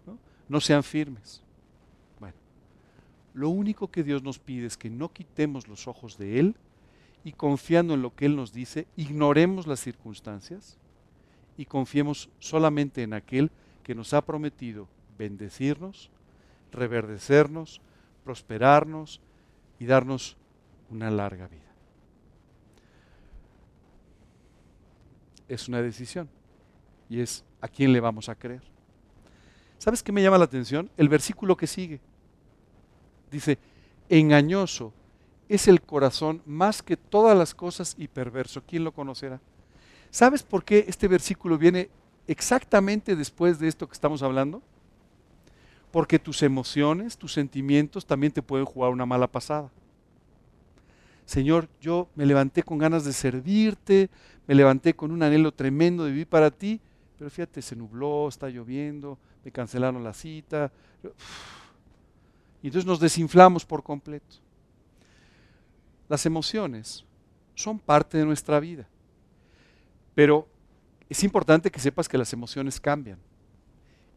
no, 0.05 0.17
no 0.49 0.59
sean 0.59 0.83
firmes. 0.83 1.41
Bueno, 2.19 2.35
lo 3.33 3.49
único 3.49 3.89
que 3.89 4.03
Dios 4.03 4.21
nos 4.21 4.37
pide 4.37 4.67
es 4.67 4.77
que 4.77 4.89
no 4.89 5.11
quitemos 5.13 5.67
los 5.67 5.87
ojos 5.87 6.17
de 6.17 6.39
Él 6.39 6.55
y 7.23 7.31
confiando 7.33 7.93
en 7.93 8.01
lo 8.01 8.15
que 8.15 8.25
Él 8.25 8.35
nos 8.35 8.51
dice, 8.51 8.87
ignoremos 8.97 9.67
las 9.67 9.79
circunstancias 9.79 10.77
y 11.57 11.65
confiemos 11.65 12.29
solamente 12.39 13.03
en 13.03 13.13
aquel 13.13 13.51
que 13.83 13.95
nos 13.95 14.13
ha 14.13 14.25
prometido 14.25 14.87
bendecirnos, 15.21 16.09
reverdecernos, 16.71 17.79
prosperarnos 18.23 19.21
y 19.77 19.85
darnos 19.85 20.35
una 20.89 21.11
larga 21.11 21.47
vida. 21.47 21.61
Es 25.47 25.67
una 25.67 25.79
decisión 25.83 26.27
y 27.07 27.19
es 27.19 27.43
a 27.61 27.67
quién 27.67 27.93
le 27.93 27.99
vamos 27.99 28.29
a 28.29 28.35
creer. 28.35 28.63
¿Sabes 29.77 30.01
qué 30.01 30.11
me 30.11 30.23
llama 30.23 30.39
la 30.39 30.45
atención? 30.45 30.89
El 30.97 31.07
versículo 31.07 31.55
que 31.55 31.67
sigue. 31.67 31.99
Dice, 33.29 33.59
engañoso 34.09 34.91
es 35.47 35.67
el 35.67 35.83
corazón 35.83 36.41
más 36.47 36.81
que 36.81 36.97
todas 36.97 37.37
las 37.37 37.53
cosas 37.53 37.93
y 37.95 38.07
perverso. 38.07 38.63
¿Quién 38.65 38.83
lo 38.83 38.91
conocerá? 38.91 39.39
¿Sabes 40.09 40.41
por 40.41 40.63
qué 40.63 40.85
este 40.87 41.07
versículo 41.07 41.59
viene 41.59 41.91
exactamente 42.25 43.15
después 43.15 43.59
de 43.59 43.67
esto 43.67 43.87
que 43.87 43.93
estamos 43.93 44.23
hablando? 44.23 44.63
Porque 45.91 46.19
tus 46.19 46.41
emociones, 46.43 47.17
tus 47.17 47.33
sentimientos 47.33 48.05
también 48.05 48.31
te 48.31 48.41
pueden 48.41 48.65
jugar 48.65 48.91
una 48.91 49.05
mala 49.05 49.27
pasada. 49.27 49.69
Señor, 51.25 51.69
yo 51.79 52.09
me 52.15 52.25
levanté 52.25 52.63
con 52.63 52.77
ganas 52.77 53.05
de 53.05 53.13
servirte, 53.13 54.09
me 54.47 54.55
levanté 54.55 54.93
con 54.95 55.11
un 55.11 55.23
anhelo 55.23 55.53
tremendo 55.53 56.03
de 56.03 56.11
vivir 56.11 56.27
para 56.27 56.51
ti, 56.51 56.79
pero 57.17 57.29
fíjate, 57.29 57.61
se 57.61 57.75
nubló, 57.75 58.27
está 58.27 58.49
lloviendo, 58.49 59.17
me 59.43 59.51
cancelaron 59.51 60.03
la 60.03 60.13
cita. 60.13 60.71
Y 62.61 62.67
entonces 62.67 62.85
nos 62.85 62.99
desinflamos 62.99 63.65
por 63.65 63.83
completo. 63.83 64.37
Las 66.09 66.25
emociones 66.25 67.05
son 67.55 67.79
parte 67.79 68.17
de 68.17 68.25
nuestra 68.25 68.59
vida, 68.59 68.87
pero 70.13 70.47
es 71.09 71.23
importante 71.23 71.71
que 71.71 71.79
sepas 71.79 72.09
que 72.09 72.17
las 72.17 72.33
emociones 72.33 72.79
cambian 72.79 73.19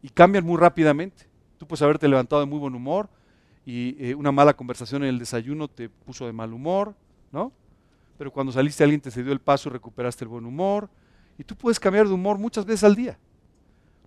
y 0.01 0.09
cambian 0.09 0.43
muy 0.45 0.57
rápidamente. 0.57 1.27
Tú 1.65 1.69
puedes 1.69 1.81
haberte 1.81 2.07
levantado 2.07 2.41
de 2.41 2.45
muy 2.45 2.59
buen 2.59 2.75
humor 2.75 3.09
y 3.65 3.95
eh, 3.97 4.13
una 4.13 4.31
mala 4.31 4.55
conversación 4.55 5.01
en 5.01 5.09
el 5.09 5.17
desayuno 5.17 5.67
te 5.67 5.89
puso 5.89 6.27
de 6.27 6.31
mal 6.31 6.53
humor, 6.53 6.93
¿no? 7.31 7.51
Pero 8.19 8.31
cuando 8.31 8.51
saliste 8.51 8.83
alguien 8.83 9.01
te 9.01 9.09
cedió 9.09 9.33
el 9.33 9.39
paso 9.39 9.67
y 9.67 9.71
recuperaste 9.71 10.25
el 10.25 10.27
buen 10.27 10.45
humor. 10.45 10.91
Y 11.39 11.43
tú 11.43 11.55
puedes 11.55 11.79
cambiar 11.79 12.07
de 12.07 12.13
humor 12.13 12.37
muchas 12.37 12.67
veces 12.67 12.83
al 12.83 12.95
día. 12.95 13.17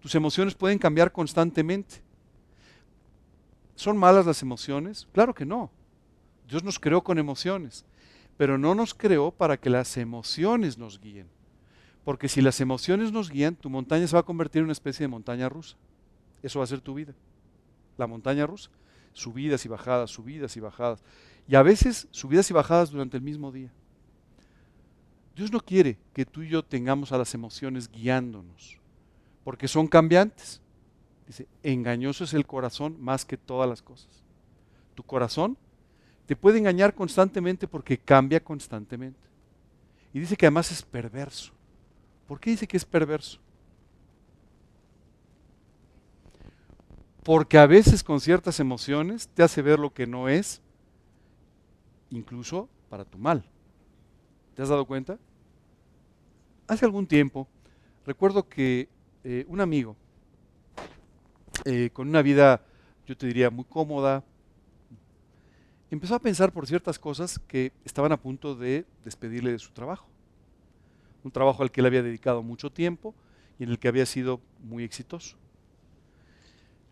Tus 0.01 0.15
emociones 0.15 0.55
pueden 0.55 0.79
cambiar 0.79 1.11
constantemente. 1.11 1.97
¿Son 3.75 3.97
malas 3.97 4.25
las 4.25 4.41
emociones? 4.41 5.09
Claro 5.13 5.35
que 5.35 5.45
no. 5.45 5.69
Dios 6.49 6.63
nos 6.63 6.79
creó 6.79 7.03
con 7.03 7.19
emociones, 7.19 7.85
pero 8.37 8.57
no 8.57 8.77
nos 8.77 8.95
creó 8.95 9.33
para 9.33 9.57
que 9.57 9.69
las 9.69 9.97
emociones 9.97 10.79
nos 10.79 11.01
guíen. 11.01 11.27
Porque 12.05 12.29
si 12.29 12.41
las 12.41 12.61
emociones 12.61 13.11
nos 13.11 13.29
guían, 13.29 13.57
tu 13.57 13.69
montaña 13.69 14.07
se 14.07 14.15
va 14.15 14.21
a 14.21 14.27
convertir 14.27 14.61
en 14.61 14.67
una 14.67 14.73
especie 14.75 15.03
de 15.03 15.09
montaña 15.09 15.49
rusa. 15.49 15.77
Eso 16.41 16.61
va 16.61 16.65
a 16.65 16.69
ser 16.69 16.81
tu 16.81 16.95
vida. 16.95 17.15
La 17.99 18.07
montaña 18.07 18.47
rusa. 18.47 18.71
Subidas 19.13 19.67
y 19.67 19.69
bajadas, 19.69 20.11
subidas 20.11 20.57
y 20.57 20.61
bajadas. 20.61 21.03
Y 21.47 21.55
a 21.55 21.63
veces 21.63 22.09
subidas 22.11 22.51
y 22.51 22.55
bajadas 22.55 22.91
durante 22.91 23.19
el 23.19 23.23
mismo 23.23 23.53
día. 23.53 23.71
Dios 25.39 25.53
no 25.53 25.61
quiere 25.61 25.97
que 26.13 26.27
tú 26.27 26.43
y 26.43 26.49
yo 26.49 26.65
tengamos 26.65 27.13
a 27.13 27.19
las 27.19 27.33
emociones 27.33 27.89
guiándonos, 27.89 28.77
porque 29.45 29.69
son 29.69 29.87
cambiantes. 29.87 30.61
Dice, 31.29 31.47
engañoso 31.63 32.25
es 32.25 32.35
el 32.35 32.45
corazón 32.45 32.97
más 32.99 33.25
que 33.25 33.37
todas 33.37 33.69
las 33.69 33.81
cosas. 33.81 34.25
Tu 34.97 35.03
corazón 35.05 35.57
te 36.27 36.35
puede 36.35 36.59
engañar 36.59 36.93
constantemente 36.93 37.69
porque 37.69 37.99
cambia 37.99 38.43
constantemente. 38.43 39.21
Y 40.13 40.19
dice 40.19 40.37
que 40.37 40.47
además 40.47 40.73
es 40.73 40.83
perverso. 40.83 41.53
¿Por 42.27 42.41
qué 42.41 42.51
dice 42.51 42.67
que 42.67 42.77
es 42.77 42.85
perverso? 42.85 43.39
Porque 47.29 47.59
a 47.59 47.67
veces 47.67 48.03
con 48.03 48.23
ciertas 48.23 48.59
emociones 48.59 49.29
te 49.29 49.43
hace 49.43 49.61
ver 49.61 49.79
lo 49.79 49.93
que 49.93 50.07
no 50.07 50.31
es, 50.31 50.63
incluso 52.09 52.71
para 52.89 53.05
tu 53.05 53.19
mal. 53.19 53.45
¿Te 54.55 54.63
has 54.63 54.71
dado 54.71 54.87
cuenta? 54.87 55.19
Hace 56.67 56.87
algún 56.87 57.07
tiempo, 57.07 57.47
recuerdo 58.07 58.49
que 58.49 58.89
eh, 59.25 59.45
un 59.47 59.61
amigo, 59.61 59.95
eh, 61.67 61.91
con 61.93 62.09
una 62.09 62.23
vida, 62.23 62.63
yo 63.07 63.15
te 63.15 63.27
diría, 63.27 63.51
muy 63.51 63.67
cómoda, 63.67 64.25
empezó 65.91 66.15
a 66.15 66.21
pensar 66.21 66.51
por 66.51 66.67
ciertas 66.67 66.99
cosas 66.99 67.39
que 67.41 67.75
estaban 67.85 68.13
a 68.13 68.17
punto 68.17 68.55
de 68.55 68.87
despedirle 69.05 69.53
de 69.53 69.59
su 69.59 69.71
trabajo. 69.73 70.07
Un 71.23 71.31
trabajo 71.31 71.63
al 71.63 71.71
que 71.71 71.83
él 71.83 71.87
había 71.89 72.03
dedicado 72.03 72.43
mucho 72.43 72.73
tiempo 72.73 73.15
y 73.59 73.65
en 73.65 73.69
el 73.69 73.79
que 73.79 73.89
había 73.89 74.07
sido 74.07 74.41
muy 74.63 74.83
exitoso. 74.83 75.37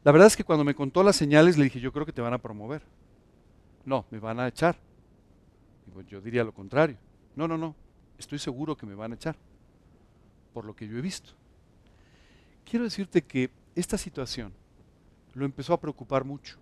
La 0.07 0.13
verdad 0.13 0.29
es 0.29 0.37
que 0.37 0.45
cuando 0.45 0.63
me 0.63 0.77
contó 0.77 1.03
las 1.03 1.17
señales 1.17 1.59
le 1.59 1.65
dije, 1.65 1.81
yo 1.81 1.93
creo 1.93 2.07
que 2.07 2.13
te 2.13 2.21
van 2.21 2.33
a 2.33 2.39
promover. 2.39 2.81
No, 3.85 4.07
me 4.13 4.21
van 4.21 4.39
a 4.39 4.47
echar. 4.47 4.77
yo 6.07 6.21
diría 6.21 6.45
lo 6.45 6.55
contrario. 6.55 6.97
No, 7.35 7.49
no, 7.49 7.59
no, 7.59 7.75
estoy 8.17 8.39
seguro 8.39 8.77
que 8.77 8.87
me 8.87 8.95
van 8.95 9.11
a 9.11 9.15
echar, 9.17 9.35
por 10.55 10.65
lo 10.65 10.77
que 10.77 10.87
yo 10.87 10.97
he 10.97 11.01
visto. 11.01 11.33
Quiero 12.65 12.85
decirte 12.85 13.21
que 13.21 13.51
esta 13.75 13.99
situación 13.99 14.53
lo 15.35 15.45
empezó 15.45 15.73
a 15.73 15.81
preocupar 15.81 16.25
mucho. 16.25 16.57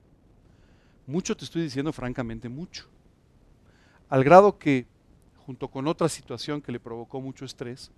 Mucho 1.07 1.37
te 1.37 1.45
estoy 1.45 1.65
diciendo 1.65 1.93
francamente 1.93 2.49
mucho. 2.49 2.87
Al 4.09 4.25
grado 4.25 4.59
que, 4.59 4.87
junto 5.45 5.69
con 5.69 5.87
otra 5.87 6.09
situación 6.09 6.63
que 6.63 6.73
le 6.73 6.81
provocó 6.81 7.21
mucho 7.21 7.45
estrés, 7.45 7.91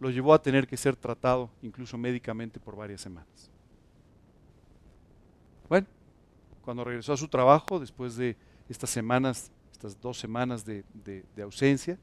lo 0.00 0.08
llevó 0.08 0.32
a 0.32 0.40
tener 0.40 0.66
que 0.66 0.78
ser 0.78 0.96
tratado 0.96 1.50
incluso 1.60 1.98
médicamente 1.98 2.58
por 2.58 2.74
varias 2.74 3.02
semanas. 3.02 3.51
Bueno, 5.68 5.86
cuando 6.62 6.84
regresó 6.84 7.12
a 7.12 7.16
su 7.16 7.28
trabajo, 7.28 7.80
después 7.80 8.16
de 8.16 8.36
estas 8.68 8.90
semanas, 8.90 9.50
estas 9.72 10.00
dos 10.00 10.18
semanas 10.18 10.64
de, 10.64 10.84
ausencia, 11.42 11.98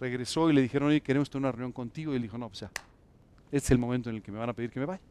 regresó 0.00 0.50
y 0.50 0.52
le 0.52 0.62
dijeron, 0.62 0.88
oye, 0.88 1.00
queremos 1.00 1.30
tener 1.30 1.42
una 1.42 1.52
reunión 1.52 1.72
contigo. 1.72 2.12
Y 2.12 2.16
él 2.16 2.22
dijo, 2.22 2.38
no, 2.38 2.48
pues 2.48 2.60
ya, 2.60 2.70
este 3.50 3.66
es 3.66 3.70
el 3.70 3.78
momento 3.78 4.10
en 4.10 4.16
el 4.16 4.22
que 4.22 4.32
me 4.32 4.38
van 4.38 4.50
a 4.50 4.52
pedir 4.52 4.70
que 4.70 4.80
me 4.80 4.86
vaya. 4.86 5.02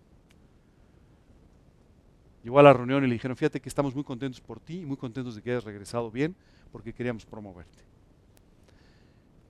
Llegó 2.43 2.59
a 2.59 2.63
la 2.63 2.73
reunión 2.73 3.03
y 3.05 3.07
le 3.07 3.13
dijeron, 3.13 3.37
fíjate 3.37 3.61
que 3.61 3.69
estamos 3.69 3.95
muy 3.95 4.03
contentos 4.03 4.41
por 4.41 4.59
ti 4.59 4.81
y 4.81 4.85
muy 4.85 4.97
contentos 4.97 5.35
de 5.35 5.41
que 5.41 5.51
hayas 5.51 5.63
regresado 5.63 6.11
bien 6.11 6.35
porque 6.71 6.93
queríamos 6.93 7.25
promoverte. 7.25 7.83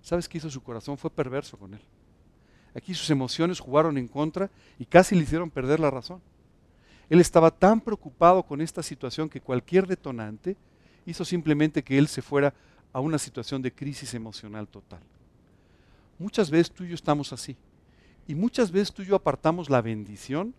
¿Sabes 0.01 0.29
qué 0.29 0.37
hizo 0.37 0.49
su 0.49 0.61
corazón? 0.61 0.97
Fue 0.97 1.09
perverso 1.09 1.57
con 1.57 1.73
él. 1.73 1.81
Aquí 2.75 2.93
sus 2.93 3.09
emociones 3.09 3.59
jugaron 3.59 3.97
en 3.97 4.07
contra 4.07 4.49
y 4.77 4.85
casi 4.85 5.15
le 5.15 5.23
hicieron 5.23 5.49
perder 5.49 5.79
la 5.79 5.89
razón. 5.89 6.21
Él 7.13 7.21
estaba 7.21 7.51
tan 7.51 7.79
preocupado 7.79 8.41
con 8.41 8.59
esta 8.59 8.81
situación 8.81 9.29
que 9.29 9.39
cualquier 9.39 9.85
detonante 9.85 10.57
hizo 11.05 11.23
simplemente 11.23 11.83
que 11.83 11.99
él 11.99 12.07
se 12.07 12.23
fuera 12.23 12.55
a 12.91 12.99
una 13.01 13.19
situación 13.19 13.61
de 13.61 13.71
crisis 13.71 14.15
emocional 14.15 14.67
total. 14.67 14.99
Muchas 16.17 16.49
veces 16.49 16.71
tú 16.71 16.83
y 16.83 16.87
yo 16.87 16.95
estamos 16.95 17.31
así. 17.31 17.55
Y 18.27 18.33
muchas 18.33 18.71
veces 18.71 18.91
tú 18.91 19.03
y 19.03 19.05
yo 19.05 19.15
apartamos 19.15 19.69
la 19.69 19.79
bendición 19.79 20.55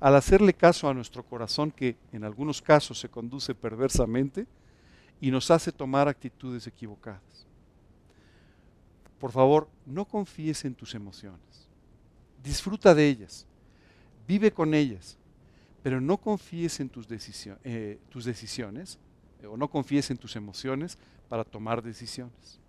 al 0.00 0.16
hacerle 0.16 0.54
caso 0.54 0.88
a 0.88 0.94
nuestro 0.94 1.22
corazón 1.22 1.70
que 1.70 1.98
en 2.10 2.24
algunos 2.24 2.62
casos 2.62 2.98
se 2.98 3.10
conduce 3.10 3.54
perversamente 3.54 4.46
y 5.20 5.30
nos 5.30 5.50
hace 5.50 5.72
tomar 5.72 6.08
actitudes 6.08 6.66
equivocadas. 6.66 7.46
Por 9.20 9.30
favor, 9.30 9.68
no 9.84 10.06
confíes 10.06 10.64
en 10.64 10.74
tus 10.74 10.94
emociones. 10.94 11.68
Disfruta 12.42 12.94
de 12.94 13.06
ellas. 13.06 13.46
Vive 14.26 14.50
con 14.50 14.72
ellas. 14.72 15.17
Pero 15.82 16.00
no 16.00 16.18
confíes 16.18 16.80
en 16.80 16.88
tus, 16.88 17.06
eh, 17.64 17.98
decisiones 18.24 18.98
o 19.48 19.56
no 19.56 19.68
confíes 19.68 20.10
en 20.10 20.16
tus 20.16 20.36
emociones 20.36 20.98
para 21.28 21.44
tomar 21.44 21.82
decisiones. 21.82 22.60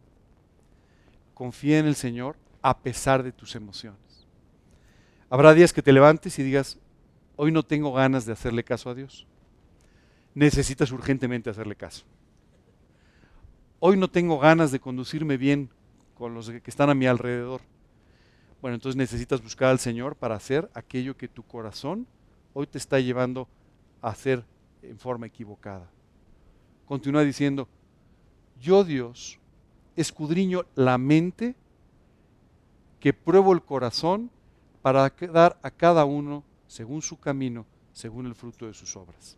confía 1.34 1.80
en 1.80 1.86
el 1.86 1.95
Señor 1.95 2.36
a 2.62 2.78
pesar 2.78 3.24
de 3.24 3.32
tus 3.32 3.55
emociones. 3.55 4.28
Habrá 5.30 5.53
días 5.53 5.72
que 5.72 5.82
te 5.82 5.93
levantes 5.93 6.38
y 6.38 6.43
digas, 6.43 6.78
hoy 7.38 7.53
no 7.53 7.64
tengo 7.64 7.93
ganas 7.93 8.26
de 8.26 8.34
hacerle 8.34 8.66
caso 8.66 8.89
a 8.89 8.93
Dios. 8.93 9.26
Necesitas 10.34 10.91
urgentemente 10.91 11.49
hacerle 11.49 11.78
caso. 11.78 12.03
Hoy 13.80 13.95
no 13.95 14.10
tengo 14.10 14.38
ganas 14.38 14.72
de 14.72 14.82
conducirme 14.82 15.38
bien 15.38 15.70
con 16.14 16.34
los 16.34 16.49
que 16.49 16.62
están 16.66 16.89
a 16.89 16.93
mi 16.93 17.05
alrededor. 17.05 17.62
Bueno, 18.62 18.76
entonces 18.76 18.97
necesitas 18.97 19.41
buscar 19.41 19.70
al 19.70 19.80
Señor 19.80 20.18
para 20.18 20.36
hacer 20.36 20.70
aquello 20.74 21.16
que 21.16 21.30
tu 21.30 21.43
corazón 21.43 22.05
hoy 22.60 22.68
te 22.68 22.78
está 22.78 22.99
llevando 22.99 23.47
a 24.01 24.10
hacer 24.10 24.43
en 24.82 24.99
forma 24.99 25.28
equivocada. 25.28 25.89
Continúa 26.86 27.24
diciendo, 27.24 27.70
yo 28.60 28.84
Dios 28.84 29.39
escudriño 29.95 30.66
la 30.76 30.97
mente, 30.97 31.55
que 32.99 33.14
pruebo 33.14 33.53
el 33.53 33.62
corazón 33.62 34.30
para 34.82 35.10
dar 35.32 35.57
a 35.62 35.72
cada 35.72 36.03
uno 36.03 36.43
según 36.68 37.01
su 37.01 37.18
camino, 37.18 37.66
según 37.93 38.26
el 38.26 38.36
fruto 38.36 38.68
de 38.68 38.74
sus 38.74 38.93
obras. 38.97 39.38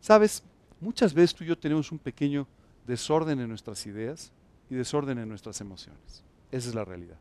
Sabes, 0.00 0.44
muchas 0.80 1.12
veces 1.12 1.34
tú 1.34 1.42
y 1.42 1.48
yo 1.48 1.58
tenemos 1.58 1.90
un 1.90 1.98
pequeño 1.98 2.46
desorden 2.86 3.40
en 3.40 3.48
nuestras 3.48 3.84
ideas 3.84 4.30
y 4.70 4.76
desorden 4.76 5.18
en 5.18 5.28
nuestras 5.28 5.60
emociones. 5.60 6.22
Esa 6.52 6.68
es 6.68 6.74
la 6.76 6.84
realidad. 6.84 7.18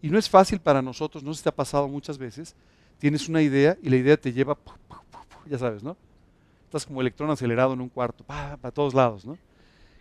Y 0.00 0.08
no 0.08 0.18
es 0.18 0.30
fácil 0.30 0.60
para 0.60 0.82
nosotros, 0.82 1.24
no 1.24 1.34
se 1.34 1.48
ha 1.48 1.54
pasado 1.54 1.88
muchas 1.88 2.16
veces, 2.16 2.54
tienes 3.02 3.28
una 3.28 3.42
idea 3.42 3.76
y 3.82 3.90
la 3.90 3.96
idea 3.96 4.16
te 4.16 4.32
lleva, 4.32 4.56
ya 5.46 5.58
sabes, 5.58 5.82
¿no? 5.82 5.96
Estás 6.66 6.86
como 6.86 7.00
electrón 7.00 7.28
acelerado 7.30 7.72
en 7.72 7.80
un 7.80 7.88
cuarto, 7.88 8.22
para 8.22 8.70
todos 8.70 8.94
lados, 8.94 9.26
¿no? 9.26 9.36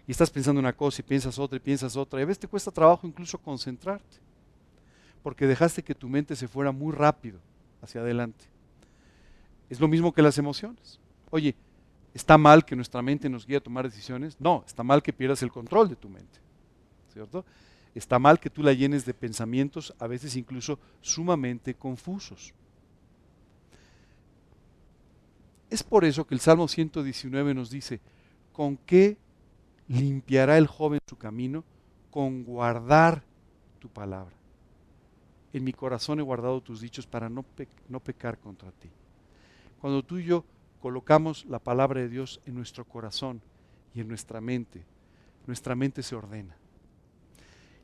Y 0.05 0.11
estás 0.11 0.29
pensando 0.29 0.59
una 0.59 0.71
cosa 0.71 1.01
y 1.01 1.03
piensas 1.03 1.39
otra 1.39 1.57
y 1.57 1.59
piensas 1.59 1.97
otra. 1.97 2.19
Y 2.19 2.23
a 2.23 2.25
veces 2.27 2.37
te 2.37 2.47
cuesta 2.47 2.69
trabajo 2.69 3.07
incluso 3.07 3.39
concentrarte, 3.39 4.17
porque 5.23 5.47
dejaste 5.47 5.81
que 5.81 5.95
tu 5.95 6.07
mente 6.07 6.35
se 6.35 6.47
fuera 6.47 6.71
muy 6.71 6.93
rápido 6.93 7.39
hacia 7.81 8.01
adelante. 8.01 8.45
Es 9.67 9.79
lo 9.79 9.87
mismo 9.87 10.13
que 10.13 10.21
las 10.21 10.37
emociones. 10.37 10.99
Oye, 11.31 11.55
¿está 12.13 12.37
mal 12.37 12.63
que 12.63 12.75
nuestra 12.75 13.01
mente 13.01 13.27
nos 13.31 13.47
guíe 13.47 13.57
a 13.57 13.61
tomar 13.61 13.89
decisiones? 13.89 14.39
No, 14.39 14.63
está 14.67 14.83
mal 14.83 15.01
que 15.01 15.11
pierdas 15.11 15.41
el 15.41 15.51
control 15.51 15.89
de 15.89 15.95
tu 15.95 16.07
mente, 16.07 16.37
¿cierto? 17.11 17.45
Está 17.95 18.19
mal 18.19 18.39
que 18.39 18.51
tú 18.51 18.61
la 18.61 18.73
llenes 18.73 19.05
de 19.05 19.15
pensamientos, 19.15 19.91
a 19.97 20.05
veces 20.05 20.35
incluso 20.35 20.77
sumamente 21.01 21.73
confusos. 21.73 22.53
Es 25.71 25.83
por 25.83 26.03
eso 26.03 26.27
que 26.27 26.35
el 26.35 26.41
Salmo 26.41 26.67
119 26.67 27.53
nos 27.53 27.69
dice, 27.69 28.01
¿con 28.51 28.75
qué 28.75 29.17
limpiará 29.87 30.57
el 30.57 30.67
joven 30.67 30.99
su 31.07 31.17
camino? 31.17 31.63
Con 32.11 32.43
guardar 32.43 33.23
tu 33.79 33.87
palabra. 33.87 34.35
En 35.53 35.63
mi 35.63 35.71
corazón 35.71 36.19
he 36.19 36.23
guardado 36.23 36.59
tus 36.59 36.81
dichos 36.81 37.07
para 37.07 37.29
no, 37.29 37.45
no 37.87 38.01
pecar 38.01 38.37
contra 38.37 38.69
ti. 38.73 38.89
Cuando 39.79 40.03
tú 40.03 40.17
y 40.17 40.25
yo 40.25 40.43
colocamos 40.81 41.45
la 41.45 41.59
palabra 41.59 42.01
de 42.01 42.09
Dios 42.09 42.41
en 42.45 42.55
nuestro 42.55 42.83
corazón 42.83 43.41
y 43.95 44.01
en 44.01 44.09
nuestra 44.09 44.41
mente, 44.41 44.83
nuestra 45.47 45.73
mente 45.73 46.03
se 46.03 46.15
ordena. 46.15 46.57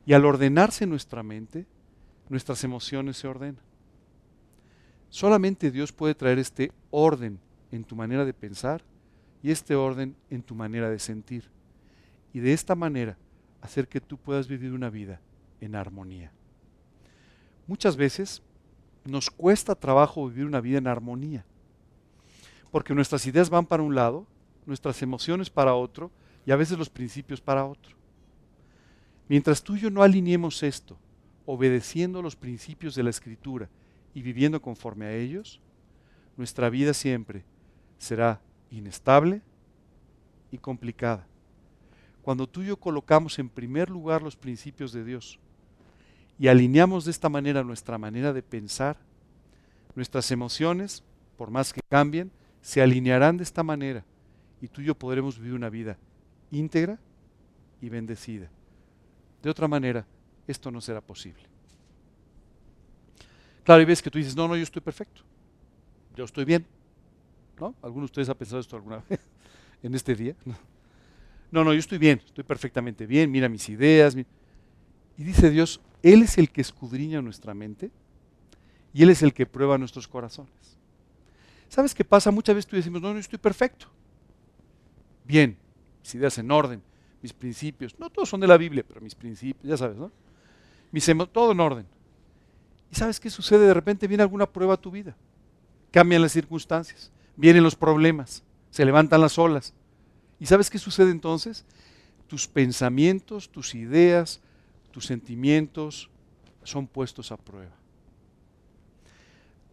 Y 0.04 0.12
al 0.12 0.26
ordenarse 0.26 0.86
nuestra 0.86 1.22
mente, 1.22 1.64
nuestras 2.28 2.62
emociones 2.64 3.16
se 3.16 3.28
ordenan. 3.28 3.64
Solamente 5.08 5.70
Dios 5.70 5.90
puede 5.90 6.14
traer 6.14 6.38
este 6.38 6.70
orden 6.90 7.40
en 7.70 7.84
tu 7.84 7.96
manera 7.96 8.24
de 8.24 8.34
pensar 8.34 8.82
y 9.42 9.50
este 9.50 9.74
orden 9.74 10.16
en 10.30 10.42
tu 10.42 10.54
manera 10.54 10.90
de 10.90 10.98
sentir. 10.98 11.44
Y 12.32 12.40
de 12.40 12.52
esta 12.52 12.74
manera 12.74 13.16
hacer 13.60 13.88
que 13.88 14.00
tú 14.00 14.16
puedas 14.16 14.48
vivir 14.48 14.72
una 14.72 14.90
vida 14.90 15.20
en 15.60 15.74
armonía. 15.74 16.32
Muchas 17.66 17.96
veces 17.96 18.42
nos 19.04 19.30
cuesta 19.30 19.74
trabajo 19.74 20.28
vivir 20.28 20.46
una 20.46 20.60
vida 20.60 20.78
en 20.78 20.86
armonía, 20.86 21.44
porque 22.70 22.94
nuestras 22.94 23.26
ideas 23.26 23.50
van 23.50 23.66
para 23.66 23.82
un 23.82 23.94
lado, 23.94 24.26
nuestras 24.66 25.00
emociones 25.02 25.50
para 25.50 25.74
otro 25.74 26.10
y 26.44 26.50
a 26.50 26.56
veces 26.56 26.78
los 26.78 26.90
principios 26.90 27.40
para 27.40 27.64
otro. 27.64 27.96
Mientras 29.28 29.62
tú 29.62 29.76
y 29.76 29.80
yo 29.80 29.90
no 29.90 30.02
alineemos 30.02 30.62
esto, 30.62 30.98
obedeciendo 31.46 32.22
los 32.22 32.36
principios 32.36 32.94
de 32.94 33.02
la 33.02 33.10
Escritura 33.10 33.68
y 34.14 34.22
viviendo 34.22 34.60
conforme 34.60 35.06
a 35.06 35.14
ellos, 35.14 35.60
nuestra 36.36 36.70
vida 36.70 36.94
siempre 36.94 37.44
será 37.98 38.40
inestable 38.70 39.42
y 40.50 40.58
complicada. 40.58 41.26
Cuando 42.22 42.46
tú 42.46 42.62
y 42.62 42.66
yo 42.66 42.76
colocamos 42.76 43.38
en 43.38 43.48
primer 43.48 43.90
lugar 43.90 44.22
los 44.22 44.36
principios 44.36 44.92
de 44.92 45.04
Dios 45.04 45.38
y 46.38 46.48
alineamos 46.48 47.04
de 47.04 47.10
esta 47.10 47.28
manera 47.28 47.64
nuestra 47.64 47.98
manera 47.98 48.32
de 48.32 48.42
pensar, 48.42 48.96
nuestras 49.94 50.30
emociones, 50.30 51.02
por 51.36 51.50
más 51.50 51.72
que 51.72 51.80
cambien, 51.88 52.30
se 52.60 52.82
alinearán 52.82 53.36
de 53.36 53.44
esta 53.44 53.62
manera 53.62 54.04
y 54.60 54.68
tú 54.68 54.80
y 54.80 54.84
yo 54.84 54.94
podremos 54.94 55.38
vivir 55.38 55.54
una 55.54 55.70
vida 55.70 55.96
íntegra 56.50 56.98
y 57.80 57.88
bendecida. 57.88 58.50
De 59.42 59.50
otra 59.50 59.68
manera, 59.68 60.06
esto 60.46 60.70
no 60.70 60.80
será 60.80 61.00
posible. 61.00 61.42
Claro, 63.64 63.82
y 63.82 63.84
ves 63.84 64.02
que 64.02 64.10
tú 64.10 64.18
dices, 64.18 64.34
no, 64.34 64.48
no, 64.48 64.56
yo 64.56 64.62
estoy 64.62 64.82
perfecto. 64.82 65.22
Yo 66.16 66.24
estoy 66.24 66.44
bien. 66.44 66.66
¿No? 67.60 67.74
¿Alguno 67.82 68.02
de 68.02 68.06
ustedes 68.06 68.28
ha 68.28 68.34
pensado 68.34 68.60
esto 68.60 68.76
alguna 68.76 69.02
vez 69.08 69.20
en 69.82 69.94
este 69.94 70.14
día? 70.14 70.34
No. 71.50 71.64
no, 71.64 71.72
yo 71.72 71.78
estoy 71.78 71.98
bien, 71.98 72.20
estoy 72.24 72.44
perfectamente 72.44 73.06
bien, 73.06 73.30
mira 73.30 73.48
mis 73.48 73.68
ideas. 73.68 74.16
Y 74.16 75.24
dice 75.24 75.50
Dios, 75.50 75.80
Él 76.02 76.22
es 76.22 76.38
el 76.38 76.50
que 76.50 76.60
escudriña 76.60 77.20
nuestra 77.22 77.54
mente 77.54 77.90
y 78.92 79.02
Él 79.02 79.10
es 79.10 79.22
el 79.22 79.32
que 79.32 79.46
prueba 79.46 79.78
nuestros 79.78 80.06
corazones. 80.06 80.78
¿Sabes 81.68 81.94
qué 81.94 82.04
pasa? 82.04 82.30
Muchas 82.30 82.54
veces 82.54 82.68
tú 82.68 82.76
decimos, 82.76 83.02
no, 83.02 83.12
no, 83.12 83.18
estoy 83.18 83.38
perfecto. 83.38 83.86
Bien, 85.24 85.56
mis 86.00 86.14
ideas 86.14 86.38
en 86.38 86.50
orden, 86.50 86.82
mis 87.20 87.32
principios, 87.32 87.98
no 87.98 88.08
todos 88.08 88.28
son 88.28 88.40
de 88.40 88.46
la 88.46 88.56
Biblia, 88.56 88.84
pero 88.86 89.00
mis 89.00 89.14
principios, 89.14 89.68
ya 89.68 89.76
sabes, 89.76 89.96
¿no? 89.96 90.10
Mis 90.90 91.06
todo 91.32 91.52
en 91.52 91.60
orden. 91.60 91.86
¿Y 92.90 92.94
sabes 92.94 93.20
qué 93.20 93.28
sucede? 93.28 93.66
De 93.66 93.74
repente 93.74 94.06
viene 94.06 94.22
alguna 94.22 94.46
prueba 94.46 94.74
a 94.74 94.76
tu 94.78 94.90
vida. 94.90 95.14
Cambian 95.90 96.22
las 96.22 96.32
circunstancias, 96.32 97.12
vienen 97.38 97.62
los 97.62 97.76
problemas, 97.76 98.42
se 98.70 98.84
levantan 98.84 99.22
las 99.22 99.38
olas. 99.38 99.72
¿Y 100.38 100.46
sabes 100.46 100.68
qué 100.68 100.78
sucede 100.78 101.10
entonces? 101.10 101.64
Tus 102.26 102.46
pensamientos, 102.46 103.48
tus 103.48 103.74
ideas, 103.74 104.40
tus 104.90 105.06
sentimientos 105.06 106.10
son 106.64 106.86
puestos 106.86 107.32
a 107.32 107.36
prueba. 107.38 107.72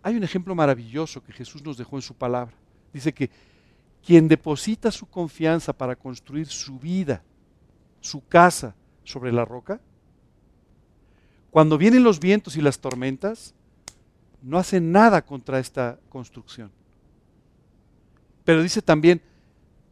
Hay 0.02 0.16
un 0.16 0.24
ejemplo 0.24 0.56
maravilloso 0.56 1.22
que 1.22 1.34
Jesús 1.34 1.64
nos 1.64 1.78
dejó 1.78 1.98
en 1.98 2.04
su 2.04 2.14
palabra. 2.14 2.56
Dice 2.94 3.12
que 3.12 3.30
quien 4.06 4.28
deposita 4.28 4.92
su 4.92 5.08
confianza 5.08 5.74
para 5.74 5.96
construir 5.96 6.48
su 6.48 6.80
vida 6.80 7.24
su 8.06 8.26
casa 8.28 8.76
sobre 9.04 9.32
la 9.32 9.46
roca, 9.46 9.82
cuando 11.50 11.78
vienen 11.78 12.04
los 12.04 12.20
vientos 12.20 12.56
y 12.56 12.62
las 12.62 12.80
tormentas, 12.80 13.56
no 14.44 14.60
hace 14.60 14.80
nada 14.80 15.26
contra 15.26 15.58
esta 15.58 15.98
construcción. 16.10 16.72
Pero 18.46 18.64
dice 18.64 18.82
también, 18.82 19.22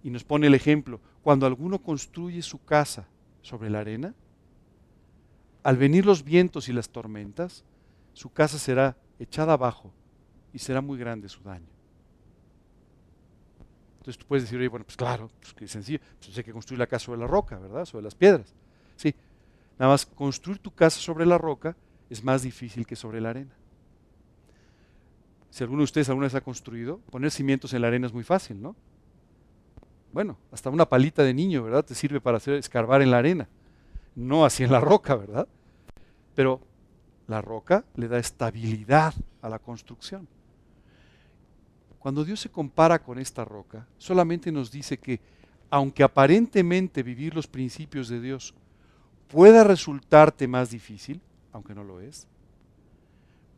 y 0.03 0.09
nos 0.09 0.23
pone 0.23 0.47
el 0.47 0.53
ejemplo, 0.53 1.01
cuando 1.21 1.45
alguno 1.45 1.79
construye 1.79 2.41
su 2.41 2.63
casa 2.63 3.07
sobre 3.41 3.69
la 3.69 3.79
arena, 3.79 4.13
al 5.63 5.77
venir 5.77 6.05
los 6.05 6.23
vientos 6.23 6.69
y 6.69 6.73
las 6.73 6.89
tormentas, 6.89 7.65
su 8.13 8.31
casa 8.31 8.59
será 8.59 8.95
echada 9.19 9.53
abajo 9.53 9.91
y 10.53 10.59
será 10.59 10.81
muy 10.81 10.97
grande 10.99 11.29
su 11.29 11.41
daño. 11.41 11.67
Entonces 13.99 14.19
tú 14.19 14.25
puedes 14.27 14.43
decir, 14.43 14.59
oye, 14.59 14.67
bueno, 14.67 14.85
pues 14.85 14.97
claro, 14.97 15.31
pues 15.39 15.53
qué 15.53 15.67
sencillo, 15.67 15.99
pues 16.19 16.37
hay 16.37 16.43
que 16.43 16.51
construir 16.51 16.79
la 16.79 16.87
casa 16.87 17.05
sobre 17.05 17.21
la 17.21 17.27
roca, 17.27 17.57
¿verdad? 17.57 17.85
Sobre 17.85 18.03
las 18.03 18.13
piedras. 18.13 18.53
Sí, 18.97 19.15
nada 19.79 19.93
más 19.93 20.05
construir 20.05 20.59
tu 20.59 20.71
casa 20.71 20.99
sobre 20.99 21.25
la 21.25 21.37
roca 21.37 21.75
es 22.09 22.21
más 22.21 22.43
difícil 22.43 22.85
que 22.85 22.97
sobre 22.97 23.21
la 23.21 23.29
arena. 23.29 23.55
Si 25.53 25.63
alguno 25.63 25.81
de 25.81 25.83
ustedes 25.83 26.09
alguna 26.09 26.25
vez 26.25 26.33
ha 26.33 26.41
construido, 26.41 26.97
poner 27.11 27.29
cimientos 27.29 27.75
en 27.75 27.83
la 27.83 27.87
arena 27.87 28.07
es 28.07 28.13
muy 28.13 28.23
fácil, 28.23 28.59
¿no? 28.59 28.75
Bueno, 30.11 30.35
hasta 30.51 30.71
una 30.71 30.89
palita 30.89 31.21
de 31.21 31.31
niño, 31.31 31.61
¿verdad? 31.61 31.85
Te 31.85 31.93
sirve 31.93 32.19
para 32.19 32.37
hacer 32.37 32.55
escarbar 32.55 33.03
en 33.03 33.11
la 33.11 33.19
arena, 33.19 33.47
no 34.15 34.45
así 34.45 34.63
en 34.63 34.71
la 34.71 34.79
roca, 34.79 35.15
¿verdad? 35.15 35.47
Pero 36.33 36.59
la 37.27 37.39
roca 37.39 37.85
le 37.93 38.07
da 38.07 38.17
estabilidad 38.17 39.13
a 39.43 39.49
la 39.49 39.59
construcción. 39.59 40.27
Cuando 41.99 42.25
Dios 42.25 42.39
se 42.39 42.49
compara 42.49 42.97
con 42.97 43.19
esta 43.19 43.45
roca, 43.45 43.85
solamente 43.99 44.51
nos 44.51 44.71
dice 44.71 44.97
que 44.97 45.21
aunque 45.69 46.01
aparentemente 46.01 47.03
vivir 47.03 47.35
los 47.35 47.45
principios 47.45 48.09
de 48.09 48.19
Dios 48.19 48.55
pueda 49.27 49.63
resultarte 49.63 50.47
más 50.47 50.71
difícil, 50.71 51.21
aunque 51.51 51.75
no 51.75 51.83
lo 51.83 52.01
es, 52.01 52.27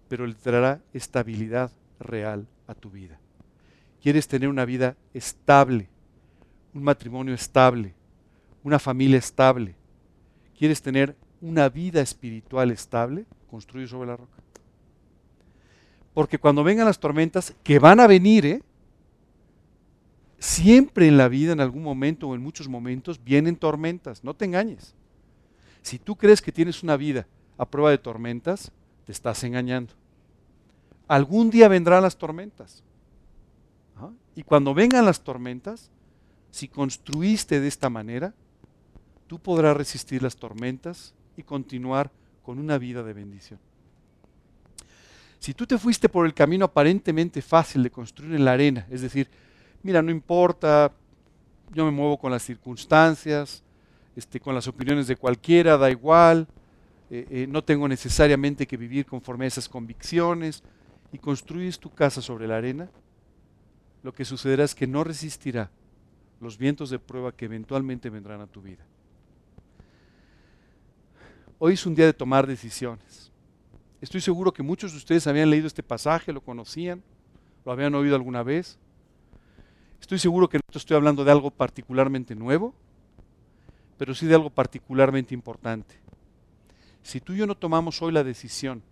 pero 0.10 0.28
le 0.28 0.34
traerá 0.34 0.82
estabilidad 0.92 1.72
real 2.00 2.48
a 2.68 2.76
tu 2.76 2.90
vida. 2.90 3.20
Quieres 4.02 4.28
tener 4.28 4.50
una 4.50 4.66
vida 4.66 4.96
estable, 5.14 5.90
un 6.74 6.84
matrimonio 6.84 7.34
estable, 7.34 7.94
una 8.64 8.80
familia 8.80 9.18
estable. 9.18 9.76
Quieres 10.58 10.82
tener 10.82 11.16
una 11.42 11.70
vida 11.70 12.02
espiritual 12.02 12.72
estable, 12.72 13.26
construye 13.50 13.88
sobre 13.88 14.08
la 14.08 14.18
roca. 14.18 14.42
Porque 16.14 16.38
cuando 16.38 16.64
vengan 16.64 16.86
las 16.86 17.00
tormentas, 17.00 17.54
que 17.64 17.78
van 17.78 18.00
a 18.00 18.08
venir, 18.08 18.46
¿eh? 18.46 18.64
siempre 20.40 21.08
en 21.08 21.18
la 21.18 21.28
vida, 21.28 21.54
en 21.54 21.60
algún 21.60 21.84
momento 21.84 22.30
o 22.30 22.36
en 22.36 22.42
muchos 22.42 22.68
momentos, 22.68 23.24
vienen 23.24 23.56
tormentas, 23.56 24.24
no 24.24 24.34
te 24.34 24.46
engañes. 24.46 24.96
Si 25.82 26.00
tú 26.00 26.16
crees 26.16 26.42
que 26.42 26.52
tienes 26.52 26.84
una 26.84 26.98
vida 26.98 27.28
a 27.58 27.66
prueba 27.66 27.92
de 27.92 27.98
tormentas, 27.98 28.72
te 29.06 29.12
estás 29.12 29.44
engañando. 29.44 29.94
Algún 31.08 31.50
día 31.50 31.68
vendrán 31.68 32.04
las 32.04 32.18
tormentas. 32.18 32.84
Y 34.36 34.44
cuando 34.44 34.74
vengan 34.74 35.06
las 35.06 35.22
tormentas, 35.22 35.90
si 36.52 36.68
construiste 36.68 37.62
de 37.62 37.68
esta 37.68 37.90
manera, 37.90 38.34
tú 39.28 39.40
podrás 39.40 39.78
resistir 39.78 40.22
las 40.22 40.36
tormentas 40.36 41.14
y 41.38 41.44
continuar 41.44 42.12
con 42.44 42.60
una 42.60 42.78
vida 42.78 43.02
de 43.02 43.14
bendición. 43.14 43.60
Si 45.40 45.54
tú 45.54 45.66
te 45.66 45.78
fuiste 45.78 46.10
por 46.10 46.26
el 46.26 46.34
camino 46.34 46.66
aparentemente 46.66 47.42
fácil 47.42 47.84
de 47.84 47.92
construir 47.92 48.36
en 48.36 48.46
la 48.46 48.54
arena, 48.54 48.88
es 48.90 49.02
decir, 49.02 49.30
mira, 49.84 50.02
no 50.02 50.12
importa, 50.12 50.92
yo 51.72 51.86
me 51.86 51.92
muevo 51.92 52.18
con 52.18 52.32
las 52.32 52.44
circunstancias, 52.44 53.64
este, 54.16 54.40
con 54.40 54.56
las 54.56 54.68
opiniones 54.68 55.08
de 55.08 55.16
cualquiera, 55.16 55.78
da 55.78 55.90
igual, 55.92 56.48
eh, 57.10 57.28
eh, 57.30 57.48
no 57.48 57.64
tengo 57.64 57.88
necesariamente 57.88 58.66
que 58.66 58.78
vivir 58.78 59.06
conforme 59.06 59.46
a 59.46 59.48
esas 59.48 59.70
convicciones, 59.70 60.64
y 61.16 61.18
construyes 61.18 61.80
tu 61.80 61.90
casa 61.90 62.22
sobre 62.22 62.46
la 62.46 62.58
arena, 62.58 62.90
lo 64.04 64.14
que 64.14 64.26
sucederá 64.26 64.66
es 64.66 64.76
que 64.76 64.86
no 64.86 65.02
resistirá 65.06 65.72
los 66.42 66.58
vientos 66.58 66.90
de 66.90 67.00
prueba 67.00 67.32
que 67.32 67.46
eventualmente 67.46 68.10
vendrán 68.10 68.42
a 68.42 68.48
tu 68.48 68.62
vida. 68.62 68.86
Hoy 71.58 71.76
es 71.76 71.86
un 71.86 71.96
día 71.96 72.06
de 72.06 72.12
tomar 72.12 72.46
decisiones. 72.46 73.32
Estoy 74.02 74.20
seguro 74.20 74.52
que 74.52 74.62
muchos 74.62 74.92
de 74.92 74.98
ustedes 74.98 75.26
habían 75.26 75.50
leído 75.50 75.68
este 75.68 75.84
pasaje, 75.84 76.34
lo 76.34 76.42
conocían, 76.42 77.02
lo 77.64 77.72
habían 77.72 77.96
oído 77.96 78.16
alguna 78.16 78.44
vez. 78.44 78.78
Estoy 80.02 80.20
seguro 80.20 80.50
que 80.50 80.58
no 80.58 80.64
estoy 80.78 80.98
hablando 80.98 81.24
de 81.24 81.32
algo 81.32 81.50
particularmente 81.50 82.36
nuevo, 82.36 82.76
pero 83.98 84.14
sí 84.14 84.26
de 84.26 84.36
algo 84.36 84.50
particularmente 84.50 85.34
importante. 85.34 85.96
Si 87.04 87.22
tú 87.22 87.32
y 87.32 87.38
yo 87.38 87.48
no 87.48 87.56
tomamos 87.56 88.02
hoy 88.02 88.12
la 88.12 88.26
decisión 88.26 88.84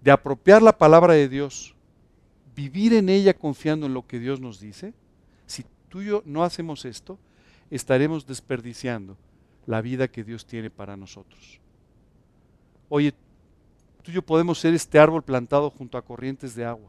de 0.00 0.10
apropiar 0.10 0.62
la 0.62 0.76
palabra 0.76 1.14
de 1.14 1.28
Dios, 1.28 1.74
vivir 2.54 2.92
en 2.92 3.08
ella 3.08 3.34
confiando 3.34 3.86
en 3.86 3.94
lo 3.94 4.06
que 4.06 4.18
Dios 4.18 4.40
nos 4.40 4.60
dice, 4.60 4.94
si 5.46 5.64
tú 5.88 6.02
y 6.02 6.06
yo 6.06 6.22
no 6.24 6.44
hacemos 6.44 6.84
esto, 6.84 7.18
estaremos 7.70 8.26
desperdiciando 8.26 9.16
la 9.66 9.80
vida 9.80 10.08
que 10.08 10.24
Dios 10.24 10.46
tiene 10.46 10.70
para 10.70 10.96
nosotros. 10.96 11.60
Oye, 12.88 13.12
tú 14.02 14.10
y 14.10 14.14
yo 14.14 14.22
podemos 14.22 14.58
ser 14.58 14.74
este 14.74 14.98
árbol 14.98 15.22
plantado 15.22 15.70
junto 15.70 15.98
a 15.98 16.02
corrientes 16.02 16.54
de 16.54 16.64
agua. 16.64 16.88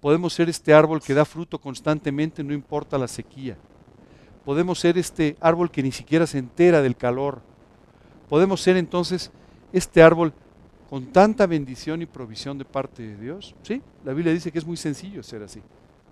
Podemos 0.00 0.34
ser 0.34 0.48
este 0.48 0.74
árbol 0.74 1.00
que 1.00 1.14
da 1.14 1.24
fruto 1.24 1.58
constantemente, 1.58 2.44
no 2.44 2.52
importa 2.52 2.98
la 2.98 3.08
sequía. 3.08 3.56
Podemos 4.44 4.78
ser 4.78 4.98
este 4.98 5.36
árbol 5.40 5.70
que 5.70 5.82
ni 5.82 5.90
siquiera 5.90 6.26
se 6.26 6.38
entera 6.38 6.82
del 6.82 6.96
calor. 6.96 7.40
Podemos 8.28 8.60
ser 8.60 8.76
entonces 8.76 9.32
este 9.72 10.02
árbol 10.02 10.32
con 10.88 11.06
tanta 11.06 11.46
bendición 11.46 12.02
y 12.02 12.06
provisión 12.06 12.58
de 12.58 12.64
parte 12.64 13.02
de 13.02 13.16
Dios. 13.16 13.54
Sí, 13.62 13.82
la 14.04 14.12
Biblia 14.12 14.32
dice 14.32 14.52
que 14.52 14.58
es 14.58 14.66
muy 14.66 14.76
sencillo 14.76 15.22
ser 15.22 15.42
así. 15.42 15.60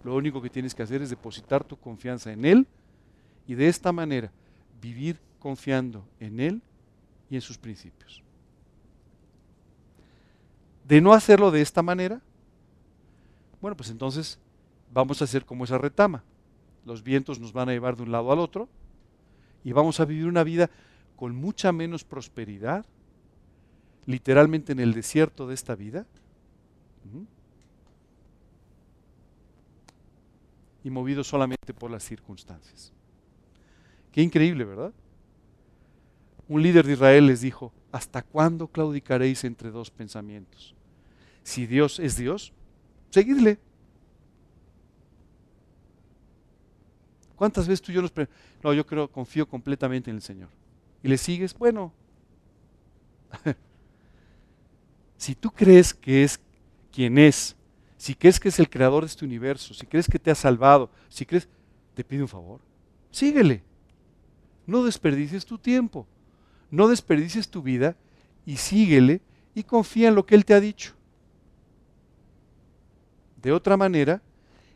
Lo 0.02 0.14
único 0.14 0.42
que 0.42 0.50
tienes 0.50 0.74
que 0.74 0.82
hacer 0.82 1.00
es 1.02 1.10
depositar 1.10 1.64
tu 1.64 1.76
confianza 1.76 2.32
en 2.32 2.44
Él 2.44 2.66
y 3.46 3.54
de 3.54 3.68
esta 3.68 3.92
manera 3.92 4.30
vivir 4.80 5.18
confiando 5.38 6.06
en 6.20 6.40
Él 6.40 6.62
y 7.30 7.36
en 7.36 7.40
sus 7.40 7.56
principios. 7.56 8.22
De 10.86 11.00
no 11.00 11.14
hacerlo 11.14 11.50
de 11.50 11.62
esta 11.62 11.82
manera, 11.82 12.20
bueno, 13.60 13.76
pues 13.76 13.88
entonces 13.88 14.38
vamos 14.92 15.20
a 15.20 15.24
hacer 15.24 15.46
como 15.46 15.64
esa 15.64 15.78
retama. 15.78 16.22
Los 16.84 17.02
vientos 17.02 17.40
nos 17.40 17.52
van 17.52 17.70
a 17.70 17.72
llevar 17.72 17.96
de 17.96 18.02
un 18.02 18.12
lado 18.12 18.30
al 18.30 18.38
otro 18.38 18.68
y 19.64 19.72
vamos 19.72 20.00
a 20.00 20.04
vivir 20.04 20.26
una 20.26 20.44
vida 20.44 20.68
con 21.16 21.34
mucha 21.34 21.72
menos 21.72 22.04
prosperidad, 22.04 22.84
literalmente 24.06 24.72
en 24.72 24.80
el 24.80 24.92
desierto 24.92 25.46
de 25.46 25.54
esta 25.54 25.74
vida, 25.74 26.06
y 30.84 30.90
movido 30.90 31.24
solamente 31.24 31.72
por 31.72 31.90
las 31.90 32.04
circunstancias. 32.04 32.92
Qué 34.12 34.22
increíble, 34.22 34.64
¿verdad? 34.64 34.92
Un 36.46 36.62
líder 36.62 36.86
de 36.86 36.92
Israel 36.92 37.26
les 37.26 37.40
dijo, 37.40 37.72
¿hasta 37.90 38.22
cuándo 38.22 38.68
claudicaréis 38.68 39.44
entre 39.44 39.70
dos 39.70 39.90
pensamientos? 39.90 40.74
Si 41.42 41.66
Dios 41.66 41.98
es 41.98 42.16
Dios, 42.16 42.52
seguidle. 43.10 43.58
¿Cuántas 47.34 47.66
veces 47.66 47.80
tú 47.80 47.90
y 47.90 47.94
yo 47.94 48.02
nos... 48.02 48.12
No, 48.62 48.74
yo 48.74 48.86
creo, 48.86 49.10
confío 49.10 49.48
completamente 49.48 50.10
en 50.10 50.16
el 50.16 50.22
Señor. 50.22 50.50
¿Y 51.02 51.08
le 51.08 51.16
sigues? 51.16 51.54
Bueno. 51.54 51.92
si 55.24 55.34
tú 55.34 55.50
crees 55.50 55.94
que 55.94 56.22
es 56.22 56.38
quien 56.92 57.16
es, 57.16 57.56
si 57.96 58.14
crees 58.14 58.38
que 58.38 58.50
es 58.50 58.58
el 58.58 58.68
creador 58.68 59.04
de 59.04 59.06
este 59.06 59.24
universo, 59.24 59.72
si 59.72 59.86
crees 59.86 60.06
que 60.06 60.18
te 60.18 60.30
ha 60.30 60.34
salvado, 60.34 60.90
si 61.08 61.24
crees, 61.24 61.48
te 61.94 62.04
pido 62.04 62.24
un 62.24 62.28
favor, 62.28 62.60
síguele. 63.10 63.62
No 64.66 64.84
desperdicies 64.84 65.46
tu 65.46 65.56
tiempo. 65.56 66.06
No 66.70 66.88
desperdicies 66.88 67.48
tu 67.48 67.62
vida 67.62 67.96
y 68.44 68.58
síguele 68.58 69.22
y 69.54 69.62
confía 69.62 70.08
en 70.08 70.14
lo 70.14 70.26
que 70.26 70.34
Él 70.34 70.44
te 70.44 70.52
ha 70.52 70.60
dicho. 70.60 70.92
De 73.40 73.50
otra 73.50 73.78
manera, 73.78 74.20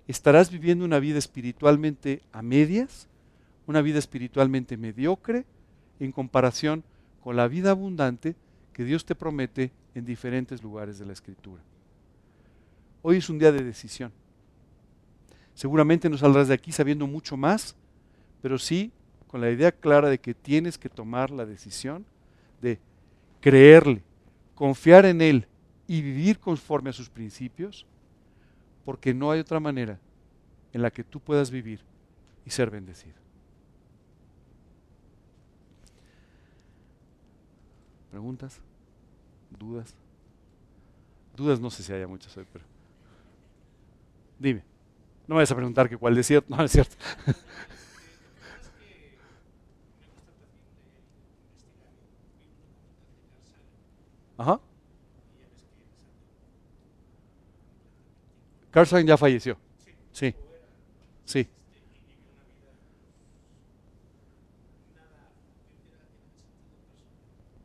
estarás 0.07 0.51
viviendo 0.51 0.87
una 0.87 0.99
vida 0.99 1.19
espiritualmente 1.19 2.23
a 2.33 2.41
medias, 2.41 3.07
una 3.67 3.83
vida 3.83 3.99
espiritualmente 3.99 4.79
mediocre 4.79 5.45
en 6.01 6.11
comparación 6.11 6.85
con 7.23 7.37
la 7.37 7.49
vida 7.49 7.73
abundante 7.73 8.35
que 8.79 8.85
Dios 8.85 9.05
te 9.05 9.17
promete 9.17 9.73
en 9.93 10.05
diferentes 10.05 10.63
lugares 10.63 11.01
de 11.01 11.05
la 11.05 11.13
Escritura. 11.13 11.61
Hoy 13.03 13.17
es 13.17 13.29
un 13.29 13.37
día 13.37 13.51
de 13.51 13.65
decisión. 13.65 14.13
Seguramente 15.53 16.09
no 16.09 16.17
saldrás 16.17 16.47
de 16.47 16.55
aquí 16.55 16.71
sabiendo 16.71 17.05
mucho 17.09 17.37
más, 17.37 17.75
pero 18.41 18.57
sí 18.57 18.93
con 19.27 19.41
la 19.41 19.51
idea 19.51 19.73
clara 19.73 20.09
de 20.09 20.21
que 20.21 20.33
tienes 20.33 20.79
que 20.79 20.89
tomar 20.89 21.33
la 21.33 21.45
decisión 21.45 22.07
de 22.63 22.79
creerle, 23.41 24.05
confiar 24.55 25.07
en 25.07 25.23
Él 25.23 25.49
y 25.89 26.01
vivir 26.01 26.39
conforme 26.39 26.91
a 26.91 26.93
sus 26.93 27.11
principios, 27.11 27.85
porque 28.85 29.13
no 29.13 29.33
hay 29.33 29.41
otra 29.41 29.59
manera 29.59 29.99
en 30.73 30.83
la 30.83 30.93
que 30.93 31.03
tú 31.03 31.19
puedas 31.19 31.51
vivir 31.51 31.81
y 32.47 32.51
ser 32.51 32.71
bendecido. 32.71 33.17
¿Preguntas? 38.13 38.63
¿Dudas? 39.51 39.95
Dudas 41.37 41.61
no 41.61 41.71
sé 41.71 41.83
si 41.83 41.93
haya 41.93 42.09
muchas 42.09 42.37
hoy, 42.37 42.47
pero... 42.53 42.65
Dime. 44.39 44.63
No 45.27 45.35
me 45.35 45.37
vayas 45.37 45.53
a 45.53 45.57
preguntar 45.57 45.89
que 45.89 45.97
cuál 45.97 46.15
desierto. 46.15 46.55
No, 46.57 46.65
es 46.65 46.73
cierto. 46.73 46.97
Ajá. 54.39 54.61
Carl 58.71 59.05
ya 59.05 59.17
falleció. 59.17 59.59
Sí. 60.13 60.35
Sí. 61.25 61.49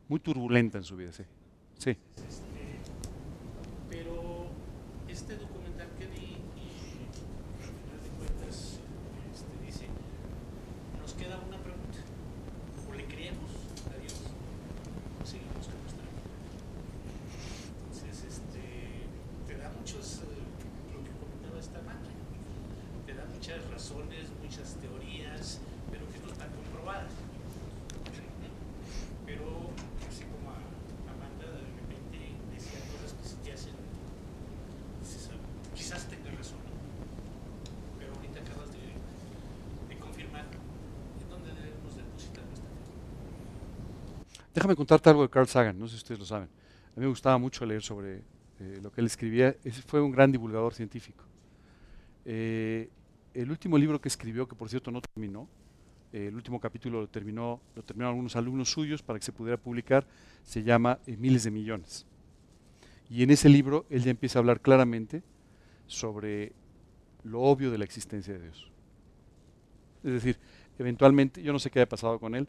Muy 0.08 0.20
turbulenta 0.20 0.78
en 0.78 0.84
su 0.84 0.96
vida, 0.96 1.12
sí. 1.12 1.22
Sí. 1.84 1.94
Déjame 44.64 44.76
contarte 44.76 45.10
algo 45.10 45.20
de 45.20 45.28
Carl 45.28 45.46
Sagan, 45.46 45.78
no 45.78 45.86
sé 45.86 45.90
si 45.90 45.98
ustedes 45.98 46.18
lo 46.18 46.24
saben. 46.24 46.48
A 46.48 46.98
mí 46.98 47.02
me 47.02 47.08
gustaba 47.08 47.36
mucho 47.36 47.66
leer 47.66 47.82
sobre 47.82 48.22
eh, 48.58 48.80
lo 48.82 48.90
que 48.90 49.02
él 49.02 49.06
escribía. 49.06 49.54
Ese 49.62 49.82
fue 49.82 50.00
un 50.00 50.10
gran 50.10 50.32
divulgador 50.32 50.72
científico. 50.72 51.22
Eh, 52.24 52.88
el 53.34 53.50
último 53.50 53.76
libro 53.76 54.00
que 54.00 54.08
escribió, 54.08 54.48
que 54.48 54.56
por 54.56 54.70
cierto 54.70 54.90
no 54.90 55.02
terminó, 55.02 55.46
eh, 56.14 56.28
el 56.28 56.34
último 56.34 56.58
capítulo 56.58 57.02
lo 57.02 57.08
terminó, 57.08 57.60
lo 57.76 57.82
terminaron 57.82 58.14
algunos 58.14 58.36
alumnos 58.36 58.70
suyos 58.70 59.02
para 59.02 59.18
que 59.18 59.26
se 59.26 59.32
pudiera 59.32 59.58
publicar, 59.58 60.06
se 60.44 60.62
llama 60.62 60.98
Miles 61.06 61.44
de 61.44 61.50
Millones. 61.50 62.06
Y 63.10 63.22
en 63.22 63.32
ese 63.32 63.50
libro 63.50 63.84
él 63.90 64.02
ya 64.02 64.12
empieza 64.12 64.38
a 64.38 64.40
hablar 64.40 64.62
claramente 64.62 65.22
sobre 65.86 66.54
lo 67.22 67.42
obvio 67.42 67.70
de 67.70 67.76
la 67.76 67.84
existencia 67.84 68.32
de 68.32 68.44
Dios. 68.44 68.72
Es 70.04 70.12
decir, 70.14 70.38
eventualmente, 70.78 71.42
yo 71.42 71.52
no 71.52 71.58
sé 71.58 71.70
qué 71.70 71.80
haya 71.80 71.88
pasado 71.90 72.18
con 72.18 72.34
él, 72.34 72.48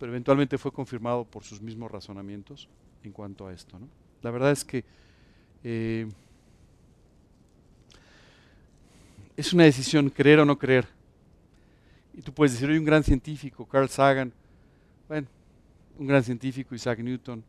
pero 0.00 0.12
eventualmente 0.12 0.56
fue 0.56 0.72
confirmado 0.72 1.26
por 1.26 1.44
sus 1.44 1.60
mismos 1.60 1.90
razonamientos 1.90 2.70
en 3.04 3.12
cuanto 3.12 3.46
a 3.46 3.52
esto. 3.52 3.78
La 4.22 4.30
verdad 4.30 4.50
es 4.50 4.64
que 4.64 4.82
eh, 5.62 6.08
es 9.36 9.52
una 9.52 9.64
decisión 9.64 10.08
creer 10.08 10.40
o 10.40 10.46
no 10.46 10.58
creer. 10.58 10.88
Y 12.14 12.22
tú 12.22 12.32
puedes 12.32 12.54
decir, 12.54 12.70
hoy 12.70 12.78
un 12.78 12.84
gran 12.86 13.04
científico, 13.04 13.66
Carl 13.66 13.90
Sagan, 13.90 14.32
bueno, 15.06 15.28
un 15.98 16.06
gran 16.06 16.24
científico, 16.24 16.74
Isaac 16.74 17.00
Newton, 17.00 17.44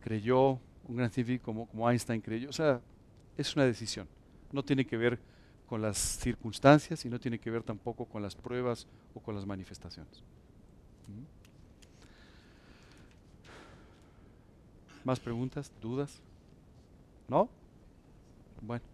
creyó, 0.00 0.58
un 0.88 0.96
gran 0.96 1.10
científico 1.12 1.44
como, 1.44 1.66
como 1.68 1.88
Einstein 1.88 2.20
creyó. 2.20 2.50
O 2.50 2.52
sea, 2.52 2.80
es 3.38 3.54
una 3.54 3.66
decisión. 3.66 4.08
No 4.50 4.64
tiene 4.64 4.84
que 4.84 4.96
ver 4.96 5.20
con 5.68 5.80
las 5.80 5.96
circunstancias 5.96 7.04
y 7.04 7.08
no 7.08 7.20
tiene 7.20 7.38
que 7.38 7.52
ver 7.52 7.62
tampoco 7.62 8.04
con 8.04 8.20
las 8.20 8.34
pruebas 8.34 8.88
o 9.14 9.20
con 9.20 9.36
las 9.36 9.46
manifestaciones. 9.46 10.24
¿Más 15.04 15.20
preguntas? 15.20 15.70
¿Dudas? 15.80 16.20
¿No? 17.28 17.48
Bueno, 18.62 18.84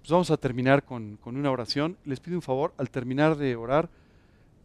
pues 0.00 0.10
vamos 0.10 0.30
a 0.30 0.36
terminar 0.36 0.84
con, 0.84 1.18
una 1.24 1.50
oración. 1.50 1.98
Les 2.04 2.20
pido 2.20 2.36
un 2.36 2.42
favor, 2.42 2.72
al 2.78 2.88
terminar 2.90 3.36
de 3.36 3.56
orar, 3.56 3.90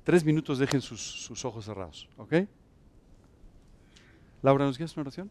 tres 0.03 0.23
minutos 0.23 0.59
dejen 0.59 0.81
sus, 0.81 1.01
sus 1.01 1.43
ojos 1.43 1.65
cerrados, 1.65 2.07
¿ok? 2.17 2.33
Laura, 4.41 4.65
¿nos 4.65 4.77
quieres 4.77 4.95
una 4.95 5.01
oración? 5.01 5.29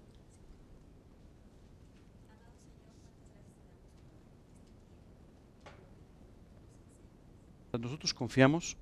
Nosotros 7.78 8.12
confiamos 8.12 8.76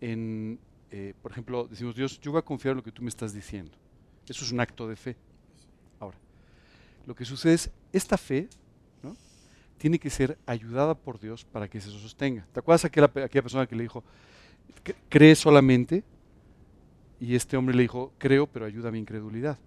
en, 0.00 0.58
eh, 0.90 1.14
por 1.20 1.30
ejemplo, 1.32 1.66
decimos, 1.68 1.94
Dios, 1.94 2.18
yo 2.20 2.32
voy 2.32 2.38
a 2.38 2.42
confiar 2.42 2.72
en 2.72 2.76
lo 2.78 2.82
que 2.82 2.92
tú 2.92 3.02
me 3.02 3.08
estás 3.08 3.34
diciendo. 3.34 3.72
Eso 4.26 4.44
es 4.44 4.52
un 4.52 4.60
acto 4.60 4.88
de 4.88 4.96
fe. 4.96 5.16
Lo 7.06 7.14
que 7.14 7.24
sucede 7.24 7.54
es, 7.54 7.70
esta 7.92 8.16
fe 8.16 8.48
tiene 9.80 9.98
que 9.98 10.10
ser 10.10 10.36
ayudada 10.44 10.94
por 10.94 11.18
Dios 11.18 11.46
para 11.46 11.66
que 11.66 11.80
se 11.80 11.88
sostenga. 11.88 12.46
¿Te 12.52 12.60
acuerdas 12.60 12.84
aquella, 12.84 13.06
aquella 13.06 13.42
persona 13.42 13.66
que 13.66 13.74
le 13.74 13.84
dijo, 13.84 14.04
cree 15.08 15.34
solamente? 15.34 16.04
Y 17.18 17.34
este 17.34 17.56
hombre 17.56 17.74
le 17.74 17.82
dijo, 17.82 18.12
creo, 18.18 18.46
pero 18.46 18.66
ayuda 18.66 18.90
a 18.90 18.92
mi 18.92 18.98
incredulidad. 18.98 19.58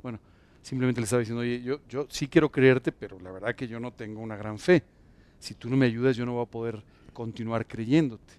Bueno, 0.00 0.20
simplemente 0.62 1.00
le 1.00 1.06
estaba 1.06 1.20
diciendo, 1.20 1.40
oye, 1.40 1.60
yo, 1.60 1.80
yo 1.88 2.06
sí 2.08 2.28
quiero 2.28 2.52
creerte, 2.52 2.92
pero 2.92 3.18
la 3.18 3.32
verdad 3.32 3.56
que 3.56 3.66
yo 3.66 3.80
no 3.80 3.92
tengo 3.92 4.20
una 4.20 4.36
gran 4.36 4.60
fe. 4.60 4.84
Si 5.40 5.54
tú 5.54 5.68
no 5.68 5.76
me 5.76 5.86
ayudas, 5.86 6.16
yo 6.16 6.24
no 6.24 6.34
voy 6.34 6.44
a 6.44 6.50
poder 6.50 6.84
continuar 7.12 7.66
creyéndote. 7.66 8.34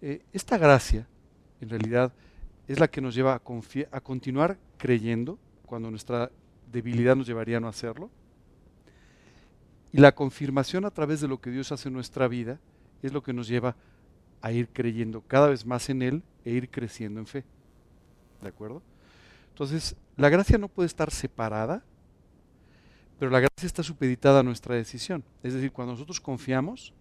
Eh, 0.00 0.22
esta 0.32 0.56
gracia, 0.56 1.06
en 1.60 1.68
realidad, 1.68 2.14
es 2.66 2.80
la 2.80 2.88
que 2.88 3.02
nos 3.02 3.14
lleva 3.14 3.34
a, 3.34 3.42
a 3.90 4.00
continuar 4.00 4.56
creyendo 4.78 5.38
cuando 5.66 5.90
nuestra 5.90 6.30
debilidad 6.72 7.14
nos 7.14 7.26
llevaría 7.26 7.58
a 7.58 7.60
no 7.60 7.68
hacerlo. 7.68 8.10
Y 9.92 9.98
la 9.98 10.14
confirmación 10.14 10.84
a 10.84 10.90
través 10.90 11.20
de 11.20 11.28
lo 11.28 11.40
que 11.40 11.50
Dios 11.50 11.70
hace 11.70 11.88
en 11.88 11.94
nuestra 11.94 12.26
vida 12.26 12.58
es 13.02 13.12
lo 13.12 13.22
que 13.22 13.32
nos 13.32 13.46
lleva 13.46 13.76
a 14.40 14.50
ir 14.52 14.68
creyendo 14.68 15.20
cada 15.20 15.48
vez 15.48 15.66
más 15.66 15.88
en 15.90 16.02
Él 16.02 16.22
e 16.44 16.50
ir 16.50 16.70
creciendo 16.70 17.20
en 17.20 17.26
fe. 17.26 17.44
¿De 18.40 18.48
acuerdo? 18.48 18.82
Entonces, 19.50 19.94
la 20.16 20.30
gracia 20.30 20.58
no 20.58 20.68
puede 20.68 20.86
estar 20.86 21.10
separada, 21.10 21.84
pero 23.18 23.30
la 23.30 23.40
gracia 23.40 23.66
está 23.66 23.82
supeditada 23.82 24.40
a 24.40 24.42
nuestra 24.42 24.74
decisión. 24.74 25.22
Es 25.42 25.52
decir, 25.54 25.70
cuando 25.70 25.92
nosotros 25.92 26.20
confiamos, 26.20 26.92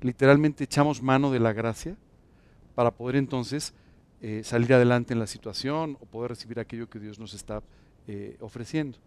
literalmente 0.00 0.64
echamos 0.64 1.00
mano 1.00 1.30
de 1.30 1.40
la 1.40 1.52
gracia 1.52 1.96
para 2.74 2.90
poder 2.90 3.16
entonces 3.16 3.72
eh, 4.20 4.42
salir 4.44 4.74
adelante 4.74 5.12
en 5.12 5.20
la 5.20 5.26
situación 5.26 5.96
o 6.00 6.06
poder 6.06 6.30
recibir 6.30 6.58
aquello 6.60 6.90
que 6.90 6.98
Dios 6.98 7.18
nos 7.18 7.32
está 7.34 7.62
eh, 8.06 8.36
ofreciendo. 8.40 8.98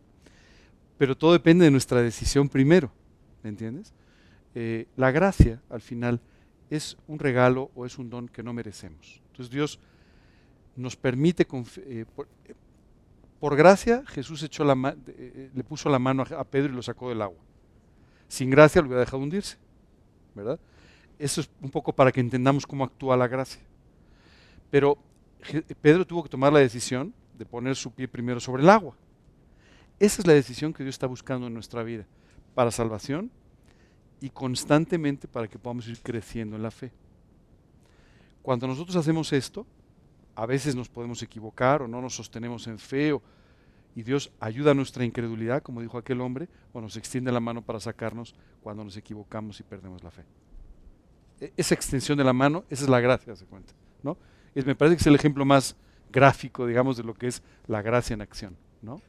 Pero 0.98 1.18
todo 1.18 1.34
depende 1.34 1.66
de 1.66 1.72
nuestra 1.72 2.02
decisión 2.02 2.48
primero, 2.48 2.92
¿me 3.44 3.50
entiendes? 3.50 3.94
Eh, 4.54 4.88
la 4.96 5.12
gracia, 5.12 5.62
al 5.70 5.82
final, 5.82 6.22
es 6.70 6.98
un 7.08 7.20
regalo 7.20 7.72
o 7.76 7.86
es 7.86 7.98
un 7.98 8.10
don 8.10 8.28
que 8.28 8.42
no 8.42 8.54
merecemos. 8.54 9.22
Entonces 9.32 9.54
Dios 9.54 9.80
nos 10.76 10.96
permite, 10.96 11.46
por, 11.46 12.28
por, 13.40 13.56
gracia, 13.56 14.04
Jesús 14.08 14.44
echó 14.44 14.64
la 14.64 14.76
le 14.76 15.64
puso 15.64 15.90
la 15.90 16.00
mano 16.00 16.24
a 16.24 16.44
Pedro 16.46 16.72
y 16.72 16.76
lo 16.76 16.82
sacó 16.82 17.10
del 17.10 17.22
agua. 17.22 17.40
Sin 18.28 18.50
gracia 18.50 18.82
lo 18.82 18.88
hubiera 18.88 19.02
dejado 19.02 19.22
hundirse, 19.22 19.58
¿verdad? 20.34 20.60
Eso 21.20 21.42
es 21.42 21.50
un 21.62 21.70
poco 21.70 21.94
para 21.94 22.12
que 22.12 22.20
entendamos 22.20 22.66
cómo 22.66 22.84
actúa 22.84 23.16
la 23.16 23.28
gracia. 23.28 23.62
Pero 24.72 24.98
Pedro 25.82 26.06
tuvo 26.06 26.24
que 26.24 26.30
tomar 26.30 26.52
la 26.52 26.60
decisión 26.60 27.14
de 27.38 27.46
poner 27.46 27.76
su 27.76 27.92
pie 27.92 28.08
primero 28.08 28.40
sobre 28.40 28.64
el 28.64 28.70
agua. 28.70 28.96
Esa 30.00 30.22
es 30.22 30.28
la 30.28 30.34
decisión 30.34 30.74
que 30.74 30.84
Dios 30.84 30.96
está 30.96 31.08
buscando 31.08 31.48
en 31.48 31.54
nuestra 31.54 31.84
vida, 31.84 32.06
para 32.54 32.72
salvación 32.72 33.32
y 34.22 34.30
constantemente 34.30 35.28
para 35.28 35.48
que 35.48 35.60
podamos 35.60 35.88
ir 35.88 36.02
creciendo 36.02 36.56
en 36.56 36.64
la 36.64 36.72
fe. 36.72 36.92
Cuando 38.42 38.68
nosotros 38.68 38.96
hacemos 38.96 39.32
esto, 39.34 39.66
a 40.36 40.46
veces 40.46 40.76
nos 40.76 40.90
podemos 40.90 41.22
equivocar 41.24 41.82
o 41.82 41.88
no 41.88 42.02
nos 42.02 42.16
sostenemos 42.16 42.68
en 42.68 42.78
fe 42.78 43.18
y 43.96 44.04
Dios 44.04 44.32
ayuda 44.40 44.72
a 44.72 44.74
nuestra 44.74 45.06
incredulidad, 45.06 45.64
como 45.64 45.82
dijo 45.82 45.98
aquel 45.98 46.20
hombre, 46.20 46.50
o 46.74 46.82
nos 46.82 46.98
extiende 46.98 47.32
la 47.32 47.40
mano 47.40 47.62
para 47.62 47.80
sacarnos 47.80 48.36
cuando 48.62 48.84
nos 48.84 48.98
equivocamos 48.98 49.60
y 49.62 49.64
perdemos 49.64 50.04
la 50.04 50.12
fe. 50.12 50.26
E-, 51.40 51.54
esa 51.56 51.74
extensión 51.74 52.18
de 52.18 52.24
la 52.26 52.34
mano, 52.34 52.66
esa 52.70 52.84
es 52.84 52.90
la 52.90 53.00
gracia, 53.00 53.36
se 53.36 53.46
cuenta. 53.46 53.74
¿no? 54.04 54.18
me 54.54 54.76
parece 54.76 54.98
que 54.98 55.02
es 55.02 55.08
el 55.08 55.16
ejemplo 55.16 55.46
más 55.46 55.76
gráfico, 56.16 56.66
digamos, 56.66 56.96
de 56.96 57.04
lo 57.04 57.14
que 57.14 57.28
es 57.28 57.44
la 57.68 57.82
gracia 57.82 58.14
en 58.14 58.22
acción, 58.22 58.56
¿no? 58.82 59.02